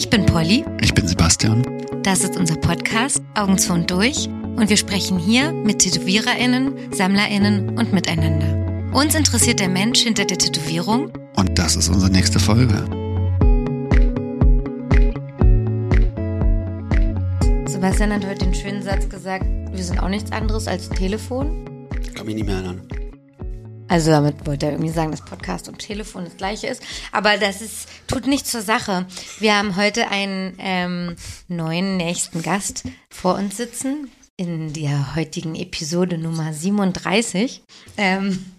[0.00, 0.64] Ich bin Polly.
[0.80, 1.62] Ich bin Sebastian.
[2.02, 7.78] Das ist unser Podcast Augen zu und durch und wir sprechen hier mit TätowiererInnen, SammlerInnen
[7.78, 8.96] und miteinander.
[8.96, 11.12] Uns interessiert der Mensch hinter der Tätowierung.
[11.36, 12.82] Und das ist unsere nächste Folge.
[17.66, 21.86] Sebastian hat heute den schönen Satz gesagt, wir sind auch nichts anderes als Telefon.
[22.14, 22.80] Kann mich nicht mehr erinnern.
[23.90, 26.80] Also damit wollte er irgendwie sagen, dass Podcast und Telefon das gleiche ist.
[27.10, 29.04] Aber das ist, tut nichts zur Sache.
[29.40, 31.16] Wir haben heute einen ähm,
[31.48, 37.64] neuen nächsten Gast vor uns sitzen in der heutigen Episode Nummer 37.
[37.96, 38.52] Ähm,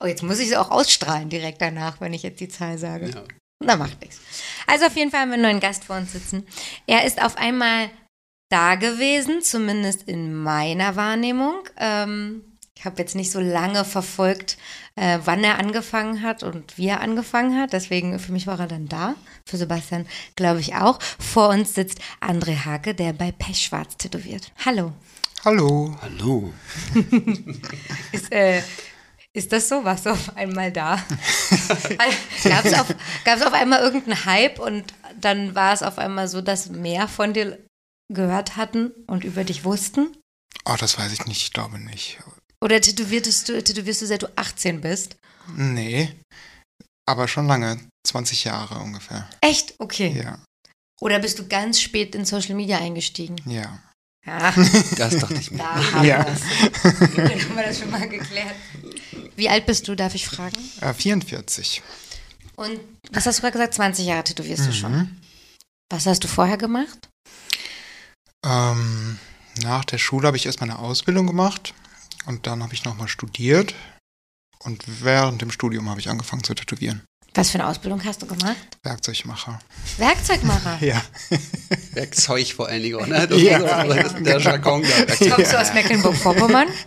[0.00, 3.08] oh, jetzt muss ich sie auch ausstrahlen direkt danach, wenn ich jetzt die Zahl sage.
[3.08, 3.24] Ja.
[3.64, 4.20] Na, macht nichts.
[4.66, 6.46] Also auf jeden Fall haben wir einen neuen Gast vor uns sitzen.
[6.86, 7.88] Er ist auf einmal
[8.50, 11.62] da gewesen, zumindest in meiner Wahrnehmung.
[11.78, 12.42] Ähm,
[12.84, 14.58] ich habe jetzt nicht so lange verfolgt,
[14.96, 17.72] äh, wann er angefangen hat und wie er angefangen hat.
[17.72, 19.14] Deswegen für mich war er dann da.
[19.48, 20.04] Für Sebastian
[20.36, 20.98] glaube ich auch.
[21.18, 24.52] Vor uns sitzt André Hake, der bei Pechschwarz tätowiert.
[24.66, 24.92] Hallo.
[25.46, 25.96] Hallo.
[26.02, 26.52] Hallo.
[28.12, 28.60] ist, äh,
[29.32, 29.82] ist das so?
[29.82, 30.96] Warst du auf einmal da?
[32.44, 32.94] Gab es auf,
[33.46, 37.64] auf einmal irgendeinen Hype und dann war es auf einmal so, dass mehr von dir
[38.12, 40.14] gehört hatten und über dich wussten?
[40.66, 42.18] Oh, das weiß ich nicht, ich glaube nicht.
[42.64, 45.16] Oder tätowierst du, tätowierst du seit du 18 bist?
[45.54, 46.14] Nee,
[47.06, 49.28] aber schon lange, 20 Jahre ungefähr.
[49.42, 49.74] Echt?
[49.78, 50.18] Okay.
[50.24, 50.38] Ja.
[51.02, 53.36] Oder bist du ganz spät in Social Media eingestiegen?
[53.44, 53.82] Ja.
[54.26, 54.54] Ja.
[54.96, 55.58] Das dachte ich mir.
[55.58, 56.24] Da haben Ja.
[56.24, 56.40] wir es.
[57.14, 58.54] Dann haben wir das schon mal geklärt.
[59.36, 60.56] Wie alt bist du, darf ich fragen?
[60.80, 61.82] Äh, 44.
[62.56, 63.74] Und was hast du gerade gesagt?
[63.74, 64.92] 20 Jahre tätowierst du schon.
[64.96, 65.20] Mhm.
[65.92, 67.10] Was hast du vorher gemacht?
[68.46, 69.18] Ähm,
[69.62, 71.74] nach der Schule habe ich erst meine Ausbildung gemacht
[72.26, 73.74] und dann habe ich nochmal studiert.
[74.60, 77.04] Und während dem Studium habe ich angefangen zu tätowieren.
[77.36, 78.56] Was für eine Ausbildung hast du gemacht?
[78.84, 79.58] Werkzeugmacher.
[79.98, 80.78] Werkzeugmacher.
[80.80, 81.02] Ja.
[81.94, 83.26] Werkzeug vor allen Dingen, auch, ne?
[83.26, 85.28] Das Ja, ist, ist der Jargon da.
[85.34, 86.68] Kommst du aus Mecklenburg-Vorpommern?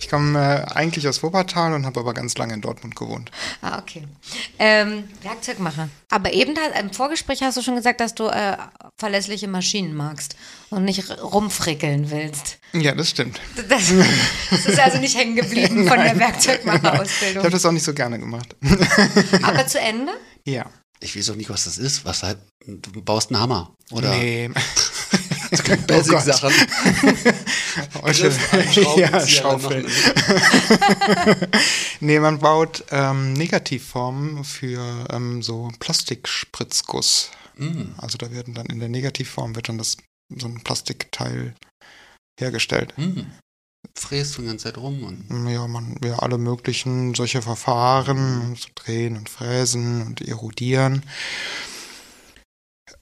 [0.00, 3.30] Ich komme äh, eigentlich aus Wuppertal und habe aber ganz lange in Dortmund gewohnt.
[3.62, 4.02] Ah, okay.
[4.58, 5.88] Ähm, Werkzeugmacher.
[6.10, 8.56] Aber eben da, im Vorgespräch hast du schon gesagt, dass du äh,
[8.96, 10.36] verlässliche Maschinen magst
[10.70, 12.58] und nicht rumfrickeln willst.
[12.72, 13.40] Ja, das stimmt.
[13.68, 13.92] Das,
[14.50, 17.50] das ist also nicht hängen geblieben von der Ich habe Werkzeugmacher-Ausbildung.
[17.50, 18.54] das auch nicht so gerne gemacht.
[19.42, 20.12] Aber zu Ende?
[20.46, 20.70] Ja.
[21.00, 22.04] Ich weiß auch nicht, was das ist.
[22.04, 23.74] Was halt, du baust einen Hammer.
[23.90, 24.50] Oder Nee.
[25.86, 26.52] Basic-Sachen.
[28.02, 29.86] Euche- Griff, ja, machen.
[32.00, 37.30] Nee, man baut ähm, Negativformen für ähm, so Plastikspritzguss.
[37.56, 37.82] Mm.
[37.98, 39.96] Also da werden dann in der Negativform wird dann das
[40.34, 41.54] so ein Plastikteil
[42.40, 42.92] hergestellt.
[42.96, 43.20] Mm.
[43.94, 48.68] Fräst du die ganze Zeit rum und Ja, man, ja, alle möglichen solche Verfahren, so
[48.74, 51.02] drehen und fräsen und erodieren.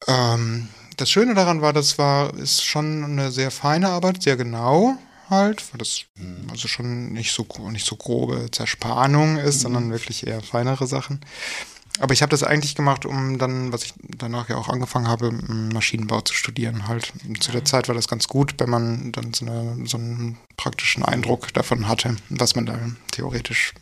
[0.07, 4.97] Ähm, das Schöne daran war, das war, ist schon eine sehr feine Arbeit, sehr genau
[5.31, 6.51] halt, weil das mm.
[6.51, 9.61] also schon nicht so, nicht so grobe Zerspannung ist, Mhm.
[9.63, 11.21] sondern wirklich eher feinere Sachen.
[12.01, 15.31] Aber ich habe das eigentlich gemacht, um dann, was ich danach ja auch angefangen habe,
[15.31, 16.89] Maschinenbau zu studieren.
[16.89, 20.39] Halt zu der Zeit war das ganz gut, wenn man dann so, eine, so einen
[20.57, 22.79] praktischen Eindruck davon hatte, was man da
[23.11, 23.75] theoretisch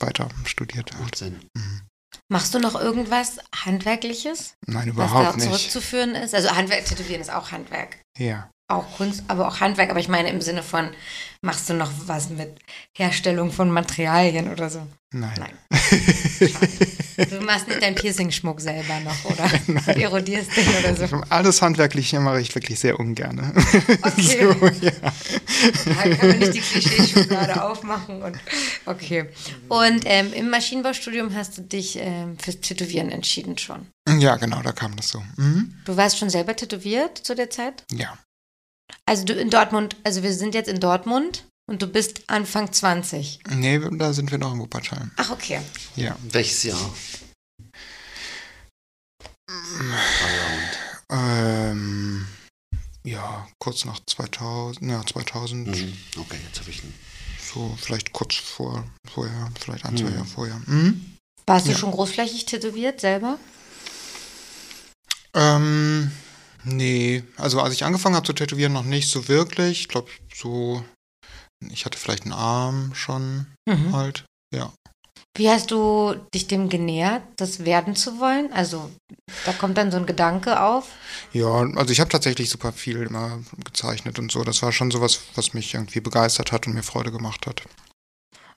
[0.00, 1.16] weiter studiert macht hat.
[1.16, 1.40] Sinn.
[1.56, 1.82] Mhm.
[2.28, 5.46] Machst du noch irgendwas Handwerkliches, Nein, was da überhaupt nicht.
[5.46, 6.34] zurückzuführen ist?
[6.34, 7.98] Also Handwerk, Tätowieren ist auch Handwerk.
[8.18, 8.50] Ja.
[8.66, 9.90] Auch Kunst, aber auch Handwerk.
[9.90, 10.88] Aber ich meine im Sinne von,
[11.42, 12.58] machst du noch was mit
[12.96, 14.86] Herstellung von Materialien oder so?
[15.12, 15.34] Nein.
[15.38, 15.58] Nein.
[17.30, 19.48] Du machst nicht deinen Piercing-Schmuck selber noch oder
[19.96, 21.22] erodierst den oder so.
[21.28, 23.52] Alles Handwerkliche mache ich wirklich sehr ungern.
[24.02, 24.48] Okay.
[24.60, 24.90] so, ja.
[25.84, 28.20] Da kann man nicht die Klischeeschublade aufmachen.
[28.20, 28.36] Und,
[28.86, 29.26] okay.
[29.68, 33.86] Und ähm, im Maschinenbaustudium hast du dich ähm, fürs Tätowieren entschieden schon.
[34.18, 35.22] ja, genau, da kam das so.
[35.36, 35.74] Mhm.
[35.84, 37.84] Du warst schon selber tätowiert zu der Zeit?
[37.92, 38.18] Ja.
[39.06, 43.40] Also du in Dortmund, also wir sind jetzt in Dortmund und du bist Anfang 20.
[43.50, 45.10] Nee, da sind wir noch in Wuppertal.
[45.16, 45.60] Ach, okay.
[45.96, 46.16] Ja.
[46.22, 46.94] Welches Jahr?
[49.48, 50.78] Feierabend.
[51.10, 52.26] Ähm,
[53.04, 55.96] ja, kurz nach 2000, ja, 2000, Mhm.
[56.18, 56.94] Okay, jetzt habe ich einen.
[57.52, 60.14] so vielleicht kurz vor, vorher, vielleicht ein, zwei Mhm.
[60.14, 60.60] Jahre vorher.
[60.66, 61.16] Mhm.
[61.46, 61.76] Warst du Ja.
[61.78, 63.38] schon großflächig tätowiert selber?
[65.34, 66.10] Ähm,
[66.64, 69.80] nee, also als ich angefangen habe zu tätowieren, noch nicht so wirklich.
[69.82, 70.84] Ich glaube, so,
[71.70, 73.92] ich hatte vielleicht einen Arm schon Mhm.
[73.92, 74.24] halt,
[74.54, 74.72] ja.
[75.36, 78.52] Wie hast du dich dem genähert, das werden zu wollen?
[78.52, 78.90] Also
[79.44, 80.90] da kommt dann so ein Gedanke auf.
[81.32, 84.44] Ja, also ich habe tatsächlich super viel immer gezeichnet und so.
[84.44, 87.62] Das war schon sowas, was mich irgendwie begeistert hat und mir Freude gemacht hat.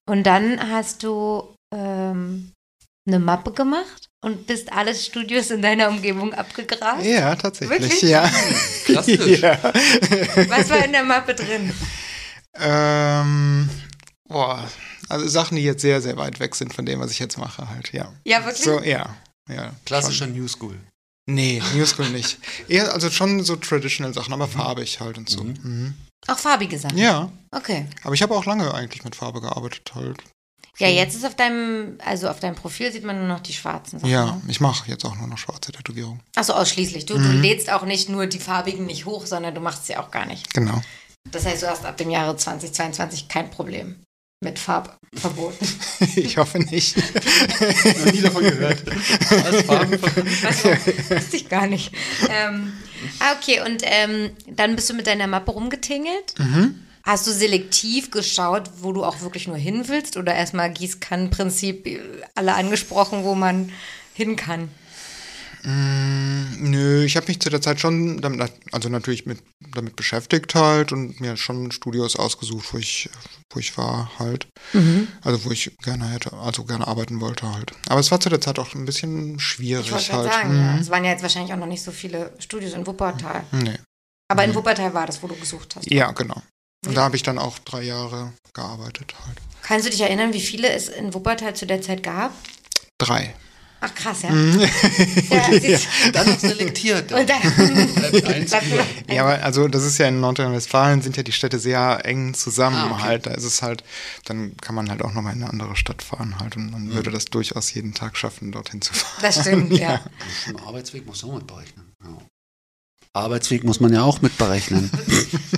[0.05, 2.51] Und dann hast du ähm,
[3.07, 7.05] eine Mappe gemacht und bist alle Studios in deiner Umgebung abgegrast?
[7.05, 7.81] Ja, tatsächlich.
[7.81, 8.01] Wirklich?
[8.01, 8.29] Ja.
[8.85, 9.39] Klassisch.
[9.39, 9.57] ja.
[10.49, 11.73] Was war in der Mappe drin?
[12.59, 13.69] Ähm,
[14.27, 14.69] boah,
[15.07, 17.69] also Sachen, die jetzt sehr, sehr weit weg sind von dem, was ich jetzt mache,
[17.69, 18.11] halt, ja.
[18.25, 18.63] Ja, wirklich?
[18.63, 19.15] So, ja.
[19.49, 20.73] ja Klassischer New School.
[20.73, 20.81] Schon.
[21.29, 22.37] Nee, New School nicht.
[22.67, 25.43] Eher, also schon so traditional Sachen, aber farbig halt und so.
[25.43, 25.57] Mhm.
[25.63, 25.93] Mhm.
[26.27, 26.97] Auch farbige Sachen?
[26.97, 27.85] Ja, Okay.
[28.03, 30.21] aber ich habe auch lange eigentlich mit Farbe gearbeitet halt.
[30.79, 33.99] Ja, jetzt ist auf deinem, also auf deinem Profil sieht man nur noch die schwarzen
[33.99, 34.11] Sachen.
[34.11, 34.41] Ja, ne?
[34.47, 36.21] ich mache jetzt auch nur noch schwarze Tätowierungen.
[36.35, 37.05] Achso, ausschließlich.
[37.07, 37.23] Du, Mhm.
[37.23, 40.25] du lädst auch nicht nur die farbigen nicht hoch, sondern du machst sie auch gar
[40.27, 40.53] nicht.
[40.53, 40.79] Genau.
[41.31, 43.95] Das heißt, du hast ab dem Jahre 2022 kein Problem
[44.39, 45.67] mit Farbverboten.
[46.15, 46.95] ich hoffe nicht.
[46.95, 48.83] Noch nie davon gehört.
[48.85, 49.99] Was, Farben?
[50.01, 50.63] Was,
[51.09, 51.91] wusste ich gar nicht.
[52.29, 52.73] Ähm,
[53.19, 56.37] ah, okay, und ähm, dann bist du mit deiner Mappe rumgetingelt.
[56.37, 56.83] Mhm.
[57.07, 60.17] Hast du selektiv geschaut, wo du auch wirklich nur hin willst?
[60.17, 61.99] Oder erstmal Gießkannenprinzip äh,
[62.35, 63.71] alle angesprochen, wo man
[64.13, 64.67] hin kann?
[65.63, 69.39] Mm, Nö, ich habe mich zu der Zeit schon damit, also natürlich mit,
[69.73, 73.09] damit beschäftigt halt und mir schon Studios ausgesucht, wo ich,
[73.53, 74.47] wo ich war halt.
[75.23, 77.71] Also wo ich gerne hätte, also gerne arbeiten wollte halt.
[77.87, 80.29] Aber es war zu der Zeit auch ein bisschen schwierig Ich halt.
[80.29, 80.73] sagen, ja.
[80.73, 80.79] Mhm.
[80.79, 83.45] es waren ja jetzt wahrscheinlich auch noch nicht so viele Studios in Wuppertal.
[83.51, 83.77] Nee.
[84.29, 85.89] Aber in Wuppertal war das, wo du gesucht hast.
[85.89, 86.41] Ja, genau.
[86.85, 89.37] Und da habe ich dann auch drei Jahre gearbeitet halt.
[89.63, 92.31] Kannst du dich erinnern, wie viele es in Wuppertal zu der Zeit gab?
[92.97, 93.33] Drei.
[93.79, 94.31] Ach krass, ja.
[94.31, 94.59] Mhm.
[95.29, 95.79] ja,
[96.11, 97.11] Dann noch selektiert.
[97.11, 98.51] und dann, Bleibt eins.
[99.07, 102.75] Ja, aber also das ist ja in Nordrhein-Westfalen sind ja die Städte sehr eng zusammen
[102.77, 103.03] Ah, okay.
[103.03, 103.25] halt.
[103.27, 103.83] Da ist es halt,
[104.25, 107.11] dann kann man halt auch nochmal in eine andere Stadt fahren halt und man würde
[107.11, 109.21] das durchaus jeden Tag schaffen, dorthin zu fahren.
[109.21, 110.01] das stimmt, ja.
[110.45, 111.91] Schon Arbeitsweg muss man auch mit berechnen.
[112.03, 112.17] Ja.
[113.13, 114.89] Arbeitsweg muss man ja auch mit berechnen.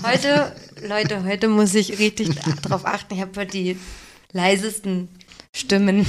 [0.03, 0.55] Heute,
[0.87, 2.29] Leute, heute muss ich richtig
[2.61, 3.13] darauf achten.
[3.13, 3.77] Ich habe heute die
[4.31, 5.09] leisesten
[5.53, 6.05] Stimmen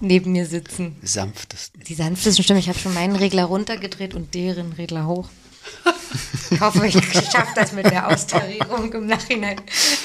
[0.00, 0.96] neben mir sitzen.
[1.02, 1.82] Sanftesten.
[1.84, 2.60] Die sanftesten Stimmen.
[2.60, 5.28] Ich habe schon meinen Regler runtergedreht und deren Regler hoch.
[6.50, 9.60] Ich hoffe, ich schaffe das mit der Austarierung im Nachhinein.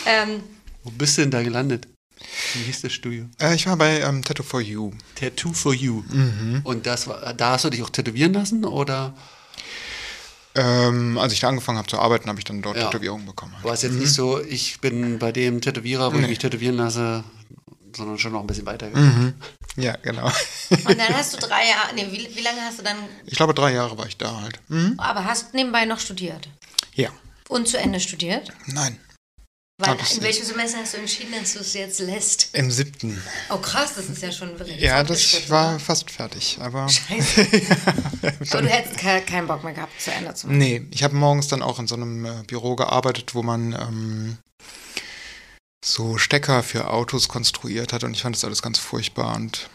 [0.05, 0.41] Ähm,
[0.83, 1.87] Wo bist du denn da gelandet?
[2.53, 3.25] Wie hieß das Studio?
[3.39, 4.91] Äh, ich war bei ähm, Tattoo for You.
[5.15, 6.03] Tattoo for You.
[6.63, 9.15] Und das war, da hast du dich auch tätowieren lassen oder
[10.55, 12.85] Ähm, als ich da angefangen habe zu arbeiten, habe ich dann dort Ja.
[12.85, 13.53] Tätowierungen bekommen.
[13.55, 13.63] Halt.
[13.65, 16.27] war es jetzt nicht so, ich bin bei dem Tätowierer, wo ich Nee.
[16.29, 17.23] mich tätowieren lasse,
[17.95, 18.87] sondern schon noch ein bisschen weiter.
[19.77, 20.27] Ja, genau.
[20.69, 23.53] und dann hast du drei Jahre, nee, wie, wie lange hast du dann, Ich glaube,
[23.53, 24.59] drei Jahre war ich da halt.
[24.69, 24.95] Mhm.
[24.97, 26.47] aber hast nebenbei noch studiert?
[26.93, 27.09] Ja.
[27.49, 28.51] Und zu Ende studiert?
[28.67, 28.97] Nein.
[29.77, 32.47] Weil, in welchem Semester hast du entschieden, dass du es jetzt lässt?
[32.53, 33.21] Im siebten.
[33.49, 35.79] Oh krass, das ist ja schon wirklich Ja, das war ne?
[35.79, 36.57] fast fertig.
[36.61, 37.41] Aber Scheiße.
[38.51, 40.57] Aber du hättest ke keinen Bock mehr gehabt, zu Ende zu machen.
[40.59, 44.37] nee, ich habe morgens dann auch in so einem äh, Büro gearbeitet, wo man ähm,
[45.83, 49.69] so Stecker für Autos konstruiert hat und ich fand das alles ganz furchtbar und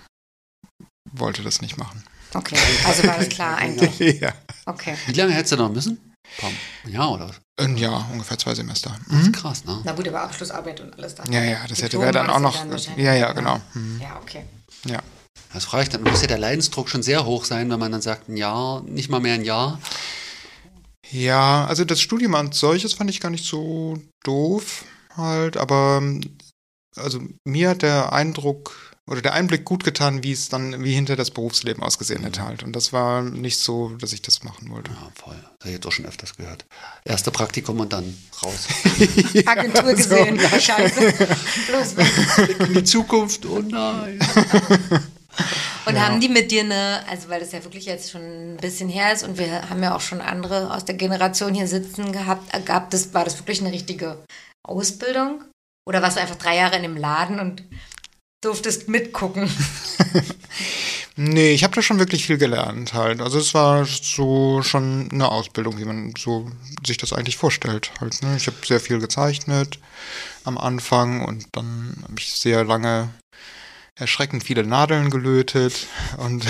[1.12, 2.02] wollte das nicht machen.
[2.32, 2.56] Okay,
[2.86, 4.20] also war das klar eigentlich.
[4.20, 4.32] ja.
[4.64, 4.94] Okay.
[5.06, 6.09] Wie lange hättest du noch müssen?
[6.38, 6.52] Paar-
[6.88, 7.28] Ja, oder?
[7.28, 7.36] was?
[7.58, 8.96] Ein Jahr, ungefähr zwei Semester.
[9.08, 9.32] Das ist Mhm.
[9.32, 9.80] krass, ne?
[9.84, 11.24] Na gut, aber Abschlussarbeit und alles da.
[11.30, 12.56] Ja, ja, das hätte wäre dann auch noch.
[12.56, 12.78] dann.
[12.96, 13.60] Ja, ja, genau.
[13.74, 14.00] Mhm.
[14.00, 14.44] Ja, okay.
[14.86, 15.00] Ja.
[15.52, 16.02] Das frage ich dann.
[16.02, 19.10] Muss ja der Leidensdruck schon sehr hoch sein, wenn man dann sagt, ein Jahr, nicht
[19.10, 19.78] mal mehr ein Jahr.
[21.10, 24.84] Ja, also das Studium als solches fand ich gar nicht so doof
[25.16, 26.02] halt, aber
[26.96, 31.16] also mir hat der Eindruck oder der Einblick gut getan, wie es dann, wie hinter
[31.16, 32.62] das Berufsleben ausgesehen hätte halt.
[32.62, 34.92] Und das war nicht so, dass ich das machen wollte.
[34.92, 35.34] Ja, voll.
[35.34, 36.64] Das habe ich jetzt auch schon öfters gehört.
[37.04, 38.68] Erste Praktikum und dann raus.
[39.46, 40.38] Agentur gesehen.
[40.38, 41.00] Scheiße.
[41.66, 42.60] Bloß weg.
[42.60, 44.20] In die Zukunft, oh nein.
[45.86, 48.88] Und haben die mit dir eine, also weil das ja wirklich jetzt schon ein bisschen
[48.88, 52.54] her ist und wir haben ja auch schon andere aus der Generation hier sitzen gehabt,
[52.54, 54.22] äh, gab das, war das wirklich eine richtige
[54.62, 55.42] Ausbildung?
[55.88, 57.64] Oder warst du einfach drei Jahre in dem Laden und
[58.40, 59.50] durftest mitgucken?
[61.16, 63.20] Nee, ich habe da schon wirklich viel gelernt halt.
[63.20, 66.50] Also es war so schon eine Ausbildung, wie man so
[66.86, 68.22] sich das eigentlich vorstellt halt.
[68.22, 68.36] Ne?
[68.38, 69.78] Ich habe sehr viel gezeichnet
[70.44, 73.10] am Anfang und dann habe ich sehr lange
[73.96, 76.46] erschreckend viele Nadeln gelötet und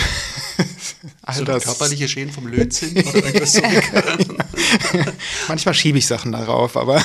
[1.22, 1.64] all So das.
[1.64, 3.62] körperliche Schäden vom Lötzinn oder irgendwas so.
[5.48, 7.02] Manchmal schiebe ich Sachen darauf, aber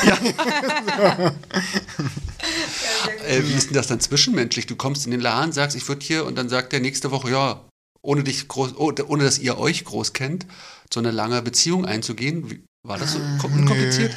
[3.27, 4.65] äh, wie ist denn das dann zwischenmenschlich?
[4.67, 7.31] Du kommst in den Laden, sagst, ich würde hier und dann sagt der nächste Woche,
[7.31, 7.65] ja,
[8.01, 10.45] ohne dich groß, oh, ohne dass ihr euch groß kennt,
[10.93, 12.65] so eine lange Beziehung einzugehen.
[12.87, 13.37] War das so Nö.
[13.39, 14.15] kompliziert?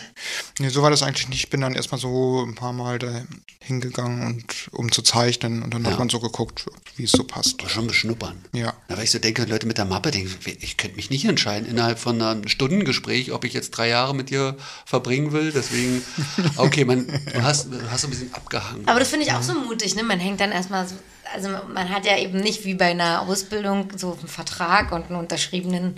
[0.58, 1.44] Nee, so war das eigentlich nicht.
[1.44, 3.22] Ich bin dann erstmal so ein paar Mal da
[3.60, 5.92] hingegangen und um zu zeichnen und dann Ja.
[5.92, 7.60] hat man so geguckt, wie es so passt.
[7.60, 8.36] Aber schon beschnuppern.
[8.52, 8.74] Ja.
[8.88, 11.66] Na, weil ich so denke, Leute mit der Mappe denken, ich könnte mich nicht entscheiden
[11.68, 15.50] innerhalb von einem Stundengespräch, ob ich jetzt drei Jahre mit dir verbringen will.
[15.52, 16.02] Deswegen,
[16.56, 18.86] okay, man, du hast, du hast so ein bisschen abgehangen.
[18.86, 20.02] Aber das finde ich auch so mutig, ne?
[20.02, 20.94] Man hängt dann erstmal so,
[21.34, 25.16] also man hat ja eben nicht wie bei einer Ausbildung so einen Vertrag und einen
[25.16, 25.96] unterschriebenen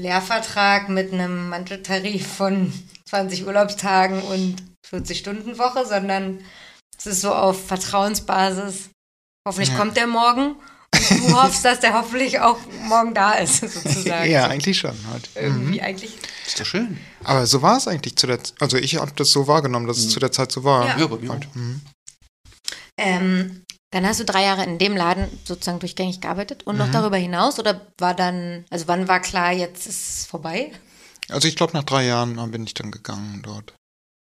[0.00, 2.72] Lehrvertrag mit einem Manteltarif von
[3.08, 6.40] 20 Urlaubstagen und 40 Stunden Woche, sondern
[6.98, 8.90] es ist so auf Vertrauensbasis.
[9.46, 9.76] Hoffentlich Ja.
[9.78, 10.56] kommt der morgen
[10.94, 14.30] und du hoffst, dass der hoffentlich auch morgen da ist, sozusagen.
[14.30, 15.30] Ja, so eigentlich schon halt.
[15.34, 16.12] irgendwie eigentlich.
[16.46, 16.98] ist doch schön.
[17.24, 19.98] Aber so war es eigentlich zu der Z Also ich habe das so wahrgenommen, dass
[19.98, 20.86] es zu der Zeit so war.
[20.86, 20.98] Ja.
[20.98, 21.46] Ja, bei mir Halt.
[21.50, 21.54] auch.
[21.54, 21.80] Mhm.
[22.98, 23.62] Ähm,
[23.92, 27.58] dann hast du drei Jahre in dem Laden sozusagen durchgängig gearbeitet und noch darüber hinaus
[27.58, 30.72] oder war dann, also wann war klar, jetzt ist es vorbei,
[31.28, 33.74] Also ich glaube, nach drei Jahren bin ich dann gegangen dort.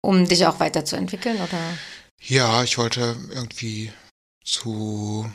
[0.02, 1.60] um dich auch weiterzuentwickeln oder?
[2.22, 3.92] Ja, ich wollte irgendwie
[4.44, 5.30] zu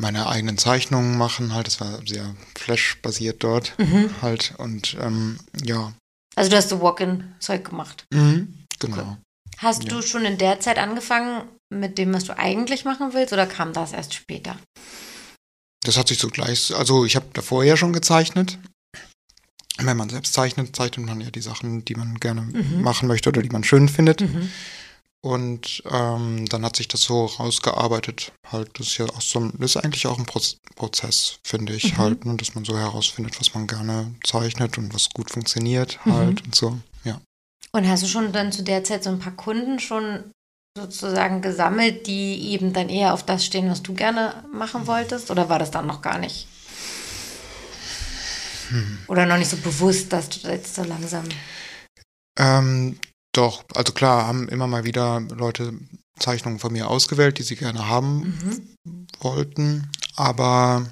[0.00, 3.74] meine eigenen Zeichnungen machen, halt, es war sehr Flash-basiert dort
[4.22, 5.92] halt und ähm, ja,
[6.36, 8.04] Also du hast so Walk-in-Zeug gemacht.
[8.12, 8.64] mhm.
[8.78, 9.16] genau.
[9.58, 9.88] Hast Ja.
[9.90, 13.72] du schon in der Zeit angefangen mit dem, was du eigentlich machen willst oder kam
[13.72, 14.56] das erst später?
[15.82, 18.58] Das hat sich so gleich, also ich habe davor ja schon gezeichnet.
[19.80, 22.82] Wenn man selbst zeichnet, zeichnet man ja die Sachen, die man gerne Mhm.
[22.82, 24.22] machen möchte oder die man schön findet.
[24.22, 24.50] Mhm.
[25.20, 28.32] Und ähm, dann hat sich das so rausgearbeitet.
[28.50, 31.74] Halt, das ist ja auch so ein, das ist eigentlich auch ein Proz Prozess, finde
[31.74, 31.98] ich, Mhm.
[31.98, 36.12] halt, ne, dass man so herausfindet, was man gerne zeichnet und was gut funktioniert Mhm.
[36.12, 36.78] halt und so.
[37.04, 37.20] Ja.
[37.72, 40.30] Und hast du schon dann zu der Zeit so ein paar Kunden schon
[40.80, 45.30] sozusagen gesammelt, die eben dann eher auf das stehen, was du gerne machen wolltest?
[45.30, 46.46] Oder war das dann noch gar nicht?
[48.70, 48.98] Hm.
[49.08, 51.24] Oder noch nicht so bewusst, dass du jetzt so langsam.
[52.38, 52.98] Ähm,
[53.32, 55.72] doch, also klar, haben immer mal wieder Leute
[56.18, 59.06] Zeichnungen von mir ausgewählt, die sie gerne haben Mhm.
[59.20, 60.86] wollten, aber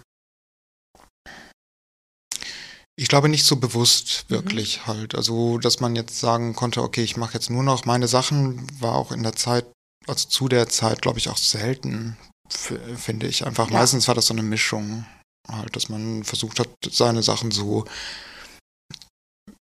[2.99, 5.14] ich glaube nicht so bewusst wirklich halt.
[5.14, 8.95] Also, dass man jetzt sagen konnte, okay, ich mache jetzt nur noch meine Sachen, war
[8.95, 9.66] auch in der Zeit,
[10.07, 12.17] also zu der Zeit, glaube ich, auch selten,
[12.49, 13.47] finde ich.
[13.47, 13.79] Einfach Ja.
[13.79, 15.05] meistens war das so eine Mischung,
[15.51, 17.85] halt, dass man versucht hat, seine Sachen so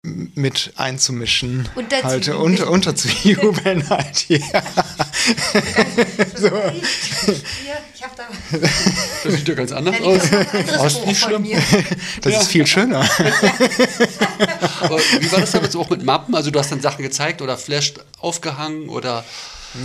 [0.04, 1.70] mit einzumischen.
[1.76, 2.04] Unterzujubeln.
[2.04, 4.40] Halt, unter, unterzujubeln halt, ja.
[6.36, 6.52] so.
[7.28, 8.28] Ich da
[9.24, 10.24] Das sieht ja ganz anders da aus.
[10.34, 11.48] anderes ist nicht schlimm.
[12.22, 13.08] Das ist viel schöner.
[14.82, 16.34] Aber wie war das damit so auch mit Mappen?
[16.34, 19.24] Also du hast dann Sachen gezeigt oder Flash aufgehangen oder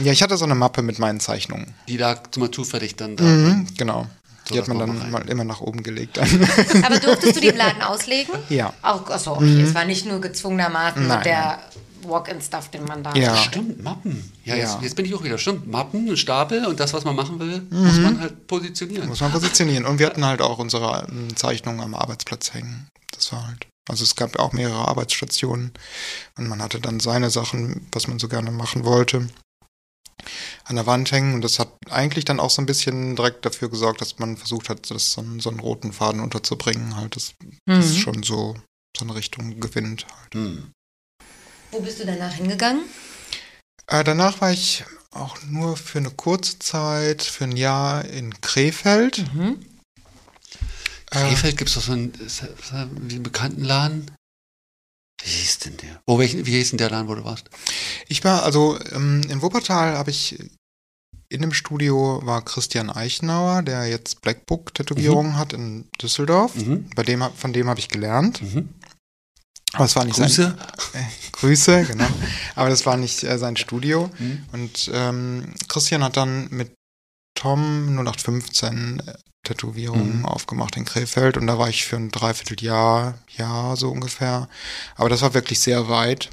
[0.05, 1.75] Ja, ich hatte so eine Mappe mit meinen Zeichnungen.
[1.89, 3.25] die lag mal zufällig dann da.
[3.25, 4.07] Mhm, genau.
[4.49, 6.17] So, Die hat man dann mal immer nach oben gelegt.
[6.19, 6.29] Dann.
[6.85, 8.33] Aber durftest du die im Laden auslegen?
[8.49, 8.73] ja.
[8.83, 9.63] Auch, achso, okay.
[9.63, 11.59] Es war nicht nur gezwungenermaßen Nein, mit der
[12.03, 13.37] Walk-in-Stuff, den man da Ja.
[13.37, 14.31] Stimmt, Mappen.
[14.45, 14.63] Ja, Ja.
[14.63, 15.39] Jetzt, jetzt bin ich auch wieder.
[15.39, 19.09] Stimmt, Mappen, ein Stapel und das, was man machen will, muss man halt positionieren.
[19.09, 19.85] Muss man positionieren.
[19.85, 22.87] Und wir hatten halt auch unsere ähm, Zeichnungen am Arbeitsplatz hängen.
[23.13, 23.67] Das war halt.
[23.89, 25.73] Also es gab auch mehrere Arbeitsstationen
[26.39, 29.29] und man hatte dann seine Sachen, was man so gerne machen wollte,
[30.65, 31.35] an der Wand hängen.
[31.35, 34.69] Und das hat eigentlich dann auch so ein bisschen direkt dafür gesorgt, dass man versucht
[34.69, 36.97] hat, das so, einen- so einen roten Faden unterzubringen.
[36.97, 37.35] Halt, dass
[37.67, 37.97] das Mhm.
[37.99, 38.57] schon so,
[38.97, 40.07] so eine Richtung gewinnt.
[40.07, 40.35] Halt.
[40.35, 40.73] Hm.
[41.71, 42.85] Wo bist du danach hingegangen?
[43.89, 49.33] Äh, danach war ich auch nur für eine kurze Zeit, für ein Jahr in Krefeld.
[49.35, 49.65] Mhm.
[51.13, 54.11] Äh, Krefeld gibt es doch so einen, ist das- ist das wie einen bekannten Laden.
[55.23, 56.01] Wie hieß denn der?
[56.07, 57.49] Wo, welchen, wie hieß denn der Laden, wo du warst?
[58.09, 60.39] Ich war, also ähm, in Wuppertal habe ich
[61.29, 66.55] in dem Studio war Christian Eichenauer, der jetzt Blackbook-Tätowierungen hat in Düsseldorf.
[66.55, 66.89] Mhm.
[66.95, 68.43] Bei dem, von dem habe ich gelernt.
[68.43, 68.69] Mhm.
[69.73, 70.43] Aber es war nicht Grüße.
[70.43, 70.57] sein.
[70.95, 72.07] Äh, Grüße, genau.
[72.55, 74.09] Aber das war nicht äh, sein Studio.
[74.19, 74.45] Mhm.
[74.53, 76.73] Und ähm, Christian hat dann mit
[77.37, 79.13] Tom 0815 äh,
[79.45, 80.25] Tätowierungen Mhm.
[80.27, 84.49] aufgemacht in Krefeld und da war ich für ein Dreivierteljahr, Jahr so ungefähr.
[84.97, 86.31] Aber das war wirklich sehr weit.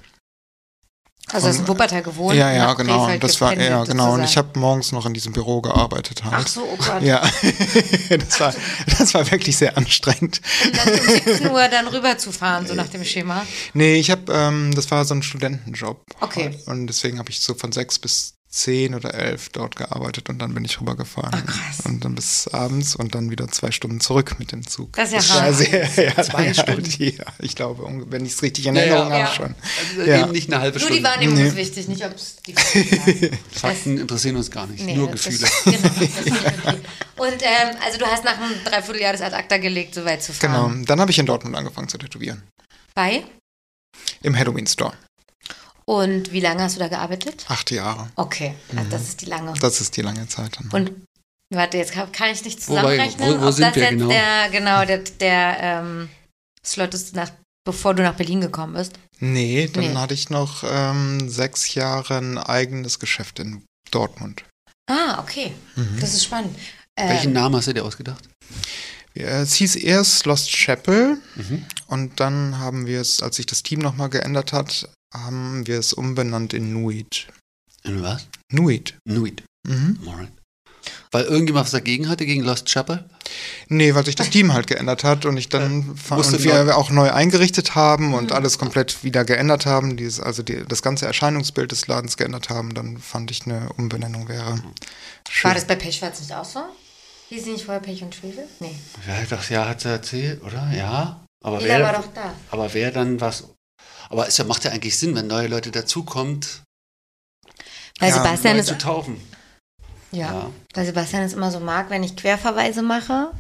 [1.31, 2.35] Also in Wuppertal gewohnt?
[2.35, 3.03] ja, ja, genau.
[3.05, 4.13] Krefeld Das war ja genau.
[4.13, 4.47] Und ich sozusagen.
[4.49, 6.49] habe morgens noch in diesem Büro gearbeitet Ach halt.
[6.49, 7.01] so, oh Gott.
[7.01, 7.21] Ja,
[8.09, 8.53] das war,
[8.99, 10.41] das war wirklich sehr anstrengend.
[10.65, 13.45] Und dann um 17 Uhr dann rüberzufahren, so nach dem Schema.
[13.73, 16.03] Nee, ich habe, ähm, das war so ein Studentenjob.
[16.19, 16.59] Okay.
[16.65, 20.53] Und deswegen habe ich so von sechs bis zehn oder elf dort gearbeitet und dann
[20.53, 21.31] bin ich rübergefahren.
[21.33, 21.85] Ach, krass.
[21.85, 24.93] Und dann bis abends und dann wieder zwei Stunden zurück mit dem Zug.
[24.93, 25.55] Das ist ja hart.
[25.55, 26.85] sehr, ja, Zwei Stunden?
[26.99, 28.87] Ja, ich glaube, wenn ich es richtig in Ja, ja.
[28.89, 29.25] Erinnerung Ja.
[29.25, 29.55] habe schon.
[29.97, 30.21] Also Ja.
[30.21, 30.99] eben nicht eine halbe Nur Stunde.
[30.99, 31.47] die Wahrnehmung Nee.
[31.47, 35.35] ist wichtig, nicht ob es die Fakten Fakten interessieren uns gar nicht, Nee, nur Gefühle.
[35.47, 36.77] Ist, genau, ist okay.
[37.17, 40.31] Und ähm, also du hast nach einem Dreivierteljahr das ad acta gelegt, so weit zu
[40.31, 40.73] fahren.
[40.73, 40.85] Genau.
[40.85, 42.43] Dann habe ich in Dortmund angefangen zu tätowieren.
[42.93, 43.23] Bei?
[44.21, 44.93] Im Halloween Store.
[45.85, 47.45] Und wie lange hast du da gearbeitet?
[47.49, 48.09] Acht Jahre.
[48.15, 49.53] Okay, also das ist die lange.
[49.59, 50.69] Das ist die lange Zeit dann.
[50.71, 50.91] Und
[51.53, 53.91] warte, jetzt kann, kann ich nicht Wobei, zusammenrechnen, wo- wo ob sind das wir jetzt
[53.91, 54.07] genau?
[54.09, 56.09] der, genau, der, der ähm,
[56.65, 57.31] Slot ist, nach,
[57.65, 58.93] bevor du nach Berlin gekommen bist.
[59.19, 59.95] nee, dann Nee.
[59.95, 64.43] hatte ich noch ähm, sechs Jahre ein eigenes Geschäft in Dortmund.
[64.89, 65.53] Ah, okay.
[65.99, 66.57] Das ist spannend.
[66.97, 68.27] Ähm, Welchen Namen hast du dir ausgedacht?
[69.15, 71.65] Ja, Es hieß erst Lost Chapel Mhm.
[71.87, 75.93] und dann haben wir es, als sich das Team nochmal geändert hat, haben wir es
[75.93, 77.27] umbenannt in Nuit.
[77.83, 78.27] In was?
[78.51, 78.95] Nuit.
[79.05, 79.43] Nuit.
[79.67, 79.99] Mhm.
[80.07, 80.31] Alright.
[81.11, 83.07] Weil irgendjemand was dagegen hatte, gegen Lost Chapel?
[83.69, 86.89] Nee, weil sich das Team halt geändert hat und ich dann musste und wir auch
[86.89, 91.71] neu eingerichtet haben und alles komplett wieder geändert haben, dieses, also die, das ganze Erscheinungsbild
[91.71, 94.61] des Ladens geändert haben, dann fand ich eine Umbenennung wäre
[95.29, 95.49] schön.
[95.49, 96.61] war das bei Pechschwarz nicht auch so?
[97.29, 98.45] Hieß sie nicht vorher Pech und Schwefel?
[98.59, 98.75] Nee.
[99.07, 100.71] Ja, das ja hat sie erzählt, oder?
[100.75, 101.23] Ja.
[101.43, 102.33] Aber wer, war doch da.
[102.51, 103.45] aber wer dann was.
[104.13, 106.61] Aber es macht ja eigentlich Sinn, wenn neue Leute dazukommt,
[107.99, 109.19] Weil Ja, Sebastian neu ist, zu taufen.
[110.11, 110.51] ja, Ja.
[110.75, 113.31] weil Sebastian es immer so mag, wenn ich Querverweise mache.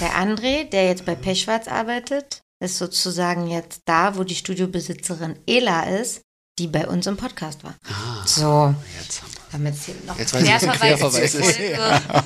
[0.00, 5.82] Der André, der jetzt bei Pechschwarz arbeitet, ist sozusagen jetzt da, wo die Studiobesitzerin Ela
[5.82, 6.20] ist,
[6.60, 7.74] die bei uns im Podcast war.
[7.88, 9.40] Ah, So, jetzt haben wir.
[9.50, 11.58] damit es hier noch Jetzt weiß ich, was ein Querverweis zu ist.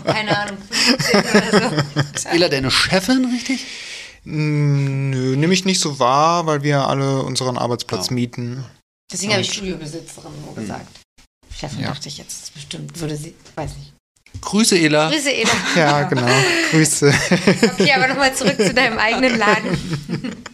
[0.04, 2.00] Keine Ahnung, 15 oder so.
[2.14, 3.64] Ist Ela deine Chefin, richtig?
[4.30, 8.14] Mm, Nö, nehme ich nicht so wahr, weil wir alle unseren Arbeitsplatz Ja.
[8.14, 8.64] mieten.
[9.10, 11.00] Deswegen habe ich Studiobesitzerin nur gesagt.
[11.56, 11.88] Chefin Ja.
[11.88, 13.94] dachte ich jetzt, bestimmt, würde sie, weiß nicht.
[14.42, 15.08] Grüße, Ela.
[15.10, 15.50] Grüße, Ela.
[15.76, 16.30] Ja, genau.
[16.70, 17.12] Grüße.
[17.72, 19.78] Okay, aber nochmal zurück zu deinem eigenen Laden.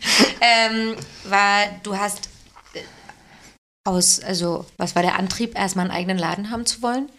[0.41, 2.29] ähm, war, du hast
[2.75, 2.81] äh,
[3.85, 7.11] aus, also, was war der Antrieb, erstmal einen eigenen Laden haben zu wollen?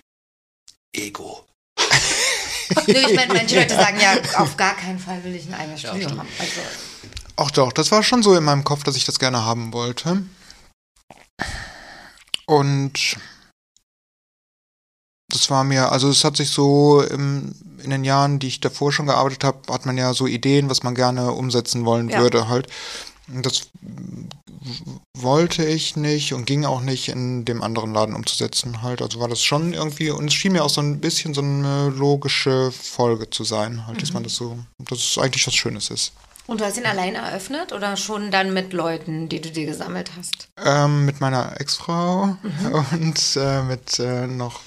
[0.96, 1.44] Ego.
[2.88, 5.82] Nö, ich meine, manche Leute sagen ja, auf gar keinen Fall will ich ein eigenes
[5.82, 6.28] Ja, Studio haben.
[6.40, 6.62] Also,
[7.38, 10.24] Ach doch, das war schon so in meinem Kopf, dass ich das gerne haben wollte.
[12.46, 13.18] Und
[15.30, 17.54] das war mir, also es hat sich so im,
[17.84, 20.84] in den Jahren, die ich davor schon gearbeitet habe, hat man ja so Ideen, was
[20.84, 22.20] man gerne umsetzen wollen Ja.
[22.20, 22.68] würde halt.
[23.28, 23.70] Und das
[25.18, 29.02] wollte ich nicht und ging auch nicht in dem anderen Laden umzusetzen halt.
[29.02, 31.90] Also war das schon irgendwie, und es schien mir auch so ein bisschen so eine
[31.90, 36.14] logische Folge zu sein, halt, dass man das so, dass es eigentlich was Schönes ist.
[36.48, 40.12] und du hast ihn allein eröffnet oder schon dann mit Leuten, die du dir gesammelt
[40.18, 40.48] hast?
[40.64, 42.38] Ähm, mit meiner Ex-Frau
[42.92, 44.62] und äh, mit äh, noch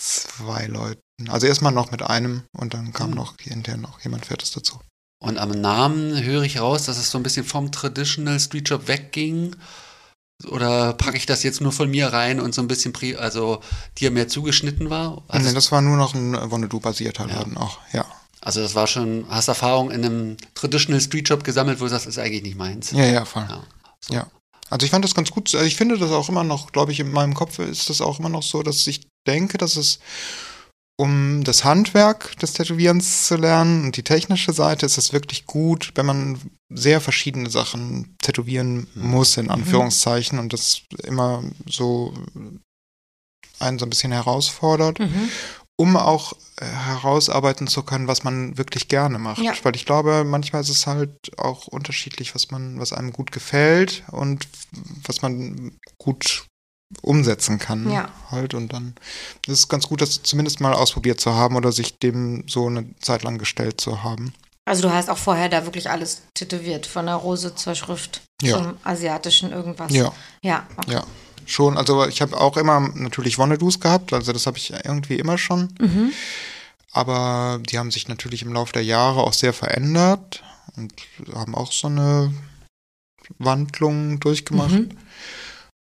[0.00, 1.00] zwei Leuten.
[1.28, 3.16] Also erstmal noch mit einem und dann kam Mhm.
[3.16, 4.80] noch hinterher noch jemand Viertes dazu.
[5.22, 8.88] Und am Namen höre ich raus, dass es so ein bisschen vom Traditional Street Shop
[8.88, 9.54] wegging.
[10.48, 13.60] Oder packe ich das jetzt nur von mir rein und so ein bisschen, pri also
[13.98, 15.22] dir mehr zugeschnitten war?
[15.28, 17.36] Also, nee, das war nur noch ein Wonnedu-basierter Ja.
[17.36, 18.04] Laden auch, ja.
[18.40, 22.06] also das war schon, hast Erfahrung in einem Traditional Street Shop gesammelt, wo du sagst,
[22.06, 22.90] das ist eigentlich nicht meins.
[22.90, 23.46] Ja, ja, voll.
[23.48, 23.62] Ja,
[24.00, 24.14] so.
[24.14, 24.26] Ja.
[24.70, 25.54] Also ich fand das ganz gut.
[25.54, 28.18] Also ich finde das auch immer noch, glaube ich, in meinem Kopf ist das auch
[28.18, 30.00] immer noch so, dass ich denke, dass es
[30.98, 35.92] um das Handwerk des Tätowierens zu lernen und die technische Seite ist es wirklich gut,
[35.94, 36.38] wenn man
[36.70, 42.14] sehr verschiedene Sachen tätowieren muss, in Anführungszeichen, und das immer so
[43.58, 45.28] einen so ein bisschen herausfordert Mhm.
[45.76, 49.42] um auch äh, herausarbeiten zu können, was man wirklich gerne macht.
[49.42, 49.52] Ja.
[49.62, 54.04] Weil ich glaube, manchmal ist es halt auch unterschiedlich, was man, was einem gut gefällt
[54.10, 54.46] und
[55.06, 56.44] was man gut
[57.00, 57.90] umsetzen kann.
[57.90, 58.08] Ja.
[58.30, 58.54] Halt.
[58.54, 58.94] Und dann
[59.46, 62.86] ist es ganz gut, das zumindest mal ausprobiert zu haben oder sich dem so eine
[63.00, 64.34] Zeit lang gestellt zu haben.
[64.64, 68.58] Also du hast auch vorher da wirklich alles tätowiert, von der Rose zur Schrift Ja.
[68.58, 69.92] zum asiatischen irgendwas.
[69.92, 70.12] Ja.
[70.42, 70.92] Ja, okay.
[70.92, 71.04] Ja.
[71.44, 75.38] Schon, also ich habe auch immer natürlich Wonnedus gehabt, also das habe ich irgendwie immer
[75.38, 75.74] schon.
[75.80, 76.12] Mhm.
[76.92, 80.44] Aber die haben sich natürlich im Laufe der Jahre auch sehr verändert
[80.76, 80.92] und
[81.34, 82.32] haben auch so eine
[83.38, 84.70] Wandlung durchgemacht.
[84.70, 84.98] Mhm.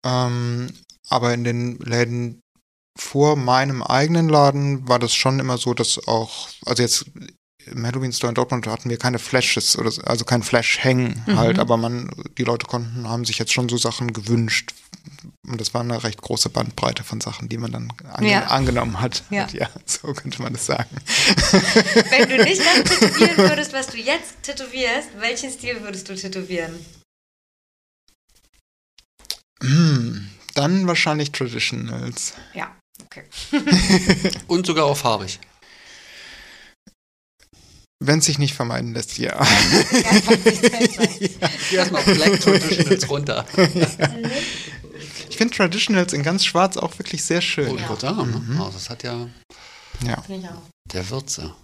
[0.05, 0.73] Ähm,
[1.09, 2.41] aber in den Läden
[2.99, 7.07] vor meinem eigenen Laden war das schon immer so, dass auch, also jetzt
[7.67, 11.23] im Halloween Store in Dortmund hatten wir keine Flashes oder so, also kein Flash hängen
[11.27, 11.37] Mhm.
[11.37, 14.73] halt, aber man, die Leute konnten, haben sich jetzt schon so Sachen gewünscht.
[15.47, 18.47] Und das war eine recht große Bandbreite von Sachen, die man dann ange Ja.
[18.47, 19.25] angenommen hat.
[19.31, 19.47] Ja.
[19.53, 20.89] ja, so könnte man das sagen.
[22.11, 26.75] Wenn du nicht das tätowieren würdest, was du jetzt tätowierst, welchen Stil würdest du tätowieren?
[29.63, 32.35] Hm, dann wahrscheinlich Traditionals.
[32.55, 33.25] Ja, okay.
[34.47, 35.39] Und sogar auch farbig.
[37.99, 39.43] Wenn es sich nicht vermeiden lässt, ja.
[41.71, 43.47] Geh erstmal Black Traditionals runter.
[45.29, 47.69] Ich finde Traditionals in ganz schwarz auch wirklich sehr schön.
[47.69, 48.59] Oh, ich wollte sagen, ne?
[48.59, 49.29] Also das hat ja
[50.03, 50.23] Ja.
[50.23, 50.63] Finde ich auch.
[50.91, 51.55] der Würze.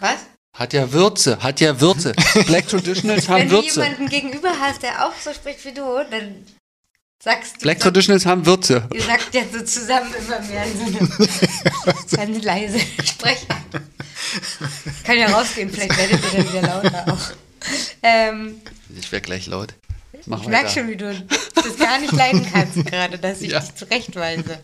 [0.00, 0.20] Was?
[0.56, 2.14] Hat ja Würze, hat ja Würze.
[2.46, 3.82] Black Traditionals haben Wenn du Würze.
[3.82, 6.46] jemanden gegenüber hast, der auch so spricht wie du, dann
[7.22, 7.60] sagst du.
[7.60, 8.88] Black Traditionals haben Würze.
[8.92, 11.08] Ihr sagt ja so zusammen immer mehr in so einem
[12.16, 13.46] ganz leise sprechen.
[15.04, 17.30] Kann ja rausgehen, vielleicht werdet ihr dann wieder lauter auch.
[18.02, 18.60] Ähm,
[18.96, 19.74] Ich werde gleich laut.
[20.26, 23.60] Mach ich merke schon, wie du das gar nicht leiden kannst gerade, dass ich Ja.
[23.60, 24.58] dich zurechtweise.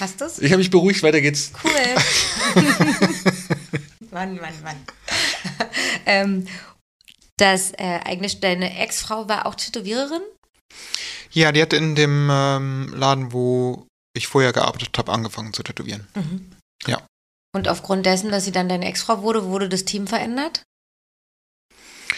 [0.00, 0.38] Hast du's?
[0.38, 1.52] Ich habe mich beruhigt, weiter geht's.
[1.62, 1.70] Cool.
[4.10, 4.76] Mann, Mann, Mann.
[6.06, 6.46] ähm,
[7.36, 10.22] das äh, eigentlich deine Ex-Frau war auch Tätowiererin?
[11.30, 16.06] Ja, die hat in dem ähm, Laden, wo ich vorher gearbeitet habe, angefangen zu tätowieren.
[16.86, 17.02] Ja.
[17.54, 20.62] Und aufgrund dessen, dass sie dann deine Ex-Frau wurde, wurde das Team verändert?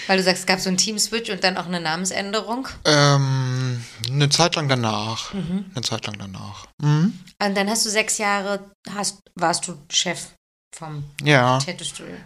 [0.06, 2.68] Weil du sagst, es gab so einen Team-Switch und dann auch eine Namensänderung.
[2.84, 5.34] Ähm, eine Zeit lang danach.
[5.34, 5.70] Mhm.
[5.74, 6.66] Eine Zeit lang danach.
[6.80, 7.18] Mhm.
[7.42, 10.28] Und dann hast du sechs Jahre, hast, warst du Chef
[10.74, 11.58] vom Ja.
[11.58, 12.16] Tattoo-Studio.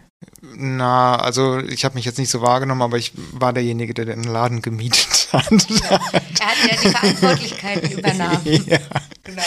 [0.43, 4.25] Na, also ich habe mich jetzt nicht so wahrgenommen, aber ich war derjenige, der den
[4.25, 5.51] Laden gemietet hat.
[5.51, 8.41] Er hat ja die Verantwortlichkeiten übernommen.
[8.67, 8.79] ja.
[9.23, 9.43] Genau.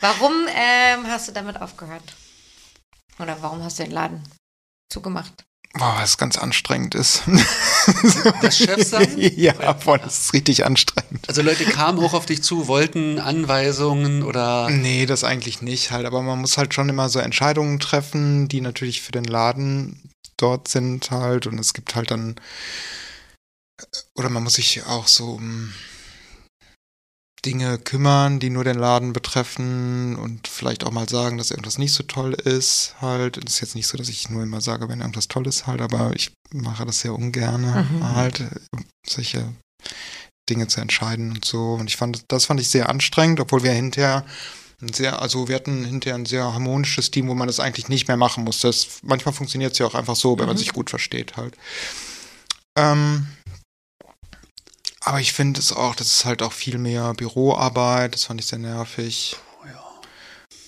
[0.00, 2.02] Warum ähm, hast du damit aufgehört?
[3.18, 4.22] Oder warum hast du den Laden
[4.88, 5.44] zugemacht?
[5.74, 7.22] Boah, was ganz anstrengend ist.
[8.42, 9.08] Das Chef sein?
[9.36, 11.26] ja, boah, das ist richtig anstrengend.
[11.28, 16.04] Also Leute kamen auch auf dich zu, wollten Anweisungen oder Nee, das eigentlich nicht halt,
[16.04, 20.68] aber man muss halt schon immer so Entscheidungen treffen, die natürlich für den Laden dort
[20.68, 22.36] sind halt und es gibt halt dann
[24.14, 25.72] oder man muss sich auch so um
[27.44, 31.92] Dinge kümmern, die nur den Laden betreffen und vielleicht auch mal sagen, dass irgendwas nicht
[31.92, 33.36] so toll ist halt.
[33.36, 35.80] Es ist jetzt nicht so, dass ich nur immer sage, wenn irgendwas toll ist halt,
[35.80, 38.14] aber ich mache das sehr ungern Mhm.
[38.14, 38.44] halt,
[39.06, 39.52] solche
[40.48, 41.74] Dinge zu entscheiden und so.
[41.74, 44.24] Und ich fand, das fand ich sehr anstrengend, obwohl wir hinterher
[44.80, 48.06] ein sehr, also wir hatten hinterher ein sehr harmonisches Team, wo man das eigentlich nicht
[48.08, 48.66] mehr machen musste.
[48.68, 50.60] Das, manchmal funktioniert es ja auch einfach so, wenn man Mhm.
[50.60, 51.54] sich gut versteht halt.
[52.76, 53.26] Ähm,
[55.04, 58.46] aber ich finde es auch, das ist halt auch viel mehr Büroarbeit, das fand ich
[58.46, 59.36] sehr nervig.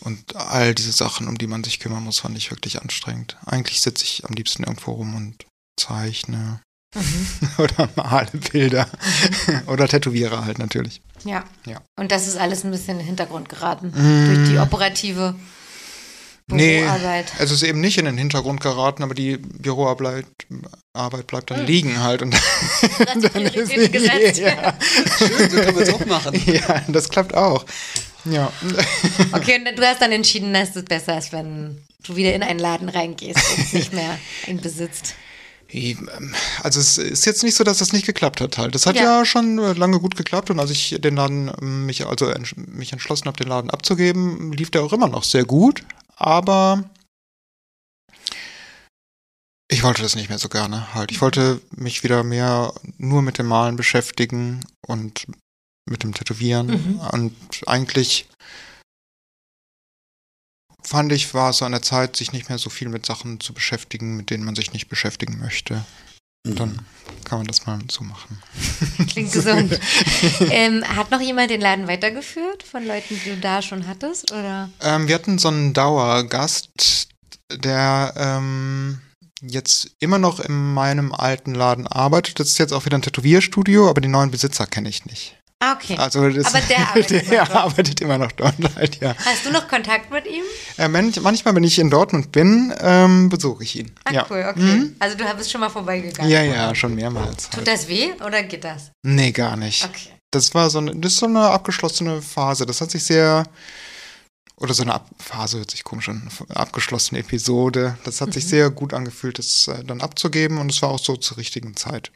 [0.00, 3.38] Und all diese Sachen, um die man sich kümmern muss, fand ich wirklich anstrengend.
[3.46, 5.46] Eigentlich sitze ich am liebsten irgendwo rum und
[5.80, 6.60] zeichne
[7.58, 8.86] oder male Bilder
[9.66, 11.00] oder tätowiere halt natürlich.
[11.24, 11.44] Ja.
[11.66, 11.80] Ja.
[11.98, 13.92] Und das ist alles ein bisschen in den Hintergrund geraten.
[13.94, 14.34] Mm.
[14.34, 15.34] Durch die operative
[16.50, 17.32] Nee, Büroarbeit.
[17.38, 20.26] es ist eben nicht in den Hintergrund geraten, aber die Büroarbeit
[20.92, 21.66] Arbeit bleibt dann Hm.
[21.66, 22.20] liegen halt.
[22.22, 24.38] Und Hast du Prioritäten gesetzt?
[24.40, 24.74] ja,
[25.18, 26.40] schön, so kann man es auch machen.
[26.46, 27.64] ja, das klappt auch.
[28.26, 28.52] Ja.
[29.32, 32.58] Okay, und du hast dann entschieden, dass es besser ist, wenn du wieder in einen
[32.58, 35.14] Laden reingehst und nicht mehr ihn besitzt.
[36.62, 38.74] Also es ist jetzt nicht so, dass das nicht geklappt hat halt.
[38.74, 39.18] Das hat Ja.
[39.18, 42.92] ja, schon äh, lange gut geklappt und als ich den Laden ähm, mich also mich
[42.92, 45.82] entschlossen habe, den Laden abzugeben, lief der auch immer noch sehr gut,
[46.16, 46.88] aber
[49.68, 51.10] ich wollte das nicht mehr so gerne halt.
[51.10, 55.26] Ich wollte mich wieder mehr nur mit dem Malen beschäftigen und
[55.88, 57.00] mit dem Tätowieren Mhm.
[57.00, 57.34] und
[57.66, 58.28] eigentlich
[60.82, 63.40] fand ich, war es so an der Zeit, sich nicht mehr so viel mit Sachen
[63.40, 65.84] zu beschäftigen, mit denen man sich nicht beschäftigen möchte.
[66.44, 66.78] Dann
[67.24, 68.38] kann man das mal so machen.
[69.08, 69.80] Klingt gesund.
[70.50, 74.30] ähm, hat noch jemand den Laden weitergeführt von Leuten, die du da schon hattest?
[74.30, 74.68] Oder?
[74.82, 77.08] Ähm, wir hatten so einen Dauergast,
[77.50, 79.00] der ähm,
[79.40, 82.38] jetzt immer noch in meinem alten Laden arbeitet.
[82.40, 85.36] Das ist jetzt auch wieder ein Tätowierstudio, aber die neuen Besitzer kenne ich nicht.
[85.64, 85.96] Ah, okay.
[85.96, 87.56] Also das, Aber der arbeitet immer der dort.
[87.56, 89.14] arbeitet immer noch dort halt, ja.
[89.24, 90.42] Hast du noch Kontakt mit ihm?
[90.76, 93.92] Äh, manch- manchmal, wenn ich in Dortmund bin, ähm, besuche ich ihn.
[94.04, 94.26] Ah, ja.
[94.28, 94.60] cool, okay.
[94.60, 94.96] Mhm.
[94.98, 96.30] Also du bist schon mal vorbeigegangen.
[96.30, 97.44] Ja, ja, schon mehrmals.
[97.50, 97.68] Tut Halt.
[97.68, 98.90] das weh oder geht das?
[99.02, 99.84] Nee, gar nicht.
[99.84, 100.08] Okay.
[100.30, 102.66] Das war so eine, das ist so eine abgeschlossene Phase.
[102.66, 103.44] Das hat sich sehr,
[104.56, 107.96] oder so eine Ab Phase hört sich komisch an, abgeschlossene Episode.
[108.04, 111.16] Das hat sich sehr gut angefühlt, das äh, dann abzugeben und es war auch so
[111.16, 112.10] zur richtigen Zeit.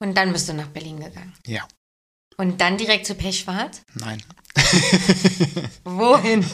[0.00, 1.32] Und dann bist du nach Berlin gegangen.
[1.46, 1.62] Ja.
[2.42, 3.82] Und dann direkt zu Pechschwarz?
[3.94, 4.20] Nein.
[5.84, 6.44] Wohin?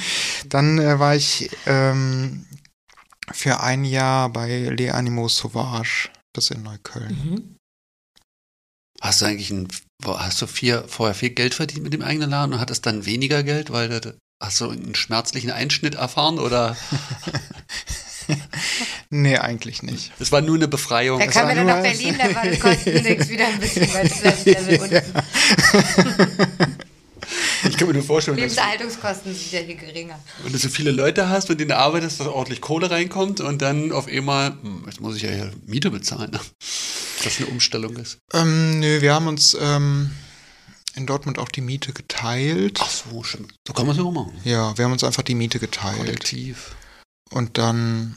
[0.50, 2.44] Dann äh, war ich ähm,
[3.32, 7.08] für ein Jahr bei Les Animaux Sauvage, das ist in Neukölln.
[7.08, 7.56] Mhm.
[9.00, 9.68] Hast du eigentlich ein,
[10.04, 13.42] hast du vier, vorher viel Geld verdient mit dem eigenen Laden und hattest dann weniger
[13.42, 16.76] Geld, weil du, hast du einen schmerzlichen Einschnitt erfahren oder
[19.10, 20.12] Nee, eigentlich nicht.
[20.18, 21.18] es war nur eine Befreiung?
[21.18, 24.02] Da war er dann nur nach Berlin, da war das Kostenindex wieder ein bisschen bei
[24.44, 25.02] Level unten.
[27.68, 30.18] Ich kann mir nur vorstellen, du, Lebenserhaltungskosten sind ja hier geringer.
[30.42, 33.60] wenn du so viele Leute hast, mit denen du arbeitest, dass ordentlich Kohle reinkommt und
[33.60, 36.30] dann auf einmal, hm, jetzt muss ich ja hier Miete bezahlen.
[36.30, 36.40] ne?
[37.24, 38.18] Das eine Umstellung ist.
[38.32, 40.12] Ähm, nö, wir haben uns ähm,
[40.94, 42.78] in Dortmund auch die Miete geteilt.
[42.82, 43.52] Ach so, stimmt.
[43.66, 44.32] So kann man es ja auch machen.
[44.44, 45.96] Ja, wir haben uns einfach die Miete geteilt.
[45.98, 46.76] Kollektiv.
[47.30, 48.16] Und dann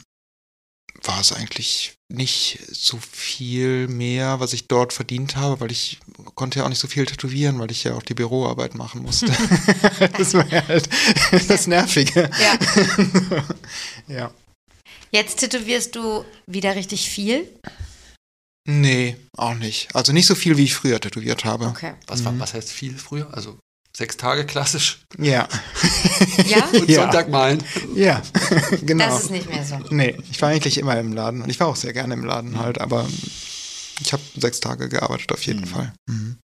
[1.04, 5.98] war es eigentlich nicht so viel mehr, was ich dort verdient habe, weil ich
[6.34, 9.26] konnte ja auch nicht so viel tätowieren, weil ich ja auch die Büroarbeit machen musste.
[10.18, 10.88] das war ja halt
[11.48, 12.30] das Nervige.
[12.40, 13.44] Ja.
[14.06, 14.30] Ja.
[15.10, 17.48] Jetzt tätowierst du wieder richtig viel.
[18.66, 19.94] Nee, auch nicht.
[19.94, 21.66] Also nicht so viel, wie ich früher tätowiert habe.
[21.66, 21.94] Okay.
[22.06, 23.32] Was, war, was heißt viel früher?
[23.34, 23.58] Also
[24.02, 25.48] sechs Tage klassisch Ja.
[26.44, 26.64] Ja?
[26.72, 27.02] und Ja.
[27.02, 27.62] Sonntag malen.
[27.94, 28.20] Ja,
[28.82, 29.06] genau.
[29.06, 29.78] Das ist nicht mehr so.
[29.90, 32.58] Nee, ich war eigentlich immer im Laden und ich war auch sehr gerne im Laden
[32.58, 33.08] halt, aber
[34.00, 35.92] ich habe sechs Tage gearbeitet auf jeden Fall.
[36.08, 36.38] Mhm.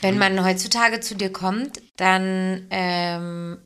[0.00, 3.58] Wenn man heutzutage zu dir kommt, dann ähm,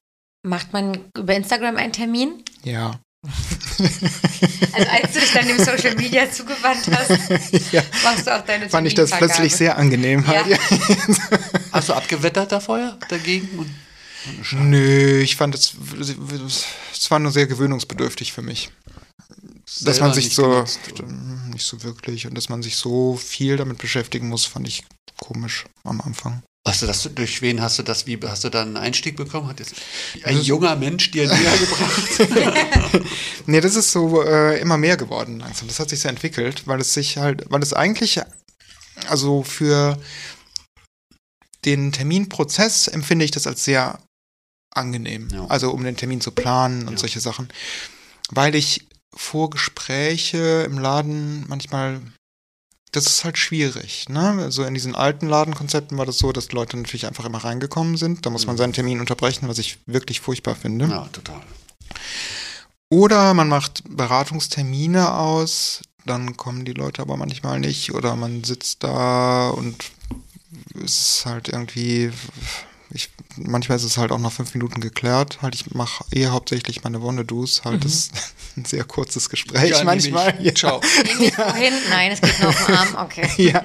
[0.44, 2.42] macht man über Instagram einen Termin.
[2.64, 2.98] Ja.
[4.72, 7.10] Also als du dich dann dem Social Media zugewandt hast,
[7.72, 7.82] ja.
[8.02, 10.46] machst du auch deine Fand ich das plötzlich sehr angenehm halt.
[10.46, 10.58] Ja.
[11.72, 13.48] Hast du abgewettert da vorher dagegen?
[13.58, 13.70] Und,
[14.52, 15.74] Nö, ich fand es,
[16.92, 18.70] es war nur sehr gewöhnungsbedürftig für mich.
[19.80, 20.80] Dass man selber sich nicht so, genutzt,
[21.52, 24.84] nicht so wirklich, und dass man sich so viel damit beschäftigen muss, fand ich
[25.18, 26.42] komisch am Anfang.
[26.66, 29.48] Hast du das, durch wen hast du das, wie hast du da einen Einstieg bekommen?
[29.48, 29.74] Hat jetzt
[30.22, 33.04] ein Also- junger Mensch dir näher gebracht?
[33.46, 35.68] Nee, das ist so äh, immer mehr geworden langsam.
[35.68, 38.18] Das hat sich so entwickelt, weil es sich halt, weil es eigentlich,
[39.08, 39.98] also für
[41.66, 43.98] den Terminprozess empfinde ich das als sehr
[44.74, 45.28] angenehm.
[45.32, 45.46] Ja.
[45.48, 46.98] Also um den Termin zu planen und Ja.
[46.98, 47.48] solche Sachen.
[48.30, 52.00] Weil ich Vorgespräche im Laden manchmal,
[52.96, 54.08] das ist halt schwierig.
[54.08, 54.36] Ne?
[54.40, 58.24] Also in diesen alten Ladenkonzepten war das so, dass Leute natürlich einfach immer reingekommen sind.
[58.24, 58.58] Da muss man Mhm.
[58.58, 60.86] seinen Termin unterbrechen, was ich wirklich furchtbar finde.
[60.86, 61.40] ja, total.
[62.90, 67.92] Oder man macht Beratungstermine aus, dann kommen die Leute aber manchmal nicht.
[67.94, 69.84] Oder man sitzt da und
[70.84, 72.12] es ist halt irgendwie,
[72.94, 75.38] ich, manchmal ist es halt auch nach fünf Minuten geklärt.
[75.42, 77.64] Halt, ich mache eher hauptsächlich meine Wonne-Dos.
[77.64, 78.12] Halt, das ist
[78.56, 80.32] ein sehr kurzes Gespräch Ja, manchmal.
[80.34, 80.56] nehme ich.
[80.56, 80.80] Ciao.
[81.18, 81.72] Wir wohin?
[81.90, 82.96] Nein, es geht nur auf den Arm.
[83.04, 83.28] Okay.
[83.52, 83.62] Ja,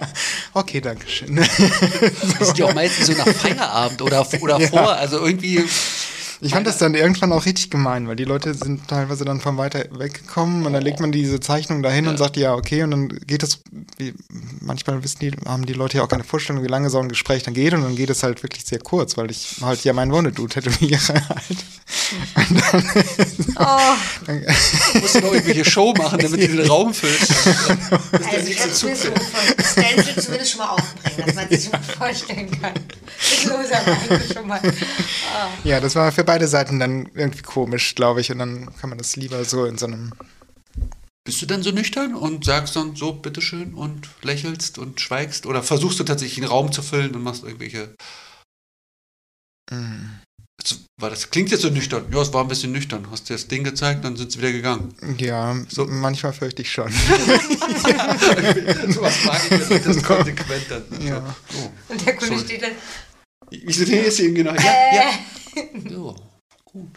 [0.54, 1.36] okay, danke schön.
[1.36, 4.68] Das sind ja auch meistens so nach Feierabend oder, oder Ja.
[4.68, 4.92] vor.
[4.94, 5.63] Also irgendwie.
[6.41, 9.58] Ich fand das dann irgendwann auch richtig gemein, weil die Leute sind teilweise dann von
[9.58, 12.91] weiter weg gekommen und dann legt man diese Zeichnung dahin und sagt, ja, okay, und
[12.91, 13.62] dann geht es,
[13.97, 14.13] wie,
[14.62, 17.43] manchmal wissen die, haben die Leute ja auch keine Vorstellung, wie lange so ein Gespräch
[17.43, 20.12] dann geht und dann geht es halt wirklich sehr kurz, weil ich halt ja mein
[20.12, 21.65] Wonnedu tätowiere halt.
[22.36, 22.89] Und dann,
[23.60, 23.78] Oh,
[24.25, 24.45] dann,
[25.02, 27.32] musst du noch irgendwelche Show machen, damit du den Raum füllst.
[28.12, 31.71] also ich es mir so von Stencil zumindest schon mal aufbringen, dass man sich schon
[31.71, 32.73] mal vorstellen kann.
[33.21, 34.62] Ich aber eigentlich schon mal.
[35.63, 39.00] ja, das war für beide Seiten dann irgendwie komisch, glaube ich, und dann kann man
[39.00, 40.13] das lieber so in so einem
[41.26, 45.48] Bist du dann so nüchtern und sagst dann so, bitteschön und lächelst und schweigst?
[45.48, 47.96] Oder versuchst du tatsächlich einen Raum zu füllen und machst irgendwelche.
[49.72, 50.20] mm,
[50.62, 52.06] Das, war das klingt jetzt so nüchtern.
[52.13, 53.08] Ja, es war ein bisschen nüchtern.
[53.10, 54.94] Hast dir das Ding gezeigt, dann sind sie wieder gegangen.
[55.18, 55.88] ja, So.
[55.88, 56.92] manchmal fürchte ich schon.
[56.92, 56.98] so
[59.02, 60.84] was mag ich, das das konsequent dann.
[61.02, 61.36] Ja.
[61.50, 61.72] So.
[61.88, 62.46] Und der Kunde Sorry.
[62.48, 62.74] steht dann,
[63.52, 64.54] Wieso denn jetzt hier genau?
[64.54, 65.10] Ja, äh, ja.
[65.90, 66.16] So.
[66.72, 66.88] Gut.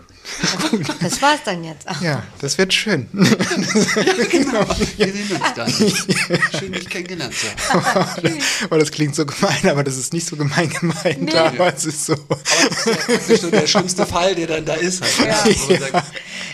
[1.00, 1.84] das war's dann jetzt.
[1.86, 3.08] Ach, Ja, das wird schön.
[3.12, 4.66] Genau.
[4.98, 5.70] Wir sehen uns dann.
[6.60, 8.38] Schön, dich kennengelernt zu haben.
[8.68, 11.32] Weil das klingt so gemein, aber das ist nicht so gemein gemeint, Nee.
[11.38, 12.12] aber es ist so.
[12.12, 15.00] Aber das ist ja praktisch so der schlimmste Fall, der dann da ist.
[15.02, 15.44] Halt, Ja.
[15.46, 16.06] Wo man sagt,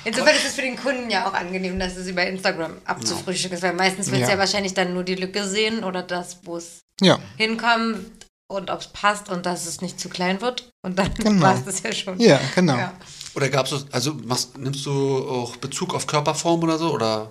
[0.04, 3.62] Insofern ist es für den Kunden ja auch angenehm, dass es über Instagram abzufrühstücken ist,
[3.64, 4.30] weil meistens willst du Ja.
[4.34, 8.17] ja wahrscheinlich dann nur die Lücke sehen oder das, wo es Ja, hinkommt
[8.50, 10.70] und ob es passt und dass es nicht zu klein wird.
[10.84, 11.42] Und dann Genau.
[11.42, 12.18] war es das ja schon.
[12.20, 12.76] ja, genau.
[12.76, 12.94] Ja.
[13.34, 16.92] Oder gab's das, also machst, nimmst du auch Bezug auf Körperform oder so?
[16.92, 17.30] Oder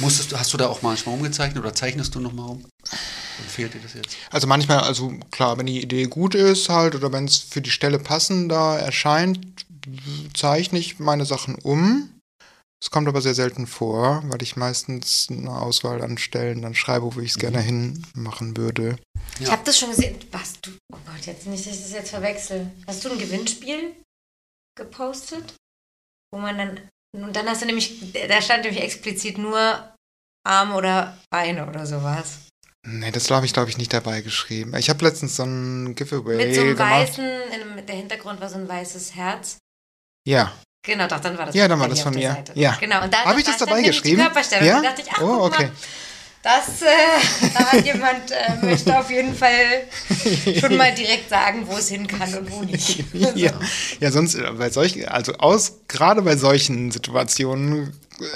[0.00, 2.58] musstest du, hast du da auch manchmal umgezeichnet oder zeichnest du nochmal um?
[2.58, 4.16] Oder fehlt dir das jetzt?
[4.30, 7.70] Also manchmal, also klar, wenn die Idee gut ist halt oder wenn es für die
[7.70, 9.40] Stelle passender erscheint,
[10.34, 12.10] zeichne ich meine Sachen um.
[12.82, 17.14] Es kommt aber sehr selten vor, weil ich meistens eine Auswahl an Stellen dann schreibe,
[17.14, 18.98] wo ich es gerne hinmachen würde.
[19.38, 20.18] Ich habe das schon gesehen.
[20.32, 20.72] Was du?
[20.92, 22.72] Oh Gott, jetzt nicht, dass ich das jetzt verwechsel.
[22.88, 23.94] Hast du ein Gewinnspiel
[24.76, 25.54] gepostet?
[26.32, 26.80] Wo man dann.
[27.14, 29.94] Und dann hast du nämlich, da stand nämlich explizit nur
[30.44, 32.40] Arme oder Beine oder sowas.
[32.84, 34.74] Nee, das habe ich, glaube ich, nicht dabei geschrieben.
[34.74, 36.90] Ich habe letztens so ein Giveaway Mit so einem gemacht.
[36.90, 39.58] weißen, in, der Hintergrund war so ein weißes Herz.
[40.26, 40.52] Ja,
[40.84, 42.32] Genau, doch, dann war das Ja, dann war das von mir.
[42.32, 42.52] Seite.
[42.56, 42.76] Ja.
[42.80, 44.16] Genau, und da Hab ich da das dabei geschrieben?
[44.16, 44.66] Die Körperstellung.
[44.66, 44.82] Ja?
[44.82, 45.66] Da dachte ich, ach, Oh, okay.
[45.66, 45.72] mal,
[46.42, 49.84] das, äh, da hat jemand, äh, möchte auf jeden Fall
[50.58, 53.04] schon mal direkt sagen, wo es hin kann und wo nicht.
[53.36, 53.52] ja.
[54.00, 57.92] ja, sonst äh, bei solchen, also aus, gerade bei solchen Situationen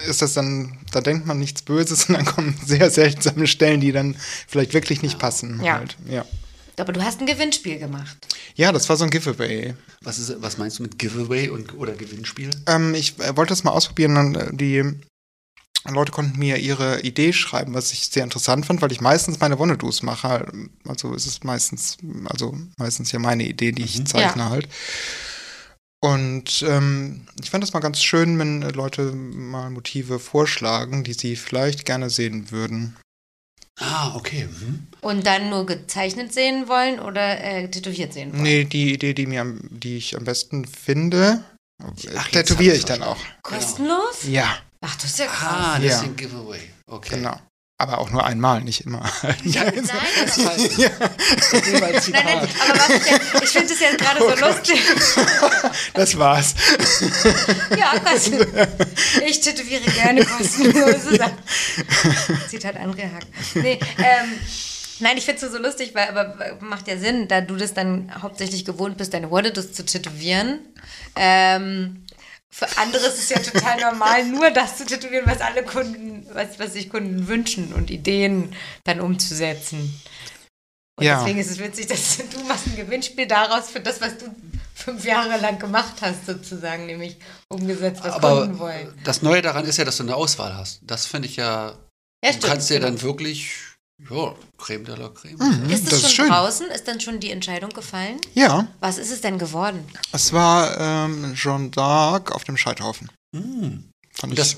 [0.08, 3.90] ist das dann, da denkt man nichts Böses und dann kommen sehr seltsame Stellen, die
[3.90, 4.14] dann
[4.46, 5.60] vielleicht wirklich nicht passen.
[5.64, 5.78] Ja.
[5.78, 5.96] Halt.
[6.08, 6.24] ja.
[6.78, 8.16] Aber du hast ein Gewinnspiel gemacht.
[8.54, 9.74] Ja, das war so ein Giveaway.
[10.02, 12.50] Was, ist, was meinst du mit Giveaway und, oder Gewinnspiel?
[12.66, 14.84] Ähm, ich äh, wollte das mal ausprobieren und äh, die
[15.88, 19.58] Leute konnten mir ihre Idee schreiben, was ich sehr interessant fand, weil ich meistens meine
[19.58, 20.46] Wonnedoos mache.
[20.86, 24.50] Also ist es meistens, also meistens ja meine Idee, die ich zeichne Ja.
[24.50, 24.68] halt.
[26.00, 31.36] Und ähm, ich fand das mal ganz schön, wenn Leute mal Motive vorschlagen, die sie
[31.36, 32.96] vielleicht gerne sehen würden.
[33.78, 34.46] Ah, okay.
[34.46, 34.86] Mhm.
[35.02, 38.42] Und dann nur gezeichnet sehen wollen oder äh, tätowiert sehen wollen?
[38.42, 41.44] Nee, die Idee, die mir am, die ich am besten finde,
[42.16, 43.18] Ach, tätowiere ich dann auch.
[43.42, 44.22] Kostenlos?
[44.26, 45.54] Ja, Ach, das ist ja krass.
[45.58, 45.96] Ah, das Ja.
[45.98, 46.60] ist ein Giveaway.
[46.86, 47.16] Okay.
[47.16, 47.38] genau.
[47.78, 49.04] Aber auch nur einmal, nicht immer.
[49.44, 50.46] ja, Nein, das das
[51.82, 54.80] als Nein, nein, aber was ich, ja, ich finde es jetzt gerade Oh so lustig.
[55.92, 56.54] das war's.
[57.76, 58.46] Ja, kostenlos.
[59.26, 61.38] Ich tätowiere gerne kostenlose Sachen.
[62.48, 63.26] Zitat André Hack.
[63.54, 64.32] Nee, ähm,
[65.00, 68.10] nein, ich finde es so lustig, weil aber macht ja Sinn, da du das dann
[68.22, 70.60] hauptsächlich gewohnt bist, deine Worte zu tätowieren.
[71.14, 72.05] Ähm,
[72.50, 76.58] für andere ist es ja total normal, nur das zu tätowieren, was alle Kunden, was,
[76.58, 78.54] was sich Kunden wünschen und Ideen
[78.84, 80.00] dann umzusetzen.
[80.98, 81.18] Und Ja.
[81.18, 84.34] deswegen ist es witzig, dass du machst ein Gewinnspiel daraus für das, was du
[84.74, 87.16] fünf Jahre lang gemacht hast, sozusagen, nämlich
[87.48, 88.98] umgesetzt, was Kunden Aber wollen.
[89.04, 90.80] das Neue daran ist ja, dass du eine Auswahl hast.
[90.82, 91.74] Das finde ich ja.
[92.24, 93.52] Ja, du kannst dir dann wirklich,
[93.98, 95.70] ja, Creme de la Creme.
[95.70, 96.28] Ist es das schon ist schön.
[96.28, 96.66] draußen?
[96.68, 98.20] Ist dann schon die Entscheidung gefallen?
[98.34, 99.84] Ja, Was ist es denn geworden?
[100.12, 103.10] es war ähm, Jean d'Arc auf dem Scheiterhaufen.
[103.32, 103.90] Mhm.
[104.12, 104.38] Fand ich.
[104.38, 104.56] das,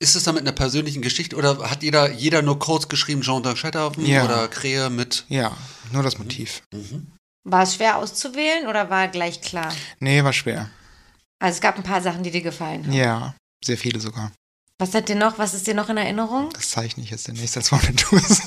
[0.00, 3.42] ist es dann mit einer persönlichen Geschichte oder hat jeder, jeder nur kurz geschrieben, Jean
[3.42, 4.24] d'Arc Scheiterhaufen Ja.
[4.24, 5.24] oder Krähe mit.
[5.28, 5.56] ja,
[5.92, 6.62] nur das Motiv.
[6.72, 7.06] Mhm.
[7.46, 9.72] War es schwer auszuwählen oder war gleich klar?
[10.00, 10.70] Nee, war schwer.
[11.38, 12.92] Also es gab ein paar Sachen, die dir gefallen haben.
[12.92, 13.34] Ja,
[13.64, 14.32] sehr viele sogar.
[14.80, 16.50] Was hat dir noch, was ist dir noch in Erinnerung?
[16.52, 18.40] Das zeichne ich jetzt demnächst als Wonnedoos.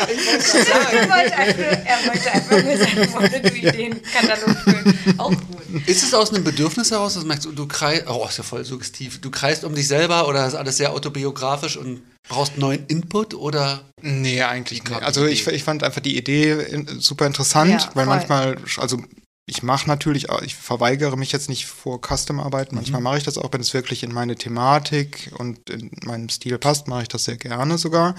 [0.00, 5.18] er, wollte einfach, er wollte einfach nur seinen Wonnedo-Ideen-Katalog füllen.
[5.18, 5.86] Auch gut.
[5.86, 8.64] Ist es aus einem Bedürfnis heraus, dass du merkst, du kreist, oh, ist ja voll
[8.64, 13.34] suggestiv, du kreist um dich selber oder ist alles sehr autobiografisch und brauchst neuen Input
[13.34, 13.82] oder?
[14.02, 15.02] nee, eigentlich nicht.
[15.02, 18.16] Also ich, ich fand einfach die Idee super interessant, Ja, weil voll.
[18.16, 19.00] manchmal, also
[19.50, 22.72] ich mache natürlich, ich verweigere mich jetzt nicht vor Custom-Arbeit.
[22.72, 26.56] Manchmal mache ich das auch, wenn es wirklich in meine Thematik und in meinen Stil
[26.58, 28.14] passt, mache ich das sehr gerne sogar.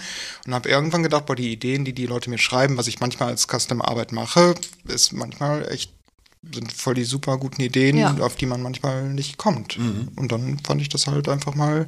[0.46, 3.30] Und habe irgendwann gedacht, boah, die Ideen, die die Leute mir schreiben, was ich manchmal
[3.30, 4.56] als Custom-Arbeit mache,
[4.88, 5.92] ist manchmal echt
[6.54, 8.18] sind voll die super guten Ideen, Ja.
[8.20, 9.78] auf die man manchmal nicht kommt.
[10.16, 11.88] Und dann fand ich das halt einfach mal,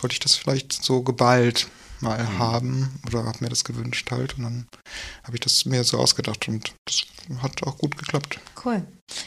[0.00, 1.66] wollte ich das vielleicht so geballt
[2.00, 4.66] mal haben oder habe mir das gewünscht halt und dann
[5.24, 7.02] habe ich das mir so ausgedacht und das
[7.42, 8.38] hat auch gut geklappt.
[8.64, 8.82] Cool.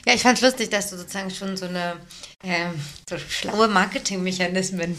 [0.06, 1.96] Ja, ich fand es lustig, dass du sozusagen schon so eine
[2.44, 2.74] ähm,
[3.10, 4.96] so schlaue Marketingmechanismen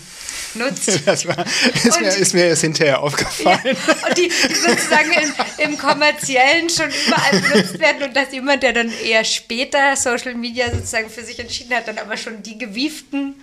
[0.54, 1.00] nutzt.
[1.06, 3.76] Das war, ist, mir, Und- ist mir erst hinterher aufgefallen.
[4.08, 8.72] Und die, die sozusagen im, im kommerziellen schon überall benutzt werden und dass jemand, der
[8.72, 13.34] dann eher später Social Media sozusagen für sich entschieden hat, dann aber schon die gewieften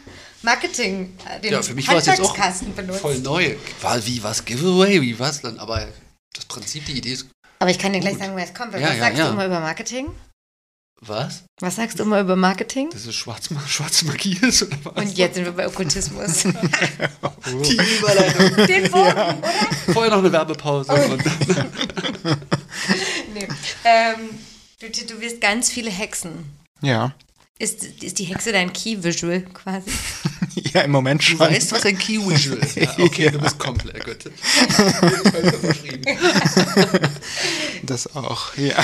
[0.42, 2.36] Marketing, äh, den Ja, für mich war es jetzt auch
[2.76, 3.00] benutzt.
[3.02, 3.56] voll neu.
[3.82, 4.46] War, wie was?
[4.46, 5.02] Giveaway?
[5.02, 5.60] Wie was dann?
[5.60, 5.88] Aber
[6.34, 7.28] das Prinzip, die Idee ist.
[7.60, 8.72] Aber ich kann dir gleich sagen, wer es kommt.
[8.74, 9.26] weil Ja, was ja, sagst ja.
[9.28, 10.08] du immer über Marketing?
[11.02, 11.44] Was?
[11.62, 12.90] Was sagst du immer über Marketing?
[12.92, 14.96] Das ist schwarz, schwarze Magie ist oder was?
[15.06, 16.44] Und jetzt sind wir bei Okkultismus.
[16.44, 18.68] die Überleitung.
[18.68, 19.38] Den Bogen, oder?
[19.94, 20.92] Vorher noch eine Werbepause.
[20.92, 21.12] Oh.
[21.14, 21.24] Und,
[23.34, 23.48] Nee.
[23.84, 24.30] Ähm,
[24.80, 26.46] du tätowierst ganz viele Hexen.
[26.82, 27.14] Ja.
[27.62, 29.92] Ist, ist die Hexe dein Key-Visual quasi?
[30.74, 31.40] Ja, im Moment du schon.
[31.40, 32.76] weißt, was ein Key Visual ist.
[32.76, 33.32] Ja, okay, Ja.
[33.32, 34.18] du bist komplett gut.
[37.84, 38.76] Das auch, ja.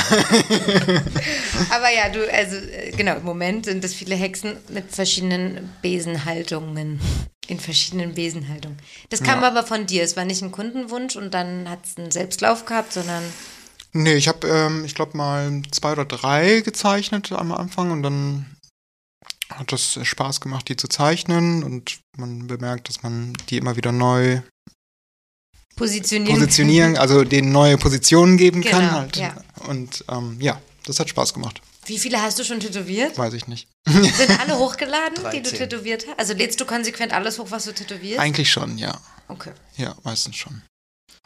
[1.69, 6.99] Aber ja, du, also äh, genau, im Moment sind es viele Hexen mit verschiedenen Besenhaltungen.
[7.47, 8.77] In verschiedenen Besenhaltungen.
[9.09, 10.01] Das kam aber von dir.
[10.03, 13.21] Es war nicht ein Kundenwunsch und dann hat es einen Selbstlauf gehabt, sondern
[13.93, 18.45] Nee, ich habe, ähm, ich glaube, mal zwei oder drei gezeichnet am Anfang und dann
[19.49, 23.91] hat das Spaß gemacht, die zu zeichnen und man bemerkt, dass man die immer wieder
[23.91, 24.41] neu
[25.75, 26.33] positionieren.
[26.39, 29.17] positionieren, also denen neue Positionen geben kann Genau, halt.
[29.17, 29.35] ja.
[29.67, 31.61] Und ähm, ja, das hat Spaß gemacht.
[31.85, 33.17] Wie viele hast du schon tätowiert?
[33.17, 33.67] Weiß ich nicht.
[33.87, 35.57] Sind alle hochgeladen, die du 13.
[35.69, 36.17] tätowiert hast?
[36.19, 38.19] Also lädst du konsequent alles hoch, was du tätowierst?
[38.19, 38.99] Eigentlich schon, ja.
[39.27, 39.51] Okay.
[39.77, 40.63] Ja, meistens schon.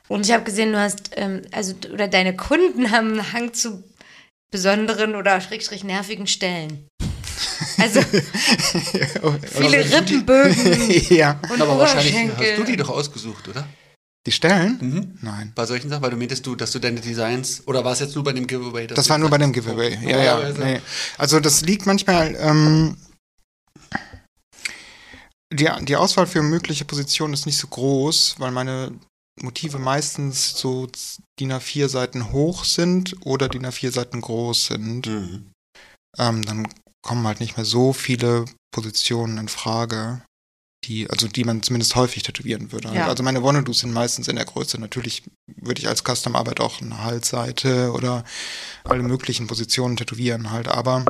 [0.09, 3.83] Und ich habe gesehen, du hast, ähm, also, oder deine Kunden haben einen Hang zu
[4.51, 6.87] besonderen oder schrägstrich nervigen Stellen.
[7.79, 8.01] Also
[9.43, 11.39] viele Rippenbögen ja.
[11.51, 12.51] und Aber wahrscheinlich Oberschenkel.
[12.51, 13.67] hast du die doch ausgesucht, oder?
[14.27, 14.77] Die Stellen?
[14.81, 15.17] Mhm.
[15.21, 15.51] Nein.
[15.55, 18.15] Bei solchen Sachen, weil du meintest du, dass du deine Designs, oder war es jetzt
[18.15, 18.85] nur bei dem Giveaway?
[18.87, 19.97] Das war nur bei dem sagst, Giveaway.
[20.03, 20.33] oh, Ja, ja.
[20.35, 20.81] normalerweise- Nee.
[21.17, 22.35] Also das liegt manchmal.
[22.39, 22.97] Ähm,
[25.51, 28.91] die, die Auswahl für mögliche Positionen ist nicht so groß, weil meine
[29.41, 30.87] Motive meistens so
[31.39, 35.51] DIN A4 Seiten hoch sind oder DIN A4 Seiten groß sind, Mhm.
[36.19, 36.67] ähm, dann
[37.09, 40.21] kommen halt nicht mehr so viele Positionen in Frage,
[40.85, 42.93] die, also die man zumindest häufig tätowieren würde.
[42.93, 43.07] Ja.
[43.07, 44.79] Also meine Wannadus sind meistens in der Größe.
[44.79, 48.23] Natürlich würde ich als Custom-Arbeit auch eine Halsseite oder
[48.83, 51.03] alle möglichen Positionen tätowieren halt, aber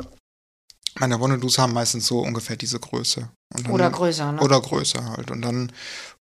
[0.98, 3.28] meine Wannadus haben meistens so ungefähr diese Größe.
[3.50, 4.40] Dann- Oder größer, ne?
[4.40, 5.30] Oder größer halt.
[5.30, 5.70] Und dann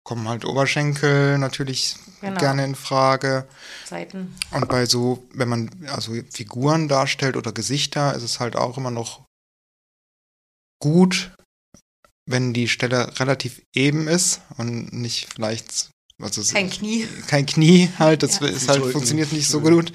[0.05, 2.39] kommen halt Oberschenkel natürlich Genau.
[2.39, 3.49] gerne in Frage.
[3.87, 4.37] Seiten.
[4.53, 8.93] Und bei so, wenn man also Figuren darstellt oder Gesichter, ist es halt auch immer
[8.93, 9.24] noch
[10.85, 11.33] gut,
[12.27, 15.89] wenn die Stelle relativ eben ist und nicht vielleicht,
[16.21, 17.07] also Kein Knie.
[17.27, 18.47] kein Knie halt, das Ja.
[18.49, 19.93] ist halt, funktioniert nicht so gut.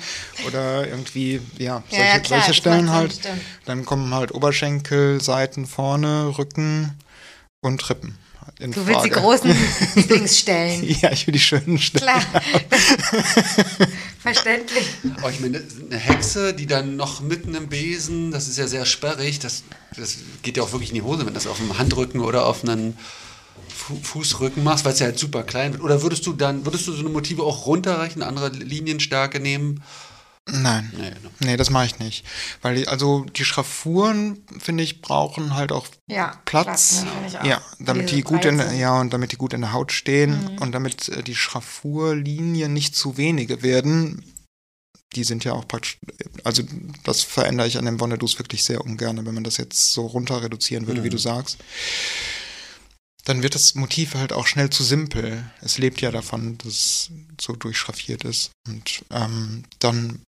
[0.47, 2.39] Oder irgendwie, ja, solche, ja, ja, klar.
[2.41, 3.13] solche Stellen halt.
[3.13, 3.41] Stimmt.
[3.65, 6.97] Dann kommen halt Oberschenkel, Seiten, vorne, Rücken
[7.61, 8.17] und Rippen.
[8.59, 9.21] In Du willst die Frage.
[9.21, 9.55] großen
[9.95, 10.83] Lieblingsstellen.
[11.01, 12.03] Ja, ich will die schönen Stellen.
[12.03, 12.21] Klar.
[14.19, 14.85] Verständlich.
[15.23, 18.85] Oh, ich meine, eine Hexe, die dann noch mitten im Besen, das ist ja sehr
[18.85, 19.63] sperrig, das,
[19.95, 22.45] das geht ja auch wirklich in die Hose, wenn du das auf dem Handrücken oder
[22.45, 22.97] auf einen
[23.73, 25.81] Fu Fußrücken machst, weil es ja halt super klein wird.
[25.83, 29.81] Oder würdest du dann, würdest du so eine Motive auch runterreichen, andere Linienstärke nehmen?
[30.51, 30.91] Nein.
[30.95, 31.15] Nee, ne.
[31.39, 32.25] Nee, das mache ich nicht.
[32.61, 36.41] Weil die, also die Schraffuren, finde ich, brauchen halt auch Ja.
[36.45, 37.03] Platz.
[37.03, 37.43] ne, ich auch.
[37.45, 40.31] ja, damit Diese die gut in, ja, und damit die gut in der Haut stehen
[40.53, 40.57] Mhm.
[40.61, 44.23] und damit äh, die Schraffurlinien nicht zu wenige werden.
[45.15, 45.97] Die sind ja auch praktisch,
[46.43, 46.61] also
[47.03, 50.43] das verändere ich an dem Wonnedus wirklich sehr ungern, wenn man das jetzt so runter
[50.43, 51.11] reduzieren würde, wie Mhm.
[51.13, 51.57] du sagst.
[53.25, 55.43] Dann wird das Motiv halt auch schnell zu simpel.
[55.61, 58.51] Es lebt ja davon, dass es so durchschraffiert ist.
[58.67, 60.21] Und ähm, dann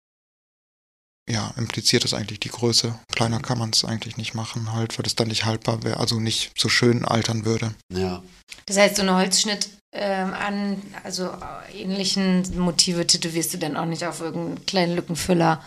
[1.29, 2.97] ja, impliziert das eigentlich die Größe.
[3.13, 6.19] Kleiner kann man es eigentlich nicht machen, halt, weil es dann nicht haltbar wäre, also
[6.19, 7.75] nicht so schön altern würde.
[7.93, 8.23] Ja.
[8.65, 13.85] Das heißt, so eine Holzschnitt ähm, an, also äh, ähnlichen Motive tätowierst du dann auch
[13.85, 15.63] nicht auf irgendeinen kleinen Lückenfüller,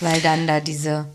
[0.00, 1.06] weil dann da diese.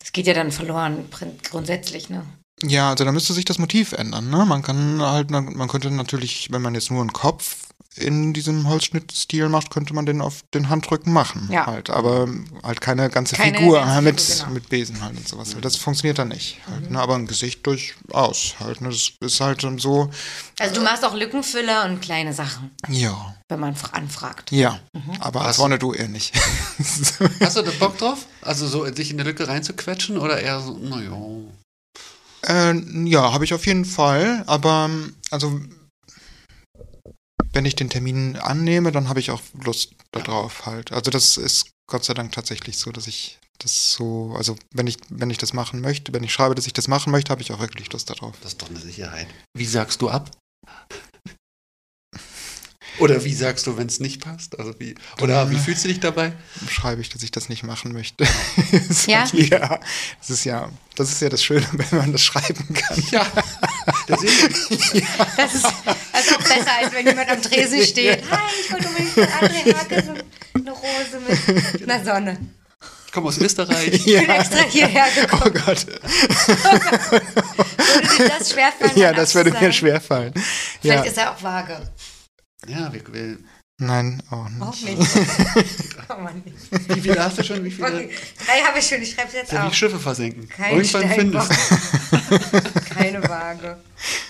[0.00, 1.08] Das geht ja dann verloren,
[1.42, 2.26] grundsätzlich, ne?
[2.62, 4.44] Ja, also da müsste sich das Motiv ändern, ne?
[4.44, 9.48] Man kann halt, man könnte natürlich, wenn man jetzt nur einen Kopf in diesem Holzschnittstil
[9.48, 11.48] macht, könnte man den auf den Handrücken machen.
[11.52, 11.66] Ja.
[11.66, 12.28] Halt, aber
[12.62, 14.54] halt keine ganze Keine Figur ganze mit, Figur, genau.
[14.54, 15.54] mit Besen halt und sowas.
[15.60, 16.58] Das funktioniert dann nicht.
[16.68, 16.92] Halt, Mhm.
[16.96, 17.00] ne?
[17.00, 18.80] Aber ein Gesicht durchaus halt.
[18.80, 18.88] Ne?
[18.88, 20.10] Das ist halt dann so,
[20.58, 24.50] Also du machst auch Lückenfüller und kleine Sachen, ja, wenn man anfragt.
[24.50, 24.80] ja.
[24.92, 25.12] Mhm.
[25.20, 26.34] Aber als du- Wonne du eher nicht.
[27.40, 28.26] Hast du da Bock drauf?
[28.42, 31.16] Also so sich in der Lücke reinzuquetschen oder eher so, naja.
[32.46, 32.74] Äh,
[33.08, 34.42] ja, habe ich auf jeden Fall.
[34.46, 34.90] Aber
[35.30, 35.60] also
[37.54, 40.92] wenn ich den Termin annehme, dann habe ich auch Lust darauf halt.
[40.92, 44.98] Also das ist Gott sei Dank tatsächlich so, dass ich das so, also wenn ich,
[45.08, 47.52] wenn ich das machen möchte, wenn ich schreibe, dass ich das machen möchte, habe ich
[47.52, 48.34] auch wirklich Lust darauf.
[48.42, 49.28] Das ist doch eine Sicherheit.
[49.56, 50.30] Wie sagst du ab?
[52.98, 54.58] Oder wie sagst du, wenn es nicht passt?
[54.58, 56.32] Also wie, oder wie fühlst du dich dabei?
[56.70, 58.24] Schreibe ich, dass ich das nicht machen möchte.
[59.06, 59.24] Ja?
[59.32, 59.80] ja.
[60.20, 63.02] Das ist ja, das ist ja das Schöne, wenn man das schreiben kann.
[63.10, 63.26] Ja,
[64.08, 64.54] deswegen.
[65.36, 68.22] Das ist, das ist auch besser, als wenn jemand am Tresen steht.
[68.30, 70.14] Hi, ich wollte unbedingt von André Hake so
[70.60, 71.20] eine Rose
[71.78, 72.38] mit einer Sonne.
[73.06, 73.88] Ich komme aus Österreich.
[73.92, 75.54] Ich bin extra hierher Oh gekommen.
[75.66, 75.86] Gott.
[77.10, 78.92] Würde dir das schwerfallen?
[78.96, 80.32] Ja, das würde mir schwerfallen.
[80.80, 81.10] Vielleicht Ja.
[81.10, 81.90] ist er auch vage.
[82.66, 83.38] Ja, wir, wir,
[83.78, 84.62] Nein, auch nicht.
[84.62, 85.96] Auch nicht.
[86.08, 86.88] Kann man nicht.
[86.94, 87.64] wie viele hast du schon?
[87.64, 87.88] Wie viele?
[87.88, 88.10] Okay.
[88.46, 89.74] Drei habe ich schon, ich schreibe es jetzt Ja, wie auf.
[89.74, 90.48] Schiffe versenken.
[90.48, 91.50] Kein Irgendwann findest
[92.90, 93.78] keine Waage.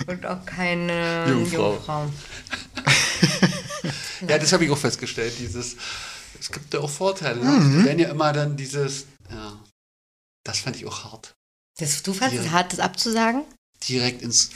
[0.07, 1.75] Und auch keine Jungfrau.
[1.75, 2.11] Jungfrau.
[4.27, 5.35] Ja, das habe ich auch festgestellt.
[5.39, 5.77] Dieses,
[6.41, 7.45] es gibt ja auch Vorteile.
[7.45, 7.51] Ne?
[7.51, 7.79] Mhm.
[7.79, 9.61] Die werden ja immer dann dieses, ja,
[10.45, 11.35] das fand ich auch hart.
[11.79, 13.43] Das, du fandest es hart, das abzusagen?
[13.87, 14.51] Direkt ins,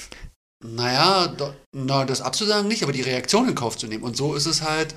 [0.65, 4.03] naja, do, na, das abzusagen nicht, aber die Reaktion in Kauf zu nehmen.
[4.03, 4.95] Und so ist es halt,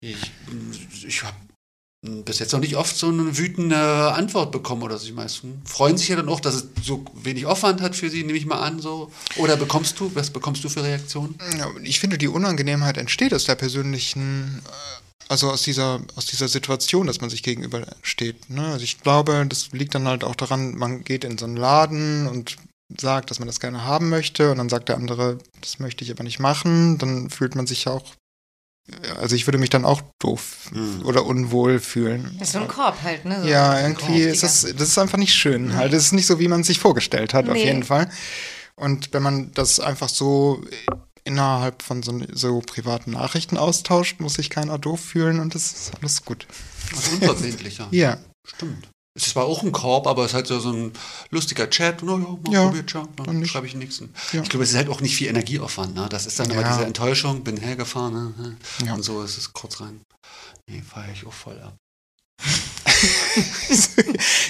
[0.00, 0.16] ich,
[1.06, 1.36] ich habe
[2.02, 5.06] bis jetzt noch nicht oft so eine wütende Antwort bekommen oder so.
[5.06, 8.22] Die meisten freuen sich ja dann auch, dass es so wenig Aufwand hat für sie,
[8.22, 8.80] nehme ich mal an.
[8.80, 9.10] so.
[9.36, 11.36] Oder bekommst du, was bekommst du für Reaktionen?
[11.82, 17.08] Ich finde, die Unangenehmheit entsteht aus der persönlichen, äh, also aus dieser, aus dieser Situation,
[17.08, 18.48] dass man sich gegenübersteht.
[18.48, 18.64] Ne?
[18.64, 22.28] Also ich glaube, das liegt dann halt auch daran, man geht in so einen Laden
[22.28, 22.56] und
[22.96, 26.10] sagt, dass man das gerne haben möchte und dann sagt der andere, das möchte ich
[26.10, 28.04] aber nicht machen, dann fühlt man sich ja auch,
[29.20, 31.04] also ich würde mich dann auch doof Hm.
[31.04, 32.34] oder unwohl fühlen.
[32.38, 33.42] Das ist so ein Korb halt, ne?
[33.42, 35.74] So Ja, irgendwie ist das, das ist einfach nicht schön.
[35.76, 35.92] Halt.
[35.92, 37.64] Das ist nicht so, wie man es sich vorgestellt hat, auf Nee.
[37.66, 38.10] jeden Fall.
[38.76, 40.64] Und wenn man das einfach so
[41.24, 45.92] innerhalb von so, so privaten Nachrichten austauscht, muss sich keiner doof fühlen und das ist
[46.00, 46.46] alles gut.
[46.96, 47.88] Also unverbindlicher.
[47.90, 48.16] Ja.
[48.46, 48.88] Stimmt.
[49.18, 50.92] Es ist zwar auch ein Korb, aber es ist halt so, so ein
[51.30, 52.04] lustiger Chat.
[52.04, 53.02] No, ja, mal Ja, probiert, ja.
[53.24, 54.14] dann schreibe ich den nächsten.
[54.32, 54.42] Ja.
[54.42, 55.96] Ich glaube, es ist halt auch nicht viel Energieaufwand.
[55.96, 56.06] Ne?
[56.08, 56.68] Das ist dann immer Ja.
[56.72, 58.34] diese Enttäuschung, bin hergefahren.
[58.38, 58.56] Ne?
[58.86, 58.94] Ja.
[58.94, 60.00] Und so ist es kurz rein.
[60.70, 61.74] Nee, feiere ich auch voll ab.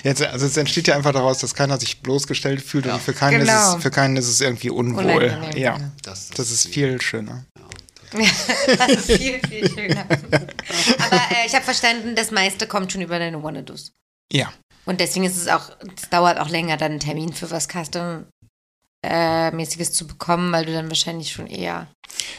[0.05, 2.95] Jetzt, also es entsteht ja einfach daraus, dass keiner sich bloßgestellt fühlt Ja.
[2.95, 3.71] und für keinen, Genau.
[3.71, 5.05] ist es, für keinen ist es irgendwie unwohl.
[5.05, 5.91] Unangenehm, Ja, ja.
[6.03, 7.45] Das, das ist viel schöner.
[8.11, 10.07] Das ist viel, viel schöner.
[10.09, 13.93] Aber äh, ich habe verstanden, das meiste kommt schon über deine Wannadoos.
[14.33, 14.53] Ja,
[14.87, 19.93] Und deswegen ist es auch, es dauert auch länger, dann einen Termin für was Custom-mäßiges
[19.93, 21.89] zu bekommen, weil du dann wahrscheinlich schon eher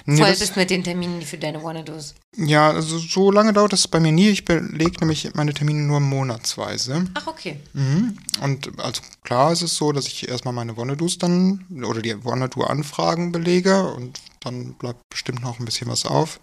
[0.06, 2.16] nee, voll bist mit den Terminen für deine Wannadoos.
[2.36, 4.30] ja also so lange dauert das bei mir nie.
[4.30, 7.06] Ich belege nämlich meine Termine nur monatsweise.
[7.16, 7.60] Ach, okay.
[7.74, 8.18] Mhm.
[8.42, 13.32] Und also klar ist es so, dass ich erstmal meine Wannadoos dann oder die Wannadoo-Anfragen
[13.32, 16.40] belege und dann bleibt bestimmt noch ein bisschen was auf.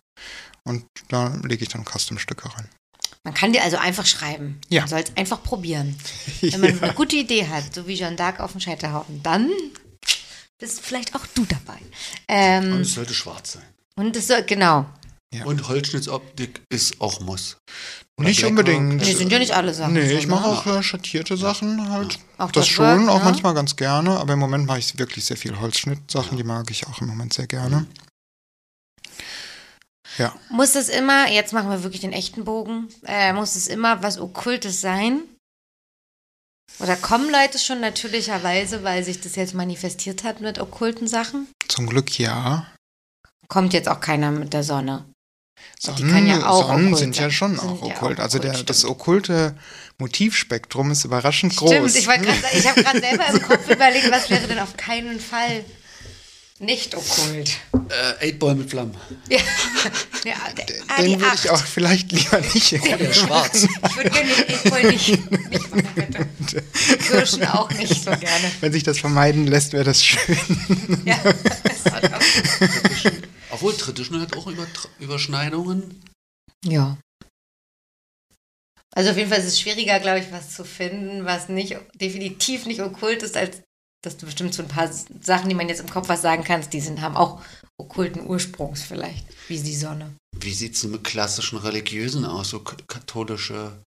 [0.64, 2.68] Und da lege ich dann Custom-Stücke rein.
[3.26, 4.60] Man kann dir also einfach schreiben.
[4.68, 4.82] Ja.
[4.82, 5.98] Man soll es einfach probieren.
[6.42, 9.50] Wenn man eine gute Idee hat, so wie Jeanne d'Arc auf dem Scheiterhaufen, dann
[10.60, 11.80] bist vielleicht auch du dabei.
[11.80, 11.88] Und
[12.28, 13.64] Ähm, es sollte schwarz sein.
[13.96, 14.86] und es soll, genau.
[15.34, 15.44] Ja.
[15.44, 17.56] Und Holzschnittsoptik ist auch Muss.
[18.16, 18.50] Nicht Blackrock.
[18.50, 19.02] unbedingt.
[19.02, 19.94] Nee, sind ja nicht alle Sachen.
[19.94, 20.54] Nee, so, ich mache ne?
[20.54, 22.20] auch äh, schattierte Sachen halt.
[22.38, 23.24] Auch das das schon, Work, auch ja.
[23.24, 26.86] manchmal ganz gerne, aber im Moment mache ich wirklich sehr viel Holzschnittsachen, die mag ich
[26.86, 27.86] auch im Moment sehr gerne.
[30.18, 30.34] Ja.
[30.48, 34.18] Muss es immer, jetzt machen wir wirklich den echten Bogen, äh, muss es immer was
[34.18, 35.22] Okkultes sein?
[36.78, 41.48] Oder kommen Leute schon natürlicherweise, weil sich das jetzt manifestiert hat mit okkulten Sachen?
[41.68, 42.66] Zum Glück ja.
[43.48, 45.06] Kommt jetzt auch keiner mit der Sonne.
[45.82, 48.20] Die Sonnen, ja Sonnen sind ja schon Sind auch ja okkult.
[48.20, 48.92] also der, das stimmt.
[48.92, 49.56] okkulte
[49.98, 51.70] Motivspektrum ist überraschend groß.
[51.70, 52.06] Stimmt, ich,
[52.58, 55.64] ich habe gerade selber im Kopf überlegt, was wäre denn auf keinen Fall
[56.58, 57.50] nicht okkult.
[58.20, 58.96] Äh, 8-Ball mit Flammen.
[59.28, 59.38] Ja,
[60.24, 62.72] ja der, ah, Den würde ich auch vielleicht lieber nicht.
[62.72, 63.64] Der ist schwarz.
[63.64, 66.62] Ich würde gerne den Eightball nicht, nicht machen, bitte.
[66.98, 68.52] Kirschen auch nicht so gerne.
[68.60, 70.38] Wenn sich das vermeiden lässt, wäre das schön.
[71.04, 71.18] Ja,
[71.62, 72.20] das hat auch.
[73.50, 74.66] Obwohl Traditional hat auch Über
[74.98, 76.02] Überschneidungen.
[76.64, 76.98] Ja.
[78.94, 82.64] Also auf jeden Fall ist es schwieriger, glaube ich, was zu finden, was nicht definitiv
[82.64, 83.60] nicht okkult ist, als
[84.06, 84.88] dass du bestimmt so ein paar
[85.20, 87.42] Sachen, die man jetzt im Kopf was sagen kannst, die sind, haben auch
[87.76, 90.14] okkulten Ursprungs vielleicht, wie die Sonne.
[90.38, 92.50] Wie sieht es denn mit klassischen Religiösen aus?
[92.50, 93.82] So katholische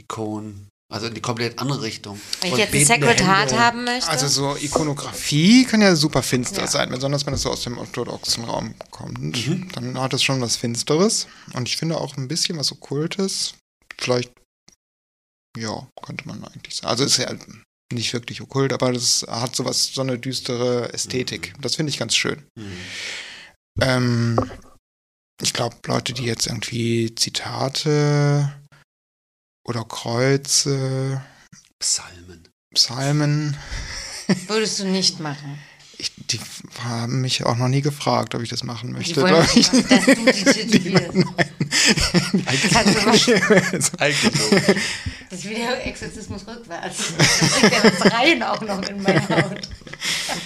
[0.00, 0.68] Ikonen.
[0.92, 2.20] Also in die komplett andere Richtung.
[2.42, 4.10] Wenn ich jetzt ein Sacred Heart haben möchte.
[4.10, 6.66] Also so Ikonografie kann ja super finster Ja.
[6.66, 9.46] sein, besonders wenn es so aus dem orthodoxen Raum kommt.
[9.46, 9.70] Mhm.
[9.72, 11.28] Dann hat es schon was Finsteres.
[11.54, 13.54] Und ich finde auch ein bisschen was Okkultes.
[13.98, 14.32] Vielleicht,
[15.56, 16.88] ja, könnte man eigentlich sagen.
[16.88, 17.32] Also ist ja
[17.92, 21.54] nicht wirklich okkult, aber das hat sowas, so eine düstere Ästhetik.
[21.60, 22.42] Das finde ich ganz schön.
[22.56, 22.76] Mhm.
[23.80, 24.50] Ähm,
[25.40, 28.52] ich glaube, Leute, die jetzt irgendwie Zitate
[29.66, 31.22] oder Kreuze,
[31.78, 32.48] Psalmen.
[32.74, 33.56] Psalmen,
[34.46, 35.58] Würdest du nicht machen.
[35.98, 36.40] ich, die
[36.80, 39.20] haben mich auch noch nie gefragt, ob ich das machen Die möchte.
[39.20, 39.72] wollen glaub ich.
[39.72, 40.44] nicht, dass du die
[40.78, 41.12] tätowierst.
[41.36, 43.84] Kannst du machen.
[43.98, 44.56] Eigentlich so.
[45.30, 47.12] Das ist wie der Exorzismus rückwärts.
[47.16, 49.60] Das bringt ja das rein auch noch in meine Haut.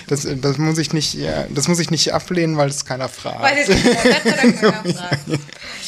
[0.07, 3.41] Das, das, muss ich nicht, ja, das muss ich nicht ablehnen, weil es keiner fragt.
[3.41, 4.55] Weil es keiner
[4.95, 5.25] fragt.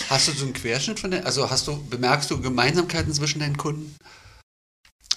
[0.08, 3.56] Hast du so einen Querschnitt von der, also hast du, bemerkst du Gemeinsamkeiten zwischen deinen
[3.56, 3.96] Kunden?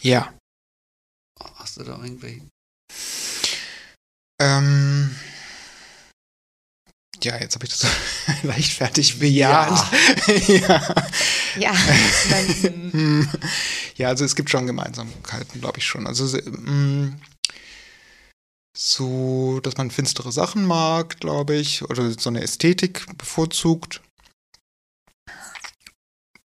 [0.01, 0.33] ja.
[1.55, 2.41] Hast du da irgendwelche?
[4.39, 5.15] Ähm,
[7.25, 7.87] ja, jetzt habe ich das so
[8.47, 9.83] leichtfertig bejaht.
[10.47, 10.95] Ja.
[11.59, 11.73] Ja,
[12.29, 13.29] dann, Hm.
[13.95, 16.07] Ja, also es gibt schon Gemeinsamkeiten, glaube ich schon.
[16.07, 17.15] Also mm,
[18.75, 24.01] so, dass man finstere Sachen mag, glaube ich, oder so eine Ästhetik bevorzugt.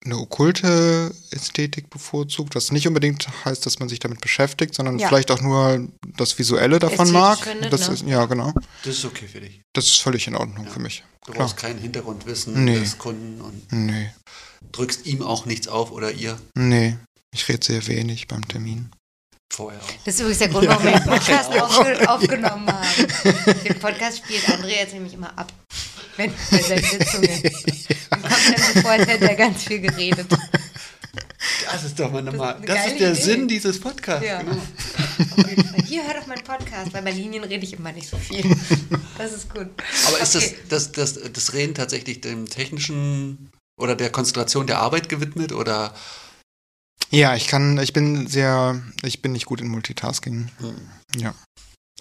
[0.04, 5.08] Eine okkulte Ästhetik bevorzugt, was nicht unbedingt heißt, dass man sich damit beschäftigt, sondern Ja.
[5.08, 5.88] vielleicht auch nur
[6.18, 7.40] das Visuelle davon Ästhetisch mag.
[7.40, 7.94] findet, das ne?
[7.94, 8.52] ist, ja, genau.
[8.84, 9.62] Das ist okay für dich.
[9.74, 10.72] Das ist völlig in Ordnung Ja.
[10.72, 11.04] für mich.
[11.26, 11.46] Du Klar.
[11.46, 12.80] brauchst kein Hintergrundwissen Nee.
[12.80, 14.10] des Kunden und Nee,
[14.72, 16.98] drückst ihm auch nichts auf oder ihr nee.
[17.34, 18.90] Ich rede sehr wenig beim Termin.
[19.52, 19.88] Vorher auch.
[20.06, 23.08] Das ist übrigens der Grund, warum wir den Podcast aufge aufgenommen haben.
[23.64, 25.52] Den Podcast spielt André jetzt nämlich immer ab.
[26.18, 27.30] Wenn bei seinen Sitzungen.
[28.10, 30.28] Dann kommt dann so vor, als hätte er ganz viel geredet.
[31.72, 33.22] Das ist doch mal Das ist nochmal, das, geile ist der Idee.
[33.22, 34.26] Sinn dieses Podcasts.
[34.28, 34.40] Ja.
[34.42, 34.52] Genau.
[34.52, 35.86] Auf.
[35.88, 38.44] Hier, hör doch meinen Podcast, weil bei Linien rede ich immer nicht so viel.
[39.18, 39.68] Das ist gut.
[40.08, 40.56] Aber ist Okay.
[40.70, 45.94] das, das, das, das Reden tatsächlich dem technischen oder der Konzentration der Arbeit gewidmet oder
[47.10, 50.50] Ja, ich kann, ich bin sehr, ich bin nicht gut in Multitasking.
[51.18, 51.34] Ja.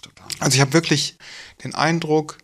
[0.01, 0.27] Total.
[0.39, 1.17] Also ich habe wirklich
[1.63, 2.37] den Eindruck,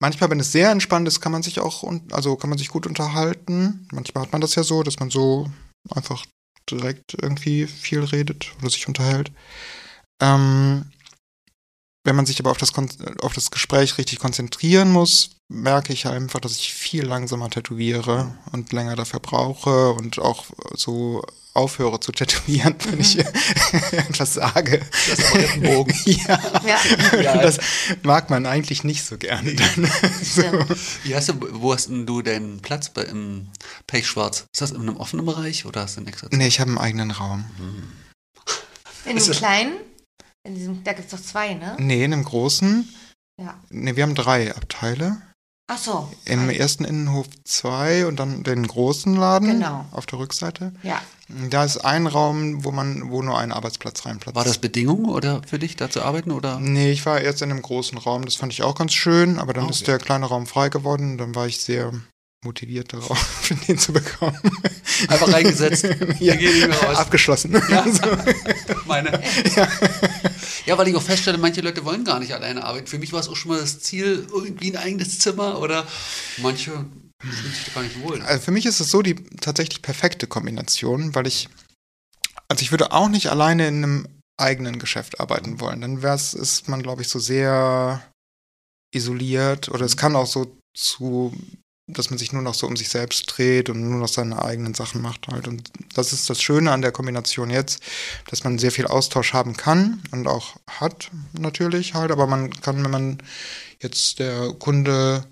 [0.00, 2.86] manchmal, wenn es sehr entspannt ist, kann man sich auch, also kann man sich gut
[2.86, 3.88] unterhalten.
[3.92, 5.50] Manchmal hat man das ja so, dass man so
[5.90, 6.26] einfach
[6.70, 9.30] direkt irgendwie viel redet oder sich unterhält.
[10.20, 10.90] Ähm,
[12.04, 12.72] wenn man sich aber auf das,
[13.20, 18.72] auf das Gespräch richtig konzentrieren muss, merke ich einfach, dass ich viel langsamer tätowiere und
[18.72, 20.44] länger dafür brauche und auch
[20.74, 21.22] so
[21.54, 24.80] aufhöre zu tätowieren, wenn ich etwas sage.
[25.08, 25.94] Das ist ein Bogen.
[26.04, 27.36] Ja, Ja, Ja.
[27.42, 27.58] das
[28.02, 29.54] mag man eigentlich nicht so gerne.
[29.54, 29.90] Dann.
[30.22, 30.42] So.
[31.04, 33.48] Wie hast du, wo hast denn du deinen Platz bei, im
[33.86, 34.40] Pechschwarz?
[34.52, 36.28] Ist das in einem offenen Bereich oder hast du einen extra?
[36.30, 37.44] Nee, ich habe einen eigenen Raum.
[39.06, 39.72] In Ist dem das- kleinen,
[40.46, 41.76] in diesem, da gibt es doch zwei, ne?
[41.78, 42.86] Nee, in einem großen.
[43.40, 43.58] Ja.
[43.70, 45.22] Nee, wir haben drei Abteile.
[45.68, 46.08] Ach so.
[46.26, 49.84] Im ersten Innenhof zwei und dann den großen Laden Genau.
[49.90, 50.72] auf der Rückseite.
[50.84, 51.00] Ja.
[51.50, 54.36] Da ist ein Raum, wo man, wo nur ein Arbeitsplatz reinplatzt.
[54.36, 56.60] War das Bedingung oder für dich da zu arbeiten oder?
[56.60, 59.52] Nee, ich war erst in einem großen Raum, das fand ich auch ganz schön, aber
[59.54, 59.86] dann Ah, ist okay.
[59.92, 61.92] der kleine Raum frei geworden, dann war ich sehr
[62.44, 64.38] motiviert darauf, den zu bekommen.
[65.08, 65.84] Einfach reingesetzt.
[66.20, 66.34] ja,
[66.94, 67.60] abgeschlossen.
[67.68, 67.84] Ja,
[68.86, 69.22] meine.
[70.66, 70.78] Ja.
[70.78, 72.86] weil ich auch feststelle, manche Leute wollen gar nicht alleine arbeiten.
[72.86, 75.86] Für mich war es auch schon mal das Ziel, irgendwie ein eigenes Zimmer oder
[76.38, 78.20] manche fühlen sich da gar nicht wohl.
[78.22, 81.48] Also für mich ist es so die tatsächlich perfekte Kombination, weil ich,
[82.48, 84.08] also ich würde auch nicht alleine in einem
[84.38, 85.80] eigenen Geschäft arbeiten wollen.
[85.80, 88.02] Dann wär's, ist man, glaube ich, so sehr
[88.94, 91.32] isoliert oder es kann auch so zu,
[91.86, 94.74] dass man sich nur noch so um sich selbst dreht und nur noch seine eigenen
[94.74, 95.46] Sachen macht halt.
[95.46, 97.80] Und das ist das Schöne an der Kombination jetzt,
[98.28, 102.82] dass man sehr viel Austausch haben kann und auch hat natürlich halt, aber man kann,
[102.82, 103.18] wenn man
[103.80, 105.24] jetzt der Kunde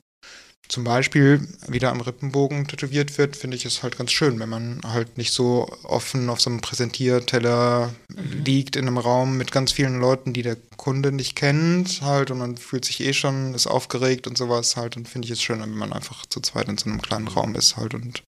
[0.68, 4.80] zum Beispiel wieder am Rippenbogen tätowiert wird, finde ich es halt ganz schön, wenn man
[4.84, 10.00] halt nicht so offen auf so einem Präsentierteller liegt in einem Raum mit ganz vielen
[10.00, 14.26] Leuten, die der Kunde nicht kennt, halt, und man fühlt sich eh schon, ist aufgeregt
[14.26, 16.88] und sowas halt, und finde ich es schöner, wenn man einfach zu zweit in so
[16.88, 18.22] einem kleinen Raum ist halt und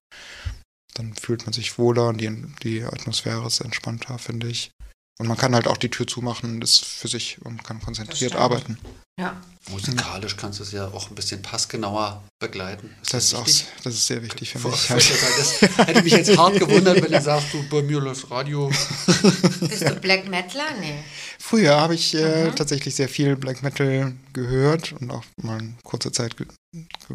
[0.93, 2.31] dann fühlt man sich wohler und die,
[2.63, 4.71] die Atmosphäre ist entspannter, finde ich.
[5.19, 8.35] Und man kann halt auch die Tür zumachen und ist für sich und kann konzentriert
[8.35, 8.77] arbeiten.
[9.19, 9.35] Ja.
[9.71, 12.95] Musikalisch kannst du es ja auch ein bisschen passgenauer begleiten.
[13.09, 13.43] Das ist, auch,
[13.83, 14.89] das ist sehr wichtig für mich.
[14.91, 15.11] Halt.
[15.37, 18.69] Das hätte mich jetzt hart gewundert, wenn du sagst, du, bei mir läuft Radio.
[19.61, 20.69] Bist du Black Metaler?
[20.79, 20.99] Nee.
[21.39, 22.55] Früher habe ich äh, Mhm.
[22.55, 26.45] tatsächlich sehr viel Black Metal gehört und auch mal in kurzer Zeit ge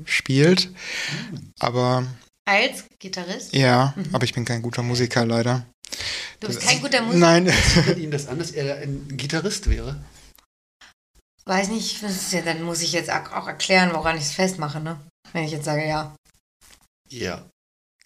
[0.05, 0.70] gespielt.
[1.61, 2.05] Aber
[2.44, 3.55] Als Gitarrist?
[3.55, 4.09] ja, Mhm.
[4.12, 5.64] aber ich bin kein guter Musiker leider.
[6.40, 7.18] Du bist kein guter Musiker.
[7.20, 7.53] Nein,
[7.86, 10.03] Sieht ihn das an, dass er ein Gitarrist wäre?
[11.45, 15.01] Weiß nicht, ja, dann muss ich jetzt auch erklären, woran ich es festmache, ne?
[15.32, 16.14] Wenn ich jetzt sage, ja.
[17.09, 17.49] Ja.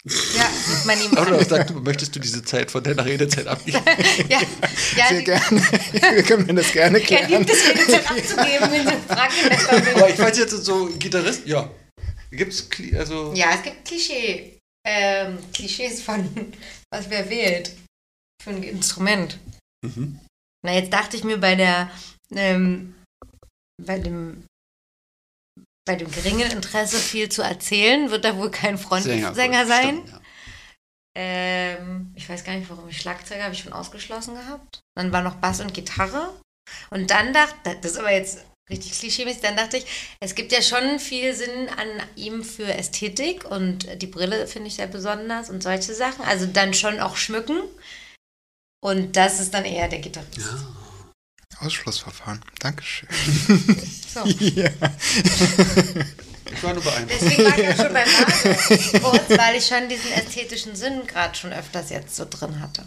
[0.05, 3.83] Ja, sieht man ihm Oder sagt, möchtest du diese Zeit von deiner Redezeit abgeben?
[4.29, 4.41] Ja,
[4.97, 5.61] ja sehr gerne.
[6.15, 7.31] Wir können das gerne er klären.
[7.31, 11.69] liebt es, das abzugeben, wenn sie fragen, Aber ich weiß jetzt so, Gitarrist, ja.
[12.31, 13.33] Gibt's, also.
[13.35, 14.56] Ja, es gibt Klischee,
[14.87, 16.53] ähm, Klischees von,
[16.91, 17.77] was wer wählt
[18.43, 19.39] für ein Instrument.
[19.85, 20.21] Mhm.
[20.65, 21.91] Na, jetzt dachte ich mir bei der,
[22.31, 22.95] ähm,
[23.83, 24.47] bei dem,
[25.87, 30.03] bei dem geringen Interesse viel zu erzählen, wird da wohl kein Frontsänger sein.
[30.03, 30.21] stimmt, ja.
[31.19, 34.81] Ähm, ich weiß gar nicht, warum ich Schlagzeuger habe ich schon ausgeschlossen gehabt.
[34.95, 36.39] Dann war noch Bass und Gitarre.
[36.91, 39.87] Und dann dachte, das ist aber jetzt richtig klischeemäßig, dann dachte ich,
[40.21, 44.75] es gibt ja schon viel Sinn an ihm für Ästhetik und die Brille finde ich
[44.75, 46.25] sehr besonders und solche Sachen.
[46.25, 47.63] Also dann schon auch schmücken.
[48.81, 50.39] Und das ist dann eher der Gitarrist.
[50.39, 50.77] Ja.
[51.59, 52.41] Ausschlussverfahren.
[52.61, 53.09] Dankeschön.
[54.17, 54.25] So.
[54.25, 54.71] ja.
[56.51, 57.21] Ich war nur beeindruckt.
[57.21, 61.53] Deswegen war ich auch schon beim kurz, weil ich schon diesen ästhetischen Sinn gerade schon
[61.53, 62.87] öfters jetzt so drin hatte.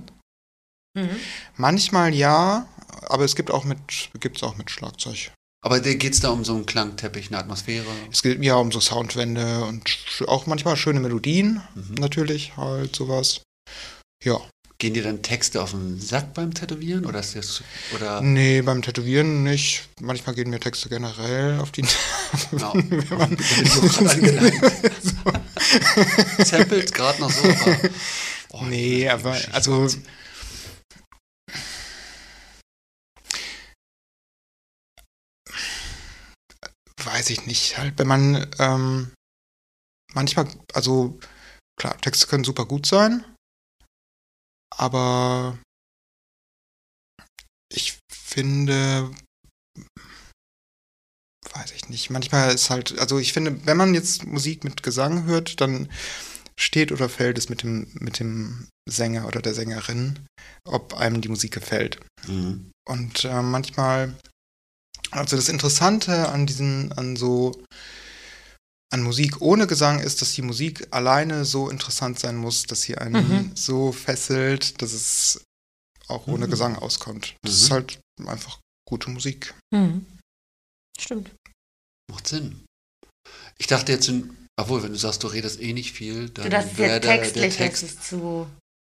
[0.98, 1.18] Mhm.
[1.58, 2.68] Manchmal ja,
[3.08, 3.80] aber es gibt auch mit,
[4.20, 5.32] gibt's auch mit Schlagzeug.
[5.62, 7.86] Aber geht es da um so einen Klangteppich, eine Atmosphäre?
[8.12, 11.96] Es geht ja um so Soundwände und auch manchmal schöne Melodien, Mhm.
[11.96, 13.42] natürlich, halt sowas.
[14.24, 14.40] Ja.
[14.82, 17.06] Gehen dir dann Texte auf den Sack beim Tätowieren?
[17.06, 17.62] Oder ist das.
[17.94, 18.22] Oder.
[18.22, 19.90] Nee, beim Tätowieren nicht.
[20.00, 21.82] Manchmal gehen mir Texte generell auf die
[22.58, 22.74] Ja.
[22.74, 23.38] Wenn man-
[25.02, 26.44] so.
[26.46, 27.44] Zappelt gerade noch so.
[27.50, 27.78] Aber,
[28.52, 29.90] oh, Nee, aber also
[37.04, 37.78] weiß ich nicht.
[37.78, 39.12] Halt, wenn man ähm,
[40.14, 41.20] manchmal, also
[41.80, 43.24] klar, Texte können super gut sein,
[44.76, 45.58] aber
[47.72, 49.12] ich finde,
[51.54, 52.10] weiß ich nicht.
[52.10, 55.90] Manchmal ist halt, also ich finde, wenn man jetzt Musik mit Gesang hört, dann
[56.60, 60.20] steht oder fällt es mit dem, mit dem Sänger oder der Sängerin,
[60.66, 62.00] ob einem die Musik gefällt.
[62.28, 62.72] Mhm.
[62.88, 64.16] Und äh, manchmal,
[65.12, 67.64] also das Interessante an diesen, an so,
[68.92, 72.98] an Musik ohne Gesang ist, dass die Musik alleine so interessant sein muss, dass sie
[72.98, 73.52] einen Mhm.
[73.56, 75.44] so fesselt, dass es
[76.08, 76.52] auch ohne Mhm.
[76.52, 77.36] Gesang auskommt.
[77.44, 77.58] Das Mhm.
[77.60, 79.54] ist halt einfach gute Musik.
[79.72, 80.06] Mhm.
[81.00, 81.32] Stimmt.
[82.12, 82.66] Macht Sinn.
[83.60, 87.00] Ich dachte jetzt, in, obwohl, wenn du sagst, du redest eh nicht viel, dann wäre
[87.00, 87.84] der, der Text.
[87.84, 88.48] ist zu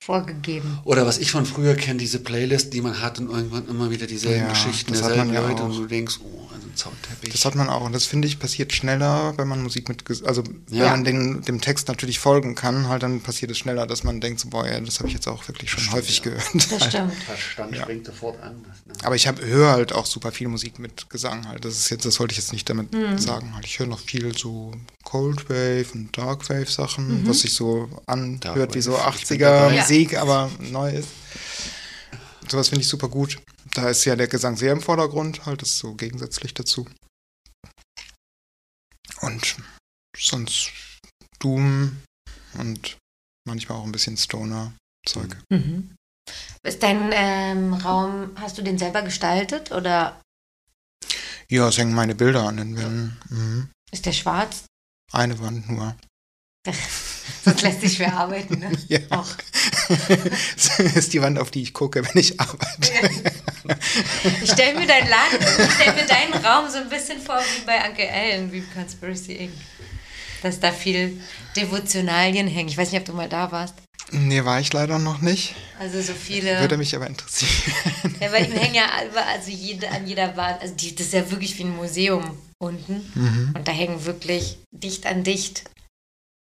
[0.05, 0.81] vorgegeben.
[0.85, 4.07] Oder was ich von früher kenne, diese Playlist, die man hat und irgendwann immer wieder
[4.09, 5.77] dieselben Ja, Geschichten das hat man ja Leute und auch.
[5.77, 7.31] du denkst, oh, also ein Soundteppich.
[7.31, 7.83] Das hat man auch.
[7.83, 10.91] Und das finde ich passiert schneller, wenn man Musik mit, also wenn Ja.
[10.91, 14.41] man den, dem Text natürlich folgen kann, halt dann passiert es schneller, dass man denkt,
[14.41, 16.25] so, boah, ja, das habe ich jetzt auch wirklich schon Stimmt, häufig ja.
[16.25, 16.45] gehört.
[16.55, 17.13] Das stimmt.
[17.15, 17.83] Verstand Ja.
[17.83, 18.57] springt sofort an.
[19.05, 21.65] Aber ich habe höre halt auch super viel Musik mit Gesang halt.
[21.65, 23.19] Das ist jetzt, das wollte ich jetzt nicht damit Mhm.
[23.19, 23.55] sagen.
[23.55, 23.65] Halt.
[23.67, 24.73] Ich höre noch viel so
[25.05, 27.29] Cold Wave und Dark Wave Sachen, Mhm.
[27.29, 29.75] was sich so anhört wie so Wave, ich bin 80er dabei.
[29.93, 31.11] Musik, aber neu ist.
[32.49, 33.43] Sowas finde ich super gut.
[33.75, 36.89] Da ist ja der Gesang sehr im Vordergrund, halt, das ist so gegensätzlich dazu.
[39.21, 39.57] Und
[40.17, 40.73] sonst
[41.41, 42.03] Doom
[42.55, 42.97] und
[43.47, 45.37] manchmal auch ein bisschen Stoner-Zeug.
[45.51, 45.95] Mhm.
[46.63, 50.21] Ist dein ähm, Raum, hast du den selber gestaltet oder
[51.51, 53.21] Ja, es hängen meine Bilder an den Wänden.
[53.29, 53.71] Mhm.
[53.93, 54.65] ist der schwarz?
[55.13, 55.95] Eine Wand nur.
[57.45, 58.71] Sonst lässt sich schwer arbeiten, ne?
[58.89, 59.01] Ja.
[59.11, 59.29] Auch.
[59.89, 62.93] Das ist die Wand, auf die ich gucke, wenn ich arbeite.
[64.43, 67.67] Ich stelle mir deinen Laden, ich stelle mir deinen Raum so ein bisschen vor wie
[67.67, 69.53] bei Uncle Allen, wie Conspiracy Inc.
[70.43, 71.21] Dass da viel
[71.57, 72.69] Devotionalien hängen.
[72.69, 73.75] Ich weiß nicht, ob du mal da warst.
[74.11, 75.55] Nee, war ich leider noch nicht.
[75.79, 76.61] Also so viele.
[76.61, 77.75] Würde mich aber interessieren.
[78.21, 78.87] Ja, bei ihm hängen ja
[79.33, 83.11] also jede, an jeder Wand, also die, das ist ja wirklich wie ein Museum unten.
[83.15, 83.55] Mhm.
[83.57, 85.65] Und da hängen wirklich dicht an dicht,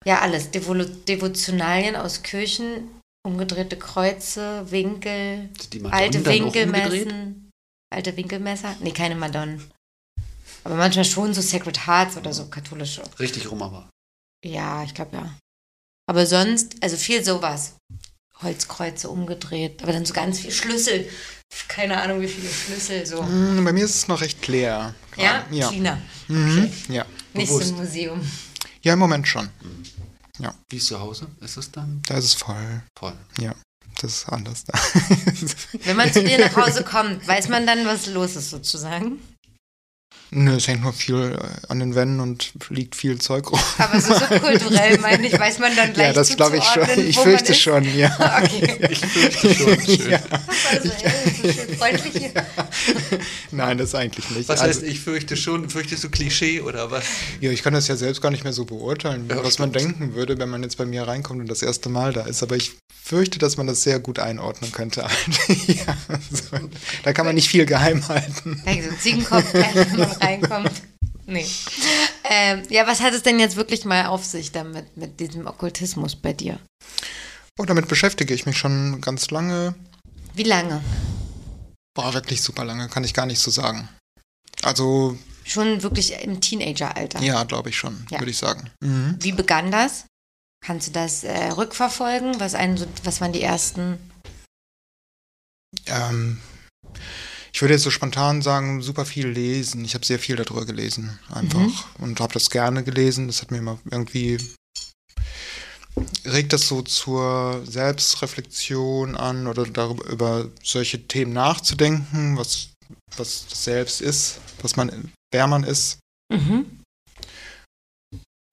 [0.06, 2.90] ja alles, Devo Devotionalien aus Kirchen,
[3.28, 5.50] umgedrehte Kreuze, Winkel,
[5.90, 6.26] alte?
[6.26, 7.50] Winkelmessen,
[7.94, 9.72] alte Winkelmesser, nee, keine Madonnen.
[10.64, 13.02] Aber manchmal schon so Sacred Hearts oder so katholische.
[13.20, 13.90] Richtig rum aber.
[14.46, 15.38] Ja, ich glaube ja.
[16.08, 17.76] Aber sonst, also viel sowas.
[18.42, 21.08] Holzkreuze umgedreht, aber dann so ganz viel Schlüssel.
[21.68, 23.22] Keine Ahnung, wie viele Schlüssel so.
[23.22, 24.96] Mm, Bei mir ist es noch recht leer.
[25.18, 25.70] Ja, Ja.
[25.70, 26.02] cleaner.
[26.28, 26.72] Mhm.
[26.90, 27.06] Ja.
[27.34, 28.22] Nicht so ein Museum.
[28.82, 29.50] Ja, im Moment schon.
[30.70, 31.28] Wie ist zu Hause?
[31.42, 32.82] Ist es dann Da ist es voll.
[32.98, 33.14] voll?
[33.40, 33.54] Ja,
[34.02, 34.74] das ist anders da.
[35.84, 39.20] Wenn man zu dir nach Hause kommt, weiß man dann, was los ist sozusagen.
[40.34, 43.60] Nö, es hängt nur viel äh, an den Wänden und liegt viel Zeug rum.
[43.78, 46.88] Aber so subkulturell, meine ich, weiß man dann gleich ja, das glaube ich schon.
[47.06, 48.16] Ich fürchte man schon, ja.
[48.44, 48.88] Okay.
[48.92, 49.82] Ich fürchte schon.
[49.98, 50.10] Schön.
[50.12, 50.20] ja.
[50.72, 52.32] Also, ey, so schön freundlich hier.
[53.52, 54.48] Nein, das eigentlich nicht.
[54.48, 55.70] Was Also- heißt, ich fürchte schon?
[55.70, 57.04] Fürchtest du Klischee oder was?
[57.42, 60.00] Ja, ich kann das ja selbst gar nicht mehr so beurteilen, Ja, was man stimmt.
[60.00, 62.42] denken würde, wenn man jetzt bei mir reinkommt und das erste Mal da ist.
[62.42, 62.72] Aber ich
[63.04, 65.02] fürchte, dass man das sehr gut einordnen könnte.
[65.68, 65.98] ja,
[66.32, 66.58] so.
[67.04, 68.62] Da kann man nicht viel geheim halten.
[68.66, 70.72] Ja, so ein Ziegenkopf, man reinkommt.
[71.26, 71.46] Nee.
[72.24, 76.16] Ähm, ja, was hat es denn jetzt wirklich mal auf sich damit, mit diesem Okkultismus
[76.16, 76.60] bei dir?
[77.58, 79.76] Und damit beschäftige ich mich schon ganz lange.
[80.34, 80.84] Wie lange?
[81.94, 83.88] Boah, wirklich super lange, kann ich gar nicht so sagen.
[84.64, 87.22] Also, Schon wirklich im Teenageralter.
[87.22, 88.20] ja, glaube ich schon, Ja.
[88.20, 88.70] würde ich sagen.
[88.82, 89.18] Mhm.
[89.20, 90.06] Wie begann das?
[90.66, 92.40] Kannst du das äh, rückverfolgen?
[92.40, 93.98] Was, einen so, was waren die ersten?
[95.88, 96.40] Ähm,
[97.54, 99.84] ich würde jetzt so spontan sagen, super viel lesen.
[99.86, 101.60] Ich habe sehr viel darüber gelesen, einfach.
[101.60, 101.74] Mhm.
[102.00, 103.28] Und habe das gerne gelesen.
[103.28, 104.38] Das hat mir immer irgendwie
[106.26, 112.70] regt das so zur Selbstreflexion an oder darüber über solche Themen nachzudenken, was,
[113.18, 116.00] was das Selbst ist, was man, wer man ist.
[116.34, 116.80] Mhm.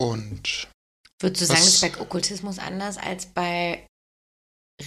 [0.00, 0.68] Und
[1.20, 3.86] Würdest du sagen, Was- das ist bei Okkultismus anders als bei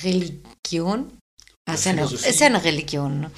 [0.03, 1.17] Religion?
[1.65, 3.31] Das ist ja, eine, ist ja eine Religion, ne?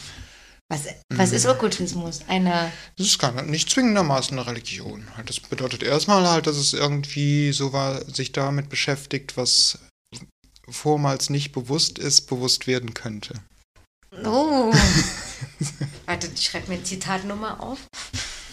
[0.70, 2.22] Was, was ist Okkultismus?
[2.28, 2.72] Eine.
[2.98, 5.06] Das ist gar nicht zwingendermaßen eine Religion.
[5.16, 9.80] Halt, Das bedeutet erstmal halt, dass es irgendwie so war, sich damit beschäftigt, was
[10.70, 13.42] vormals nicht bewusst ist, bewusst werden könnte.
[14.24, 14.74] Oh.
[16.06, 17.80] Warte, ich schreibe mir Zitatnummer auf.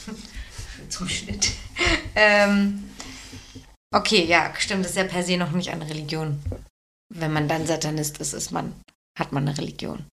[0.89, 1.53] Zum Schnitt.
[2.15, 2.91] Ähm,
[3.95, 6.43] okay, ja, stimmt, das ist ja per se noch nicht eine Religion.
[7.13, 8.75] Wenn man dann Satanist ist, ist man,
[9.19, 10.07] hat man eine Religion.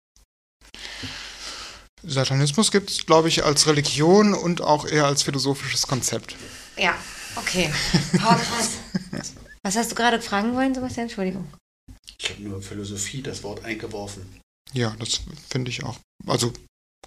[2.06, 6.36] Satanismus gibt es, glaube ich, als Religion und auch eher als philosophisches Konzept.
[6.76, 6.94] Ja,
[7.36, 7.72] okay.
[8.16, 8.70] Krass.
[9.62, 11.06] Was hast du gerade fragen wollen, Sebastian?
[11.06, 11.46] Entschuldigung.
[12.18, 14.40] Ich habe nur Philosophie das Wort eingeworfen.
[14.72, 15.98] Ja, das finde ich auch.
[16.26, 16.52] Also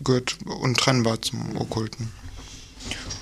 [0.03, 2.11] gehört untrennbar zum Okkulten.